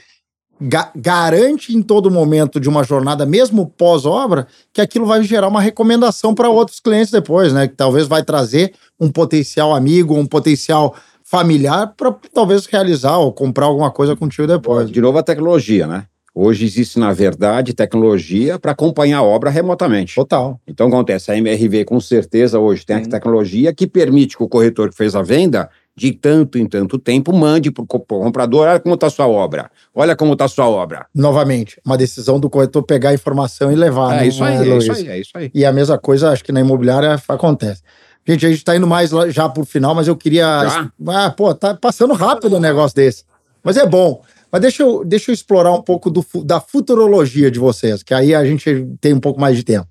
ga 0.63 0.91
garante 0.95 1.76
em 1.76 1.82
todo 1.82 2.10
momento 2.10 2.60
de 2.60 2.69
uma 2.69 2.84
jornada, 2.84 3.26
mesmo 3.26 3.67
pós-obra, 3.78 4.47
que 4.71 4.80
aquilo 4.80 5.06
vai 5.06 5.21
gerar 5.23 5.47
uma 5.47 5.62
recomendação 5.62 6.34
para 6.34 6.49
outros 6.49 6.80
clientes 6.80 7.12
depois, 7.12 7.52
né? 7.52 7.67
Que 7.67 7.76
talvez 7.76 8.08
vai 8.08 8.23
trazer 8.23 8.73
um 8.99 9.12
potencial 9.12 9.76
amigo, 9.76 10.15
um 10.15 10.26
potencial 10.26 10.95
familiar 11.23 11.93
para 11.97 12.15
talvez 12.34 12.65
realizar 12.65 13.17
ou 13.17 13.34
comprar 13.34 13.65
alguma 13.65 13.91
coisa 13.91 14.15
contigo 14.15 14.47
depois. 14.47 14.89
De 14.89 15.02
novo 15.02 15.17
a 15.17 15.23
tecnologia, 15.23 15.86
né? 15.86 16.06
Hoje 16.36 16.65
existe, 16.65 16.97
na 16.97 17.13
verdade, 17.13 17.76
tecnologia 17.76 18.58
para 18.58 18.71
acompanhar 18.71 19.19
a 19.19 19.23
obra 19.23 19.52
remotamente. 19.52 20.15
Total. 20.15 20.60
Então, 20.67 20.88
acontece, 20.88 21.32
a 21.32 21.38
MRV 21.38 21.86
com 21.86 21.99
certeza 21.99 22.58
hoje 22.58 22.84
tem 22.84 22.95
a 22.95 23.06
tecnologia 23.06 23.71
que 23.71 23.86
permite 23.86 24.36
que 24.36 24.43
o 24.43 24.49
corretor 24.49 24.89
que 24.89 24.95
fez 24.95 25.15
a 25.15 25.21
venda, 25.21 25.69
de 25.95 26.12
tanto 26.12 26.58
em 26.58 26.65
tanto 26.65 26.97
tempo, 26.97 27.32
mande 27.32 27.71
para 27.71 27.84
o 27.84 27.88
comprador, 27.88 28.67
olha 28.67 28.79
como 28.79 28.95
está 28.95 29.10
sua 29.10 29.27
obra, 29.27 29.69
olha 29.93 30.15
como 30.15 30.34
está 30.34 30.47
sua 30.47 30.67
obra. 30.67 31.06
Novamente, 31.13 31.79
uma 31.86 31.97
decisão 31.97 32.39
do 32.39 32.49
corretor 32.49 32.84
pegar 32.84 33.10
a 33.10 33.13
informação 33.13 33.71
e 33.71 33.75
levar. 33.75 34.15
É, 34.15 34.17
né, 34.17 34.27
isso, 34.27 34.43
aí, 34.43 34.58
é 34.58 34.77
isso 34.77 34.91
aí, 34.91 35.08
é 35.08 35.19
isso 35.19 35.32
aí. 35.36 35.51
E 35.53 35.65
a 35.65 35.71
mesma 35.71 35.97
coisa, 35.97 36.32
acho 36.32 36.43
que 36.43 36.51
na 36.51 36.62
imobiliária 36.62 37.21
acontece. 37.27 37.82
Gente, 38.25 38.45
a 38.45 38.49
gente 38.49 38.63
tá 38.63 38.75
indo 38.75 38.88
mais 38.88 39.12
já 39.29 39.49
pro 39.49 39.65
final, 39.65 39.93
mas 39.93 40.08
eu 40.08 40.15
queria. 40.15 40.43
Já? 40.67 40.91
Ah, 41.10 41.29
pô, 41.29 41.53
tá 41.53 41.75
passando 41.75 42.13
rápido 42.13 42.56
um 42.56 42.60
negócio 42.60 42.95
desse. 42.95 43.25
Mas 43.63 43.77
é 43.77 43.86
bom. 43.86 44.21
Mas 44.51 44.62
deixa 44.62 44.84
eu, 44.84 45.03
deixa 45.03 45.32
eu 45.32 45.34
explorar 45.34 45.73
um 45.73 45.82
pouco 45.82 46.10
do, 46.10 46.25
da 46.43 46.60
futurologia 46.60 47.49
de 47.49 47.60
vocês, 47.60 48.03
que 48.03 48.13
aí 48.13 48.34
a 48.34 48.45
gente 48.45 48.88
tem 49.01 49.13
um 49.13 49.19
pouco 49.19 49.41
mais 49.41 49.58
de 49.58 49.63
tempo. 49.63 49.88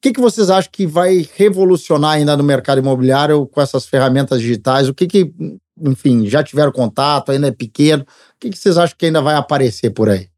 O 0.00 0.02
que, 0.02 0.12
que 0.12 0.20
vocês 0.20 0.48
acham 0.48 0.70
que 0.72 0.86
vai 0.86 1.28
revolucionar 1.36 2.12
ainda 2.12 2.34
no 2.34 2.42
mercado 2.42 2.78
imobiliário 2.78 3.46
com 3.46 3.60
essas 3.60 3.84
ferramentas 3.84 4.40
digitais? 4.40 4.88
O 4.88 4.94
que, 4.94 5.06
que 5.06 5.30
enfim, 5.78 6.26
já 6.26 6.42
tiveram 6.42 6.72
contato, 6.72 7.30
ainda 7.30 7.48
é 7.48 7.50
pequeno? 7.50 8.02
O 8.02 8.06
que, 8.40 8.48
que 8.48 8.56
vocês 8.56 8.78
acham 8.78 8.96
que 8.98 9.04
ainda 9.04 9.20
vai 9.20 9.34
aparecer 9.34 9.90
por 9.90 10.08
aí? 10.08 10.28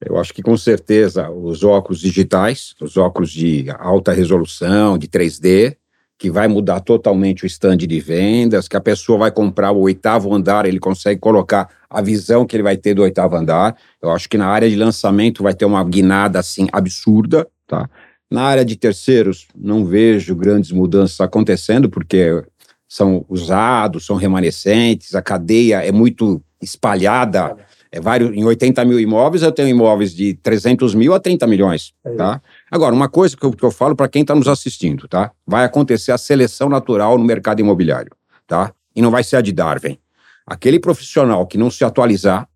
Eu 0.00 0.16
acho 0.18 0.32
que 0.32 0.40
com 0.40 0.56
certeza 0.56 1.28
os 1.30 1.64
óculos 1.64 1.98
digitais, 1.98 2.76
os 2.80 2.96
óculos 2.96 3.32
de 3.32 3.66
alta 3.80 4.12
resolução, 4.12 4.96
de 4.96 5.08
3D, 5.08 5.76
que 6.16 6.30
vai 6.30 6.46
mudar 6.46 6.78
totalmente 6.78 7.42
o 7.42 7.46
stand 7.46 7.78
de 7.78 7.98
vendas, 7.98 8.68
que 8.68 8.76
a 8.76 8.80
pessoa 8.80 9.18
vai 9.18 9.32
comprar 9.32 9.72
o 9.72 9.80
oitavo 9.80 10.32
andar, 10.32 10.64
ele 10.64 10.78
consegue 10.78 11.20
colocar 11.20 11.68
a 11.90 12.00
visão 12.00 12.46
que 12.46 12.54
ele 12.54 12.62
vai 12.62 12.76
ter 12.76 12.94
do 12.94 13.02
oitavo 13.02 13.34
andar. 13.34 13.76
Eu 14.00 14.12
acho 14.12 14.28
que 14.28 14.38
na 14.38 14.46
área 14.46 14.70
de 14.70 14.76
lançamento 14.76 15.42
vai 15.42 15.54
ter 15.54 15.64
uma 15.64 15.82
guinada 15.82 16.38
assim 16.38 16.68
absurda, 16.72 17.48
tá? 17.66 17.90
Na 18.30 18.42
área 18.42 18.64
de 18.64 18.76
terceiros, 18.76 19.46
não 19.56 19.84
vejo 19.84 20.34
grandes 20.36 20.70
mudanças 20.70 21.18
acontecendo, 21.20 21.88
porque 21.88 22.44
são 22.86 23.24
usados, 23.28 24.06
são 24.06 24.16
remanescentes, 24.16 25.14
a 25.14 25.22
cadeia 25.22 25.84
é 25.84 25.92
muito 25.92 26.42
espalhada. 26.60 27.56
É 27.90 28.00
vários, 28.00 28.36
em 28.36 28.44
80 28.44 28.84
mil 28.84 29.00
imóveis, 29.00 29.42
eu 29.42 29.50
tenho 29.50 29.68
imóveis 29.68 30.14
de 30.14 30.34
300 30.34 30.94
mil 30.94 31.14
a 31.14 31.20
30 31.20 31.46
milhões, 31.46 31.94
tá? 32.18 32.42
Agora, 32.70 32.94
uma 32.94 33.08
coisa 33.08 33.34
que 33.34 33.44
eu, 33.44 33.50
que 33.50 33.64
eu 33.64 33.70
falo 33.70 33.96
para 33.96 34.08
quem 34.08 34.22
está 34.22 34.34
nos 34.34 34.46
assistindo, 34.46 35.08
tá? 35.08 35.32
Vai 35.46 35.64
acontecer 35.64 36.12
a 36.12 36.18
seleção 36.18 36.68
natural 36.68 37.16
no 37.16 37.24
mercado 37.24 37.60
imobiliário, 37.60 38.10
tá? 38.46 38.72
E 38.94 39.00
não 39.00 39.10
vai 39.10 39.24
ser 39.24 39.36
a 39.36 39.40
de 39.40 39.52
Darwin. 39.52 39.98
Aquele 40.46 40.78
profissional 40.78 41.46
que 41.46 41.56
não 41.56 41.70
se 41.70 41.82
atualizar, 41.82 42.46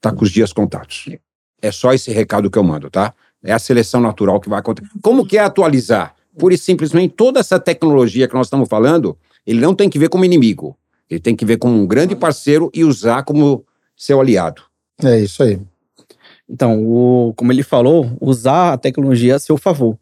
tá 0.00 0.12
com 0.12 0.24
os 0.24 0.30
dias 0.30 0.52
contados. 0.52 1.08
É 1.60 1.72
só 1.72 1.92
esse 1.92 2.12
recado 2.12 2.48
que 2.48 2.58
eu 2.58 2.62
mando, 2.62 2.88
tá? 2.88 3.12
É 3.46 3.52
a 3.52 3.58
seleção 3.58 4.00
natural 4.00 4.40
que 4.40 4.48
vai 4.48 4.58
acontecer. 4.58 4.88
Como 5.00 5.26
que 5.26 5.38
é 5.38 5.40
atualizar? 5.40 6.14
Pura 6.38 6.54
e 6.54 6.58
simplesmente 6.58 7.14
toda 7.14 7.40
essa 7.40 7.58
tecnologia 7.58 8.28
que 8.28 8.34
nós 8.34 8.46
estamos 8.46 8.68
falando, 8.68 9.16
ele 9.46 9.60
não 9.60 9.74
tem 9.74 9.88
que 9.88 9.98
ver 9.98 10.08
como 10.08 10.24
inimigo. 10.24 10.76
Ele 11.08 11.20
tem 11.20 11.36
que 11.36 11.44
ver 11.44 11.56
como 11.56 11.74
um 11.74 11.86
grande 11.86 12.16
parceiro 12.16 12.70
e 12.74 12.84
usar 12.84 13.22
como 13.22 13.64
seu 13.96 14.20
aliado. 14.20 14.62
É 15.02 15.20
isso 15.20 15.42
aí. 15.42 15.58
Então, 16.48 16.84
o, 16.84 17.34
como 17.34 17.52
ele 17.52 17.62
falou, 17.62 18.16
usar 18.20 18.72
a 18.72 18.78
tecnologia 18.78 19.36
a 19.36 19.38
seu 19.38 19.56
favor. 19.56 19.98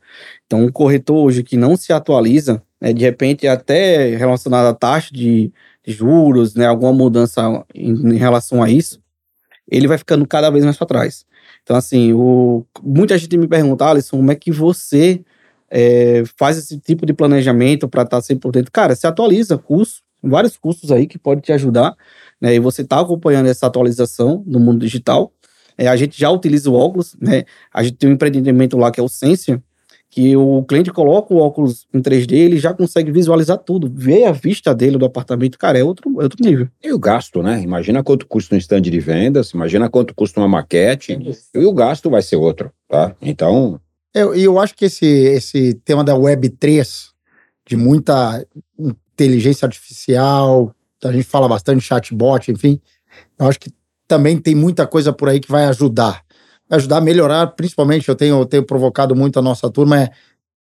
Então, 0.46 0.62
um 0.62 0.70
corretor 0.70 1.16
hoje 1.16 1.42
que 1.42 1.56
não 1.56 1.76
se 1.76 1.92
atualiza, 1.92 2.62
né, 2.80 2.92
de 2.92 3.02
repente 3.02 3.46
até 3.46 4.14
relacionado 4.16 4.66
à 4.66 4.74
taxa 4.74 5.10
de, 5.12 5.50
de 5.84 5.92
juros, 5.92 6.54
né, 6.54 6.66
alguma 6.66 6.92
mudança 6.92 7.64
em, 7.74 7.92
em, 7.92 8.16
relação 8.16 8.62
a 8.62 8.70
isso, 8.70 9.00
ele 9.70 9.88
vai 9.88 9.96
ficando 9.96 10.26
cada 10.26 10.50
vez 10.50 10.64
mais 10.64 10.76
para 10.76 10.86
trás. 10.86 11.24
Então, 11.62 11.76
assim, 11.76 12.12
o, 12.12 12.64
muita 12.82 13.16
gente 13.18 13.36
me 13.36 13.48
pergunta, 13.48 13.86
Alisson, 13.86 14.16
como 14.18 14.32
é 14.32 14.34
que 14.34 14.52
você 14.52 15.22
é, 15.70 16.22
faz 16.36 16.56
esse 16.56 16.78
tipo 16.78 17.04
de 17.06 17.12
planejamento 17.12 17.88
para 17.88 18.02
estar 18.02 18.18
tá 18.18 18.22
sempre 18.22 18.42
por 18.42 18.52
dentro? 18.52 18.70
Cara, 18.70 18.94
se 18.94 19.06
atualiza 19.06 19.58
curso, 19.58 20.02
vários 20.22 20.56
cursos 20.56 20.90
aí 20.90 21.06
que 21.06 21.18
pode 21.18 21.40
te 21.40 21.52
ajudar, 21.52 21.94
né, 22.40 22.54
e 22.54 22.58
você 22.58 22.82
está 22.82 23.00
acompanhando 23.00 23.46
essa 23.46 23.66
atualização 23.66 24.42
no 24.46 24.60
mundo 24.60 24.80
digital, 24.80 25.32
é, 25.76 25.88
a 25.88 25.96
gente 25.96 26.18
já 26.18 26.30
utiliza 26.30 26.70
o 26.70 26.74
óculos, 26.74 27.16
né? 27.20 27.44
A 27.72 27.82
gente 27.82 27.96
tem 27.96 28.08
um 28.08 28.12
empreendimento 28.12 28.76
lá 28.76 28.90
que 28.90 29.00
é 29.00 29.02
o 29.02 29.08
Sensio, 29.08 29.62
que 30.14 30.36
o 30.36 30.62
cliente 30.62 30.92
coloca 30.92 31.34
o 31.34 31.38
óculos 31.38 31.88
em 31.92 32.00
3D, 32.00 32.34
ele 32.34 32.56
já 32.56 32.72
consegue 32.72 33.10
visualizar 33.10 33.58
tudo, 33.58 33.90
ver 33.92 34.26
a 34.26 34.30
vista 34.30 34.72
dele 34.72 34.96
do 34.96 35.04
apartamento, 35.04 35.58
cara, 35.58 35.76
é 35.76 35.82
outro, 35.82 36.08
é 36.20 36.22
outro 36.22 36.38
nível. 36.40 36.68
E 36.80 36.92
o 36.92 36.98
gasto, 37.00 37.42
né? 37.42 37.60
Imagina 37.60 38.00
quanto 38.00 38.24
custa 38.24 38.54
um 38.54 38.58
stand 38.58 38.82
de 38.82 39.00
vendas, 39.00 39.50
imagina 39.50 39.90
quanto 39.90 40.14
custa 40.14 40.38
uma 40.38 40.46
maquete, 40.46 41.18
e 41.52 41.58
o 41.58 41.72
gasto 41.72 42.08
vai 42.08 42.22
ser 42.22 42.36
outro, 42.36 42.70
tá? 42.88 43.12
Então... 43.20 43.80
Eu, 44.14 44.32
eu 44.36 44.60
acho 44.60 44.76
que 44.76 44.84
esse, 44.84 45.04
esse 45.04 45.74
tema 45.84 46.04
da 46.04 46.14
Web3, 46.14 47.08
de 47.66 47.76
muita 47.76 48.46
inteligência 48.78 49.66
artificial, 49.66 50.72
a 51.02 51.10
gente 51.10 51.24
fala 51.24 51.48
bastante 51.48 51.80
chatbot, 51.80 52.52
enfim, 52.52 52.80
eu 53.36 53.48
acho 53.48 53.58
que 53.58 53.72
também 54.06 54.38
tem 54.38 54.54
muita 54.54 54.86
coisa 54.86 55.12
por 55.12 55.28
aí 55.28 55.40
que 55.40 55.50
vai 55.50 55.64
ajudar. 55.64 56.23
Ajudar 56.70 56.98
a 56.98 57.00
melhorar, 57.00 57.48
principalmente, 57.48 58.08
eu 58.08 58.14
tenho, 58.14 58.40
eu 58.40 58.46
tenho 58.46 58.64
provocado 58.64 59.14
muito 59.14 59.38
a 59.38 59.42
nossa 59.42 59.70
turma, 59.70 60.00
é 60.00 60.10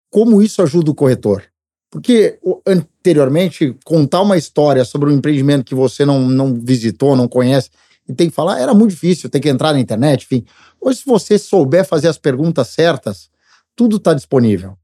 como 0.10 0.42
isso 0.42 0.62
ajuda 0.62 0.92
o 0.92 0.96
corretor. 0.96 1.44
Porque 1.90 2.40
anteriormente, 2.66 3.76
contar 3.86 4.22
uma 4.22 4.38
história 4.38 4.84
sobre 4.84 5.10
um 5.10 5.14
empreendimento 5.14 5.66
que 5.66 5.76
você 5.76 6.06
não, 6.06 6.28
não 6.28 6.54
visitou, 6.54 7.16
não 7.16 7.28
conhece, 7.28 7.70
e 8.08 8.14
tem 8.14 8.30
que 8.30 8.36
falar, 8.36 8.60
era 8.60 8.74
muito 8.74 8.92
difícil, 8.92 9.30
tem 9.30 9.40
que 9.40 9.50
entrar 9.50 9.74
na 9.74 9.80
internet, 9.80 10.24
enfim. 10.24 10.44
Hoje, 10.82 11.00
se 11.00 11.06
você 11.06 11.38
souber 11.38 11.86
fazer 11.86 12.10
as 12.10 12.18
perguntas 12.18 12.68
certas, 12.68 13.30
tudo 13.76 13.98
está 13.98 14.14
disponível. 14.14 14.78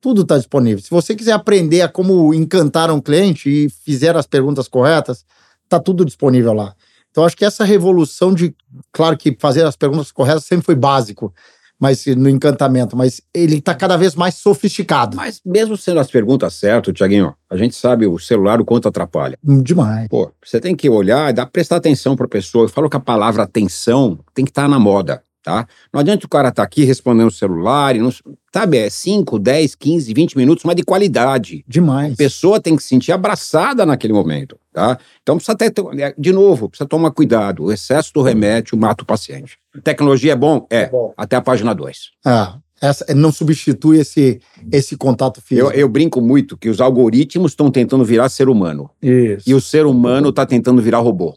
Tudo 0.00 0.22
está 0.22 0.38
disponível. 0.38 0.82
Se 0.82 0.90
você 0.90 1.14
quiser 1.14 1.32
aprender 1.32 1.82
a 1.82 1.88
como 1.88 2.32
encantar 2.32 2.90
um 2.90 3.00
cliente 3.00 3.48
e 3.48 3.68
fizer 3.68 4.16
as 4.16 4.26
perguntas 4.26 4.66
corretas, 4.66 5.24
está 5.64 5.78
tudo 5.78 6.04
disponível 6.04 6.52
lá. 6.52 6.74
Então, 7.12 7.24
acho 7.24 7.36
que 7.36 7.44
essa 7.44 7.62
revolução 7.62 8.34
de. 8.34 8.54
Claro 8.90 9.16
que 9.16 9.36
fazer 9.38 9.64
as 9.64 9.76
perguntas 9.76 10.10
corretas 10.10 10.44
sempre 10.44 10.64
foi 10.64 10.74
básico, 10.74 11.32
mas 11.78 12.06
no 12.06 12.28
encantamento, 12.28 12.96
mas 12.96 13.20
ele 13.34 13.56
está 13.56 13.74
cada 13.74 13.96
vez 13.96 14.14
mais 14.14 14.36
sofisticado. 14.36 15.16
Mas 15.16 15.40
mesmo 15.44 15.76
sendo 15.76 16.00
as 16.00 16.10
perguntas 16.10 16.54
certas, 16.54 16.94
Tiaguinho, 16.94 17.34
a 17.50 17.56
gente 17.56 17.74
sabe 17.74 18.06
o 18.06 18.18
celular 18.18 18.60
o 18.60 18.64
quanto 18.64 18.88
atrapalha. 18.88 19.38
Hum, 19.46 19.62
demais. 19.62 20.08
Pô, 20.08 20.30
você 20.42 20.58
tem 20.58 20.74
que 20.74 20.88
olhar 20.88 21.30
e 21.30 21.34
dar, 21.34 21.46
prestar 21.46 21.76
atenção 21.76 22.16
para 22.16 22.24
a 22.24 22.28
pessoa. 22.28 22.64
Eu 22.64 22.68
falo 22.68 22.88
que 22.88 22.96
a 22.96 23.00
palavra 23.00 23.42
atenção 23.42 24.18
tem 24.32 24.44
que 24.44 24.50
estar 24.50 24.62
tá 24.62 24.68
na 24.68 24.78
moda. 24.78 25.22
tá? 25.42 25.66
Não 25.92 26.00
adianta 26.00 26.24
o 26.24 26.28
cara 26.28 26.48
estar 26.48 26.62
tá 26.62 26.66
aqui 26.66 26.84
respondendo 26.84 27.28
o 27.28 27.32
celular, 27.32 27.94
e 27.96 27.98
não, 27.98 28.10
sabe, 28.54 28.78
é 28.78 28.88
5, 28.88 29.38
10, 29.38 29.74
15, 29.74 30.14
20 30.14 30.36
minutos, 30.36 30.64
mas 30.64 30.76
de 30.76 30.84
qualidade. 30.84 31.64
Demais. 31.66 32.14
A 32.14 32.16
pessoa 32.16 32.60
tem 32.60 32.76
que 32.76 32.82
se 32.82 32.90
sentir 32.90 33.12
abraçada 33.12 33.84
naquele 33.84 34.12
momento, 34.12 34.56
tá? 34.72 34.98
Então 35.22 35.36
precisa 35.36 35.56
ter, 35.56 35.72
de 36.16 36.32
novo, 36.32 36.68
precisa 36.68 36.88
tomar 36.88 37.10
cuidado. 37.10 37.64
O 37.64 37.72
excesso 37.72 38.12
do 38.14 38.22
remédio 38.22 38.76
mata 38.76 39.02
o 39.02 39.06
paciente. 39.06 39.58
Tecnologia 39.84 40.32
é 40.32 40.36
bom? 40.36 40.66
É, 40.70 40.82
é 40.82 40.88
bom. 40.88 41.12
até 41.16 41.36
a 41.36 41.40
página 41.40 41.74
2. 41.74 42.10
Ah, 42.24 42.58
essa, 42.80 43.14
não 43.14 43.30
substitui 43.30 43.98
esse, 43.98 44.40
esse 44.72 44.96
contato 44.96 45.40
físico. 45.40 45.68
Eu, 45.68 45.72
eu 45.72 45.88
brinco 45.88 46.20
muito 46.20 46.56
que 46.56 46.68
os 46.68 46.80
algoritmos 46.80 47.52
estão 47.52 47.70
tentando 47.70 48.04
virar 48.04 48.28
ser 48.28 48.48
humano. 48.48 48.90
Isso. 49.00 49.48
E 49.48 49.54
o 49.54 49.60
ser 49.60 49.86
humano 49.86 50.30
está 50.30 50.44
tentando 50.44 50.82
virar 50.82 50.98
robô. 50.98 51.36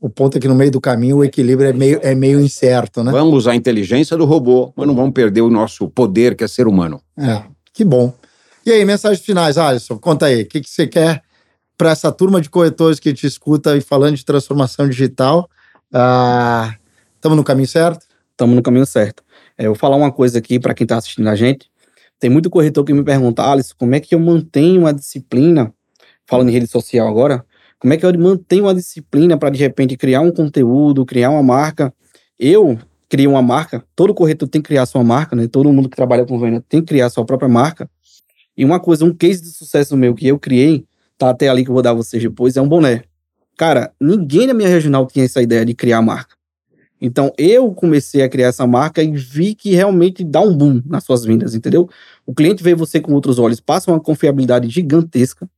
O 0.00 0.08
ponto 0.08 0.36
é 0.36 0.40
que 0.40 0.48
no 0.48 0.54
meio 0.54 0.70
do 0.70 0.80
caminho 0.80 1.18
o 1.18 1.24
equilíbrio 1.24 1.68
é 1.68 1.72
meio, 1.72 2.00
é 2.02 2.14
meio 2.14 2.40
incerto, 2.40 3.04
né? 3.04 3.12
Vamos 3.12 3.34
usar 3.34 3.52
a 3.52 3.56
inteligência 3.56 4.16
do 4.16 4.24
robô, 4.24 4.72
mas 4.74 4.86
não 4.86 4.94
vamos 4.94 5.12
perder 5.12 5.42
o 5.42 5.50
nosso 5.50 5.88
poder, 5.90 6.34
que 6.34 6.42
é 6.42 6.48
ser 6.48 6.66
humano. 6.66 7.02
É, 7.18 7.42
que 7.72 7.84
bom. 7.84 8.12
E 8.64 8.70
aí, 8.70 8.84
mensagens 8.84 9.24
finais, 9.24 9.58
Alisson, 9.58 9.98
conta 9.98 10.26
aí, 10.26 10.42
o 10.42 10.46
que, 10.46 10.60
que 10.60 10.70
você 10.70 10.86
quer 10.86 11.22
para 11.80 11.92
essa 11.92 12.12
turma 12.12 12.42
de 12.42 12.50
corretores 12.50 13.00
que 13.00 13.10
te 13.14 13.26
escuta 13.26 13.74
e 13.74 13.80
falando 13.80 14.14
de 14.14 14.22
transformação 14.22 14.86
digital? 14.86 15.48
Estamos 15.86 16.76
ah, 17.24 17.36
no 17.36 17.42
caminho 17.42 17.66
certo? 17.66 18.04
Estamos 18.32 18.54
no 18.54 18.62
caminho 18.62 18.84
certo. 18.84 19.22
É, 19.56 19.64
eu 19.64 19.70
vou 19.70 19.74
falar 19.74 19.96
uma 19.96 20.12
coisa 20.12 20.40
aqui 20.40 20.60
para 20.60 20.74
quem 20.74 20.84
está 20.84 20.98
assistindo 20.98 21.26
a 21.28 21.34
gente. 21.34 21.70
Tem 22.18 22.28
muito 22.28 22.50
corretor 22.50 22.84
que 22.84 22.92
me 22.92 23.02
pergunta, 23.02 23.42
Alisson, 23.50 23.72
como 23.78 23.94
é 23.94 24.00
que 24.00 24.14
eu 24.14 24.20
mantenho 24.20 24.86
a 24.86 24.92
disciplina, 24.92 25.72
falando 26.26 26.50
em 26.50 26.52
rede 26.52 26.66
social 26.66 27.08
agora, 27.08 27.46
como 27.78 27.94
é 27.94 27.96
que 27.96 28.04
eu 28.04 28.12
mantenho 28.18 28.64
uma 28.64 28.74
disciplina 28.74 29.38
para, 29.38 29.48
de 29.48 29.58
repente, 29.58 29.96
criar 29.96 30.20
um 30.20 30.30
conteúdo, 30.30 31.06
criar 31.06 31.30
uma 31.30 31.42
marca? 31.42 31.94
Eu 32.38 32.78
criei 33.08 33.26
uma 33.26 33.40
marca, 33.40 33.82
todo 33.96 34.12
corretor 34.12 34.46
tem 34.46 34.60
que 34.60 34.68
criar 34.68 34.84
sua 34.84 35.02
marca, 35.02 35.34
né? 35.34 35.48
Todo 35.48 35.72
mundo 35.72 35.88
que 35.88 35.96
trabalha 35.96 36.26
com 36.26 36.38
venda 36.38 36.62
tem 36.68 36.80
que 36.80 36.88
criar 36.88 37.08
sua 37.08 37.24
própria 37.24 37.48
marca. 37.48 37.88
E 38.54 38.66
uma 38.66 38.78
coisa, 38.78 39.02
um 39.02 39.14
case 39.14 39.40
de 39.40 39.48
sucesso 39.48 39.96
meu 39.96 40.14
que 40.14 40.28
eu 40.28 40.38
criei, 40.38 40.84
tá 41.26 41.30
até 41.30 41.48
ali 41.48 41.64
que 41.64 41.70
eu 41.70 41.74
vou 41.74 41.82
dar 41.82 41.90
a 41.90 41.94
vocês 41.94 42.22
depois, 42.22 42.56
é 42.56 42.62
um 42.62 42.68
boné. 42.68 43.04
Cara, 43.56 43.92
ninguém 44.00 44.46
na 44.46 44.54
minha 44.54 44.68
regional 44.68 45.06
tinha 45.06 45.24
essa 45.24 45.42
ideia 45.42 45.64
de 45.64 45.74
criar 45.74 46.02
marca. 46.02 46.34
Então 47.00 47.32
eu 47.38 47.72
comecei 47.72 48.22
a 48.22 48.28
criar 48.28 48.48
essa 48.48 48.66
marca 48.66 49.02
e 49.02 49.10
vi 49.12 49.54
que 49.54 49.74
realmente 49.74 50.22
dá 50.22 50.40
um 50.40 50.54
boom 50.54 50.82
nas 50.86 51.04
suas 51.04 51.24
vendas, 51.24 51.54
entendeu? 51.54 51.88
O 52.26 52.34
cliente 52.34 52.62
vê 52.62 52.74
você 52.74 53.00
com 53.00 53.12
outros 53.12 53.38
olhos, 53.38 53.60
passa 53.60 53.90
uma 53.90 54.00
confiabilidade 54.00 54.68
gigantesca 54.68 55.48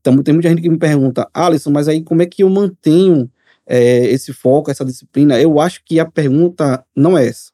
então, 0.00 0.22
tem 0.22 0.32
muita 0.32 0.48
gente 0.48 0.62
que 0.62 0.68
me 0.68 0.78
pergunta, 0.78 1.28
Alisson, 1.34 1.70
mas 1.70 1.88
aí 1.88 2.02
como 2.02 2.22
é 2.22 2.26
que 2.26 2.42
eu 2.42 2.48
mantenho 2.48 3.30
é, 3.66 4.06
esse 4.06 4.32
foco, 4.32 4.70
essa 4.70 4.84
disciplina? 4.84 5.40
Eu 5.40 5.60
acho 5.60 5.82
que 5.84 5.98
a 6.00 6.06
pergunta 6.06 6.84
não 6.94 7.16
é 7.18 7.26
essa. 7.26 7.50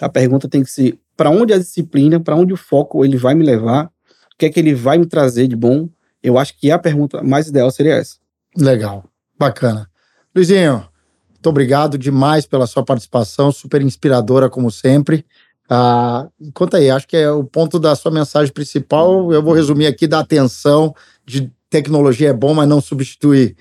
A 0.00 0.08
pergunta 0.08 0.48
tem 0.48 0.62
que 0.62 0.70
ser 0.70 0.98
para 1.16 1.30
onde 1.30 1.52
a 1.52 1.58
disciplina, 1.58 2.18
para 2.18 2.36
onde 2.36 2.52
o 2.52 2.56
foco 2.56 3.04
ele 3.04 3.16
vai 3.16 3.34
me 3.34 3.44
levar, 3.44 3.86
o 3.86 3.90
que 4.38 4.46
é 4.46 4.50
que 4.50 4.58
ele 4.58 4.74
vai 4.74 4.98
me 4.98 5.06
trazer 5.06 5.46
de 5.46 5.54
bom. 5.54 5.88
Eu 6.24 6.38
acho 6.38 6.58
que 6.58 6.70
a 6.70 6.78
pergunta 6.78 7.22
mais 7.22 7.48
ideal 7.48 7.70
seria 7.70 7.96
essa. 7.96 8.16
Legal, 8.56 9.04
bacana. 9.38 9.90
Luizinho, 10.34 10.88
muito 11.28 11.50
obrigado 11.50 11.98
demais 11.98 12.46
pela 12.46 12.66
sua 12.66 12.82
participação, 12.82 13.52
super 13.52 13.82
inspiradora 13.82 14.48
como 14.48 14.70
sempre. 14.70 15.26
Ah, 15.68 16.26
conta 16.54 16.78
aí, 16.78 16.90
acho 16.90 17.06
que 17.06 17.18
é 17.18 17.30
o 17.30 17.44
ponto 17.44 17.78
da 17.78 17.94
sua 17.94 18.10
mensagem 18.10 18.50
principal. 18.50 19.30
Eu 19.30 19.42
vou 19.42 19.52
resumir 19.52 19.86
aqui 19.86 20.06
da 20.06 20.20
atenção, 20.20 20.94
de 21.26 21.52
tecnologia 21.68 22.30
é 22.30 22.32
bom, 22.32 22.54
mas 22.54 22.66
não 22.66 22.80
substitui 22.80 23.54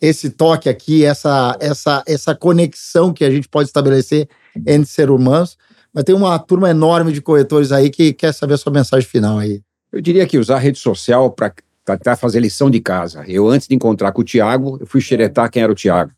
esse 0.00 0.30
toque 0.30 0.70
aqui, 0.70 1.04
essa, 1.04 1.54
essa, 1.60 2.02
essa 2.06 2.34
conexão 2.34 3.12
que 3.12 3.24
a 3.24 3.30
gente 3.30 3.46
pode 3.46 3.68
estabelecer 3.68 4.26
entre 4.66 4.86
seres 4.86 5.14
humanos. 5.14 5.58
Mas 5.92 6.04
tem 6.04 6.14
uma 6.14 6.38
turma 6.38 6.70
enorme 6.70 7.12
de 7.12 7.20
corretores 7.20 7.72
aí 7.72 7.90
que 7.90 8.14
quer 8.14 8.32
saber 8.32 8.54
a 8.54 8.58
sua 8.58 8.72
mensagem 8.72 9.06
final 9.06 9.38
aí. 9.38 9.60
Eu 9.92 10.00
diria 10.00 10.26
que 10.26 10.38
usar 10.38 10.56
a 10.56 10.58
rede 10.58 10.78
social 10.78 11.30
para 11.30 11.52
tentar 11.94 12.16
fazer 12.16 12.40
lição 12.40 12.70
de 12.70 12.80
casa. 12.80 13.24
Eu, 13.28 13.48
antes 13.48 13.68
de 13.68 13.74
encontrar 13.74 14.12
com 14.12 14.22
o 14.22 14.24
Tiago, 14.24 14.78
eu 14.80 14.86
fui 14.86 15.00
xeretar 15.00 15.50
quem 15.50 15.62
era 15.62 15.70
o 15.70 15.74
Tiago. 15.74 16.10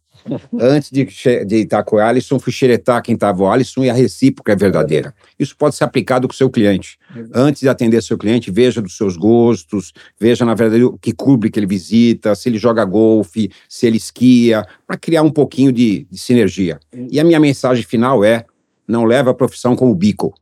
Antes 0.58 0.90
de, 0.90 1.04
de 1.44 1.56
estar 1.56 1.82
com 1.82 1.96
o 1.96 1.98
Alisson, 1.98 2.38
fui 2.38 2.52
xeretar 2.52 3.02
quem 3.02 3.14
estava 3.14 3.42
o 3.42 3.50
Alisson 3.50 3.84
e 3.84 3.90
a 3.90 3.94
recíproca 3.94 4.52
é 4.52 4.56
verdadeira. 4.56 5.14
Isso 5.38 5.56
pode 5.56 5.74
ser 5.74 5.84
aplicado 5.84 6.26
com 6.26 6.32
o 6.32 6.36
seu 6.36 6.50
cliente. 6.50 6.98
Antes 7.34 7.62
de 7.62 7.68
atender 7.68 8.02
seu 8.02 8.18
cliente, 8.18 8.50
veja 8.50 8.82
dos 8.82 8.96
seus 8.96 9.16
gostos, 9.16 9.92
veja, 10.18 10.44
na 10.44 10.54
verdade, 10.54 10.84
o 10.84 10.98
que 10.98 11.12
clube 11.12 11.50
que 11.50 11.58
ele 11.58 11.66
visita, 11.66 12.34
se 12.34 12.48
ele 12.48 12.58
joga 12.58 12.84
golfe, 12.84 13.50
se 13.68 13.86
ele 13.86 13.96
esquia, 13.96 14.66
para 14.86 14.96
criar 14.96 15.22
um 15.22 15.30
pouquinho 15.30 15.72
de, 15.72 16.06
de 16.10 16.18
sinergia. 16.18 16.78
E 17.10 17.18
a 17.18 17.24
minha 17.24 17.40
mensagem 17.40 17.84
final 17.84 18.24
é: 18.24 18.44
não 18.86 19.04
leve 19.04 19.30
a 19.30 19.34
profissão 19.34 19.76
como 19.76 19.94
bico. 19.94 20.34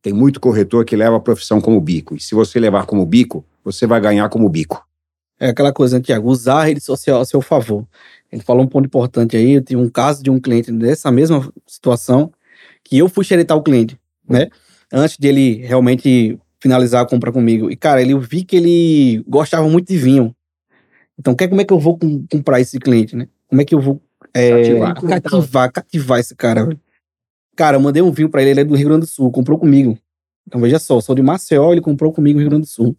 Tem 0.00 0.12
muito 0.12 0.38
corretor 0.38 0.84
que 0.84 0.96
leva 0.96 1.16
a 1.16 1.20
profissão 1.20 1.60
como 1.60 1.80
bico. 1.80 2.14
E 2.14 2.20
se 2.20 2.34
você 2.34 2.60
levar 2.60 2.84
como 2.84 3.06
bico, 3.06 3.44
você 3.64 3.86
vai 3.86 4.00
ganhar 4.00 4.28
como 4.28 4.48
bico. 4.48 4.86
É 5.40 5.48
aquela 5.48 5.72
coisa, 5.72 5.98
né, 5.98 6.02
Tiago, 6.02 6.28
usar 6.28 6.60
a 6.60 6.64
rede 6.64 6.80
social 6.80 7.20
a 7.20 7.24
seu 7.24 7.40
favor. 7.40 7.86
Ele 8.30 8.42
falou 8.42 8.62
um 8.62 8.68
ponto 8.68 8.86
importante 8.86 9.36
aí. 9.36 9.52
Eu 9.52 9.62
tive 9.62 9.80
um 9.80 9.88
caso 9.88 10.22
de 10.22 10.30
um 10.30 10.38
cliente 10.38 10.70
dessa 10.70 11.10
mesma 11.10 11.52
situação 11.66 12.32
que 12.82 12.98
eu 12.98 13.08
fui 13.08 13.24
xeretar 13.24 13.56
o 13.56 13.62
cliente, 13.62 13.98
né? 14.28 14.48
Antes 14.92 15.16
de 15.18 15.26
ele 15.26 15.56
realmente 15.56 16.38
finalizar 16.60 17.02
a 17.02 17.06
compra 17.06 17.32
comigo. 17.32 17.70
E, 17.70 17.76
cara, 17.76 18.00
ele, 18.00 18.12
eu 18.12 18.20
vi 18.20 18.44
que 18.44 18.56
ele 18.56 19.24
gostava 19.28 19.68
muito 19.68 19.88
de 19.88 19.98
vinho. 19.98 20.34
Então, 21.18 21.34
quer, 21.34 21.48
como 21.48 21.60
é 21.60 21.64
que 21.64 21.72
eu 21.72 21.78
vou 21.78 21.98
com, 21.98 22.26
comprar 22.26 22.60
esse 22.60 22.78
cliente, 22.78 23.14
né? 23.16 23.28
Como 23.48 23.60
é 23.60 23.64
que 23.64 23.74
eu 23.74 23.80
vou 23.80 24.00
é, 24.32 24.50
cativar. 24.50 24.94
cativar, 24.94 25.72
cativar 25.72 26.20
esse 26.20 26.34
cara? 26.34 26.68
Cara, 27.56 27.76
eu 27.76 27.80
mandei 27.80 28.02
um 28.02 28.10
vinho 28.10 28.28
para 28.28 28.42
ele, 28.42 28.50
ele 28.50 28.60
é 28.60 28.64
do 28.64 28.74
Rio 28.74 28.88
Grande 28.88 29.02
do 29.02 29.06
Sul, 29.06 29.30
comprou 29.30 29.58
comigo. 29.58 29.98
Então, 30.46 30.60
veja 30.60 30.78
só, 30.78 31.00
sou 31.00 31.14
de 31.14 31.22
Maceió, 31.22 31.72
ele 31.72 31.80
comprou 31.80 32.12
comigo 32.12 32.38
no 32.38 32.40
Rio 32.40 32.50
Grande 32.50 32.66
do 32.66 32.70
Sul. 32.70 32.96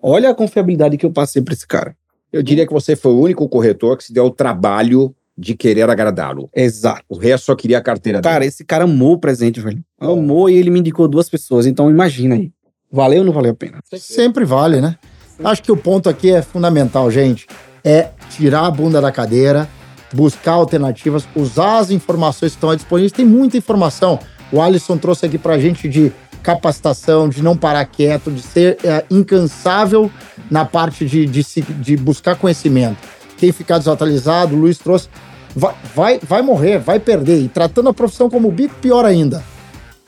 Olha 0.00 0.30
a 0.30 0.34
confiabilidade 0.34 0.96
que 0.96 1.06
eu 1.06 1.10
passei 1.12 1.42
para 1.42 1.54
esse 1.54 1.66
cara. 1.66 1.96
Eu 2.32 2.42
diria 2.42 2.66
que 2.66 2.72
você 2.72 2.96
foi 2.96 3.12
o 3.12 3.20
único 3.20 3.48
corretor 3.48 3.96
que 3.96 4.04
se 4.04 4.12
deu 4.12 4.24
o 4.26 4.30
trabalho 4.30 5.14
de 5.36 5.54
querer 5.54 5.88
agradá-lo. 5.88 6.48
Exato. 6.54 7.02
O 7.08 7.16
resto 7.16 7.46
só 7.46 7.54
queria 7.54 7.78
a 7.78 7.82
carteira 7.82 8.20
Cara, 8.20 8.40
dele. 8.40 8.48
esse 8.48 8.64
cara 8.64 8.84
amou 8.84 9.14
o 9.14 9.18
presente, 9.18 9.60
velho. 9.60 9.82
É. 10.00 10.04
Amou 10.06 10.48
e 10.48 10.54
ele 10.54 10.70
me 10.70 10.80
indicou 10.80 11.08
duas 11.08 11.28
pessoas. 11.28 11.66
Então 11.66 11.90
imagina 11.90 12.34
aí. 12.34 12.50
Valeu 12.90 13.20
ou 13.20 13.24
não 13.24 13.32
valeu 13.32 13.52
a 13.52 13.54
pena? 13.54 13.80
Sempre 13.96 14.44
vale, 14.44 14.80
né? 14.80 14.96
Acho 15.42 15.62
que 15.62 15.72
o 15.72 15.76
ponto 15.76 16.08
aqui 16.08 16.30
é 16.30 16.42
fundamental, 16.42 17.10
gente. 17.10 17.46
É 17.82 18.10
tirar 18.30 18.66
a 18.66 18.70
bunda 18.70 19.00
da 19.00 19.10
cadeira, 19.10 19.68
buscar 20.12 20.52
alternativas, 20.52 21.26
usar 21.34 21.78
as 21.78 21.90
informações 21.90 22.52
que 22.52 22.56
estão 22.56 22.74
disponíveis. 22.74 23.10
Tem 23.12 23.26
muita 23.26 23.56
informação. 23.56 24.18
O 24.52 24.60
Alisson 24.62 24.96
trouxe 24.96 25.26
aqui 25.26 25.36
pra 25.38 25.58
gente 25.58 25.88
de 25.88 26.12
capacitação, 26.44 27.26
de 27.26 27.42
não 27.42 27.56
parar 27.56 27.86
quieto, 27.86 28.30
de 28.30 28.42
ser 28.42 28.76
é, 28.84 29.02
incansável 29.10 30.10
na 30.50 30.64
parte 30.64 31.06
de, 31.06 31.24
de, 31.24 31.42
de, 31.42 31.96
buscar 31.96 32.36
conhecimento. 32.36 32.98
Quem 33.38 33.50
ficar 33.50 33.78
desatualizado, 33.78 34.54
o 34.54 34.58
Luiz 34.58 34.76
trouxe, 34.76 35.08
vai, 35.56 35.74
vai, 35.94 36.20
vai 36.22 36.42
morrer, 36.42 36.78
vai 36.78 37.00
perder. 37.00 37.40
E 37.40 37.48
tratando 37.48 37.88
a 37.88 37.94
profissão 37.94 38.28
como 38.28 38.52
bico, 38.52 38.74
pior 38.74 39.06
ainda. 39.06 39.42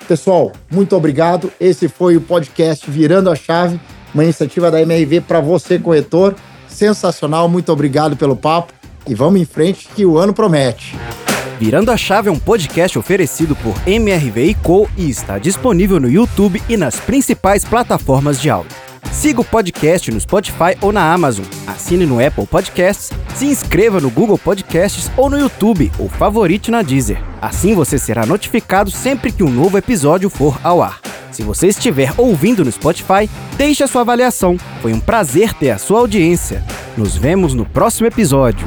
Pessoal, 0.06 0.52
muito 0.70 0.94
obrigado. 0.94 1.50
Esse 1.58 1.88
foi 1.88 2.16
o 2.18 2.20
podcast 2.20 2.88
Virando 2.88 3.30
a 3.30 3.34
Chave, 3.34 3.80
uma 4.12 4.22
iniciativa 4.22 4.70
da 4.70 4.80
MRV 4.82 5.22
para 5.22 5.40
você, 5.40 5.78
corretor. 5.78 6.36
Sensacional, 6.68 7.48
muito 7.48 7.72
obrigado 7.72 8.14
pelo 8.14 8.36
papo. 8.36 8.74
E 9.08 9.14
vamos 9.14 9.40
em 9.40 9.44
frente 9.46 9.88
que 9.94 10.04
o 10.04 10.18
ano 10.18 10.34
promete. 10.34 10.96
Virando 11.58 11.90
a 11.90 11.96
Chave 11.96 12.28
é 12.28 12.32
um 12.32 12.38
podcast 12.38 12.98
oferecido 12.98 13.56
por 13.56 13.74
MRV 13.88 14.56
Co 14.62 14.88
e 14.96 15.08
está 15.08 15.38
disponível 15.38 15.98
no 15.98 16.08
YouTube 16.08 16.62
e 16.68 16.76
nas 16.76 17.00
principais 17.00 17.64
plataformas 17.64 18.40
de 18.40 18.50
áudio. 18.50 18.76
Siga 19.10 19.40
o 19.40 19.44
podcast 19.44 20.10
no 20.10 20.20
Spotify 20.20 20.76
ou 20.82 20.92
na 20.92 21.10
Amazon. 21.10 21.46
Assine 21.66 22.04
no 22.04 22.24
Apple 22.24 22.46
Podcasts, 22.46 23.10
se 23.34 23.46
inscreva 23.46 24.00
no 24.00 24.10
Google 24.10 24.36
Podcasts 24.36 25.10
ou 25.16 25.30
no 25.30 25.38
YouTube 25.38 25.90
ou 25.98 26.10
favorite 26.10 26.70
na 26.70 26.82
Deezer. 26.82 27.22
Assim 27.40 27.74
você 27.74 27.98
será 27.98 28.26
notificado 28.26 28.90
sempre 28.90 29.32
que 29.32 29.42
um 29.42 29.50
novo 29.50 29.78
episódio 29.78 30.28
for 30.28 30.60
ao 30.62 30.82
ar. 30.82 31.00
Se 31.32 31.42
você 31.42 31.68
estiver 31.68 32.12
ouvindo 32.18 32.64
no 32.64 32.72
Spotify, 32.72 33.30
deixe 33.56 33.82
a 33.82 33.86
sua 33.86 34.02
avaliação. 34.02 34.58
Foi 34.82 34.92
um 34.92 35.00
prazer 35.00 35.54
ter 35.54 35.70
a 35.70 35.78
sua 35.78 36.00
audiência. 36.00 36.62
Nos 36.96 37.16
vemos 37.16 37.54
no 37.54 37.64
próximo 37.64 38.06
episódio. 38.06 38.66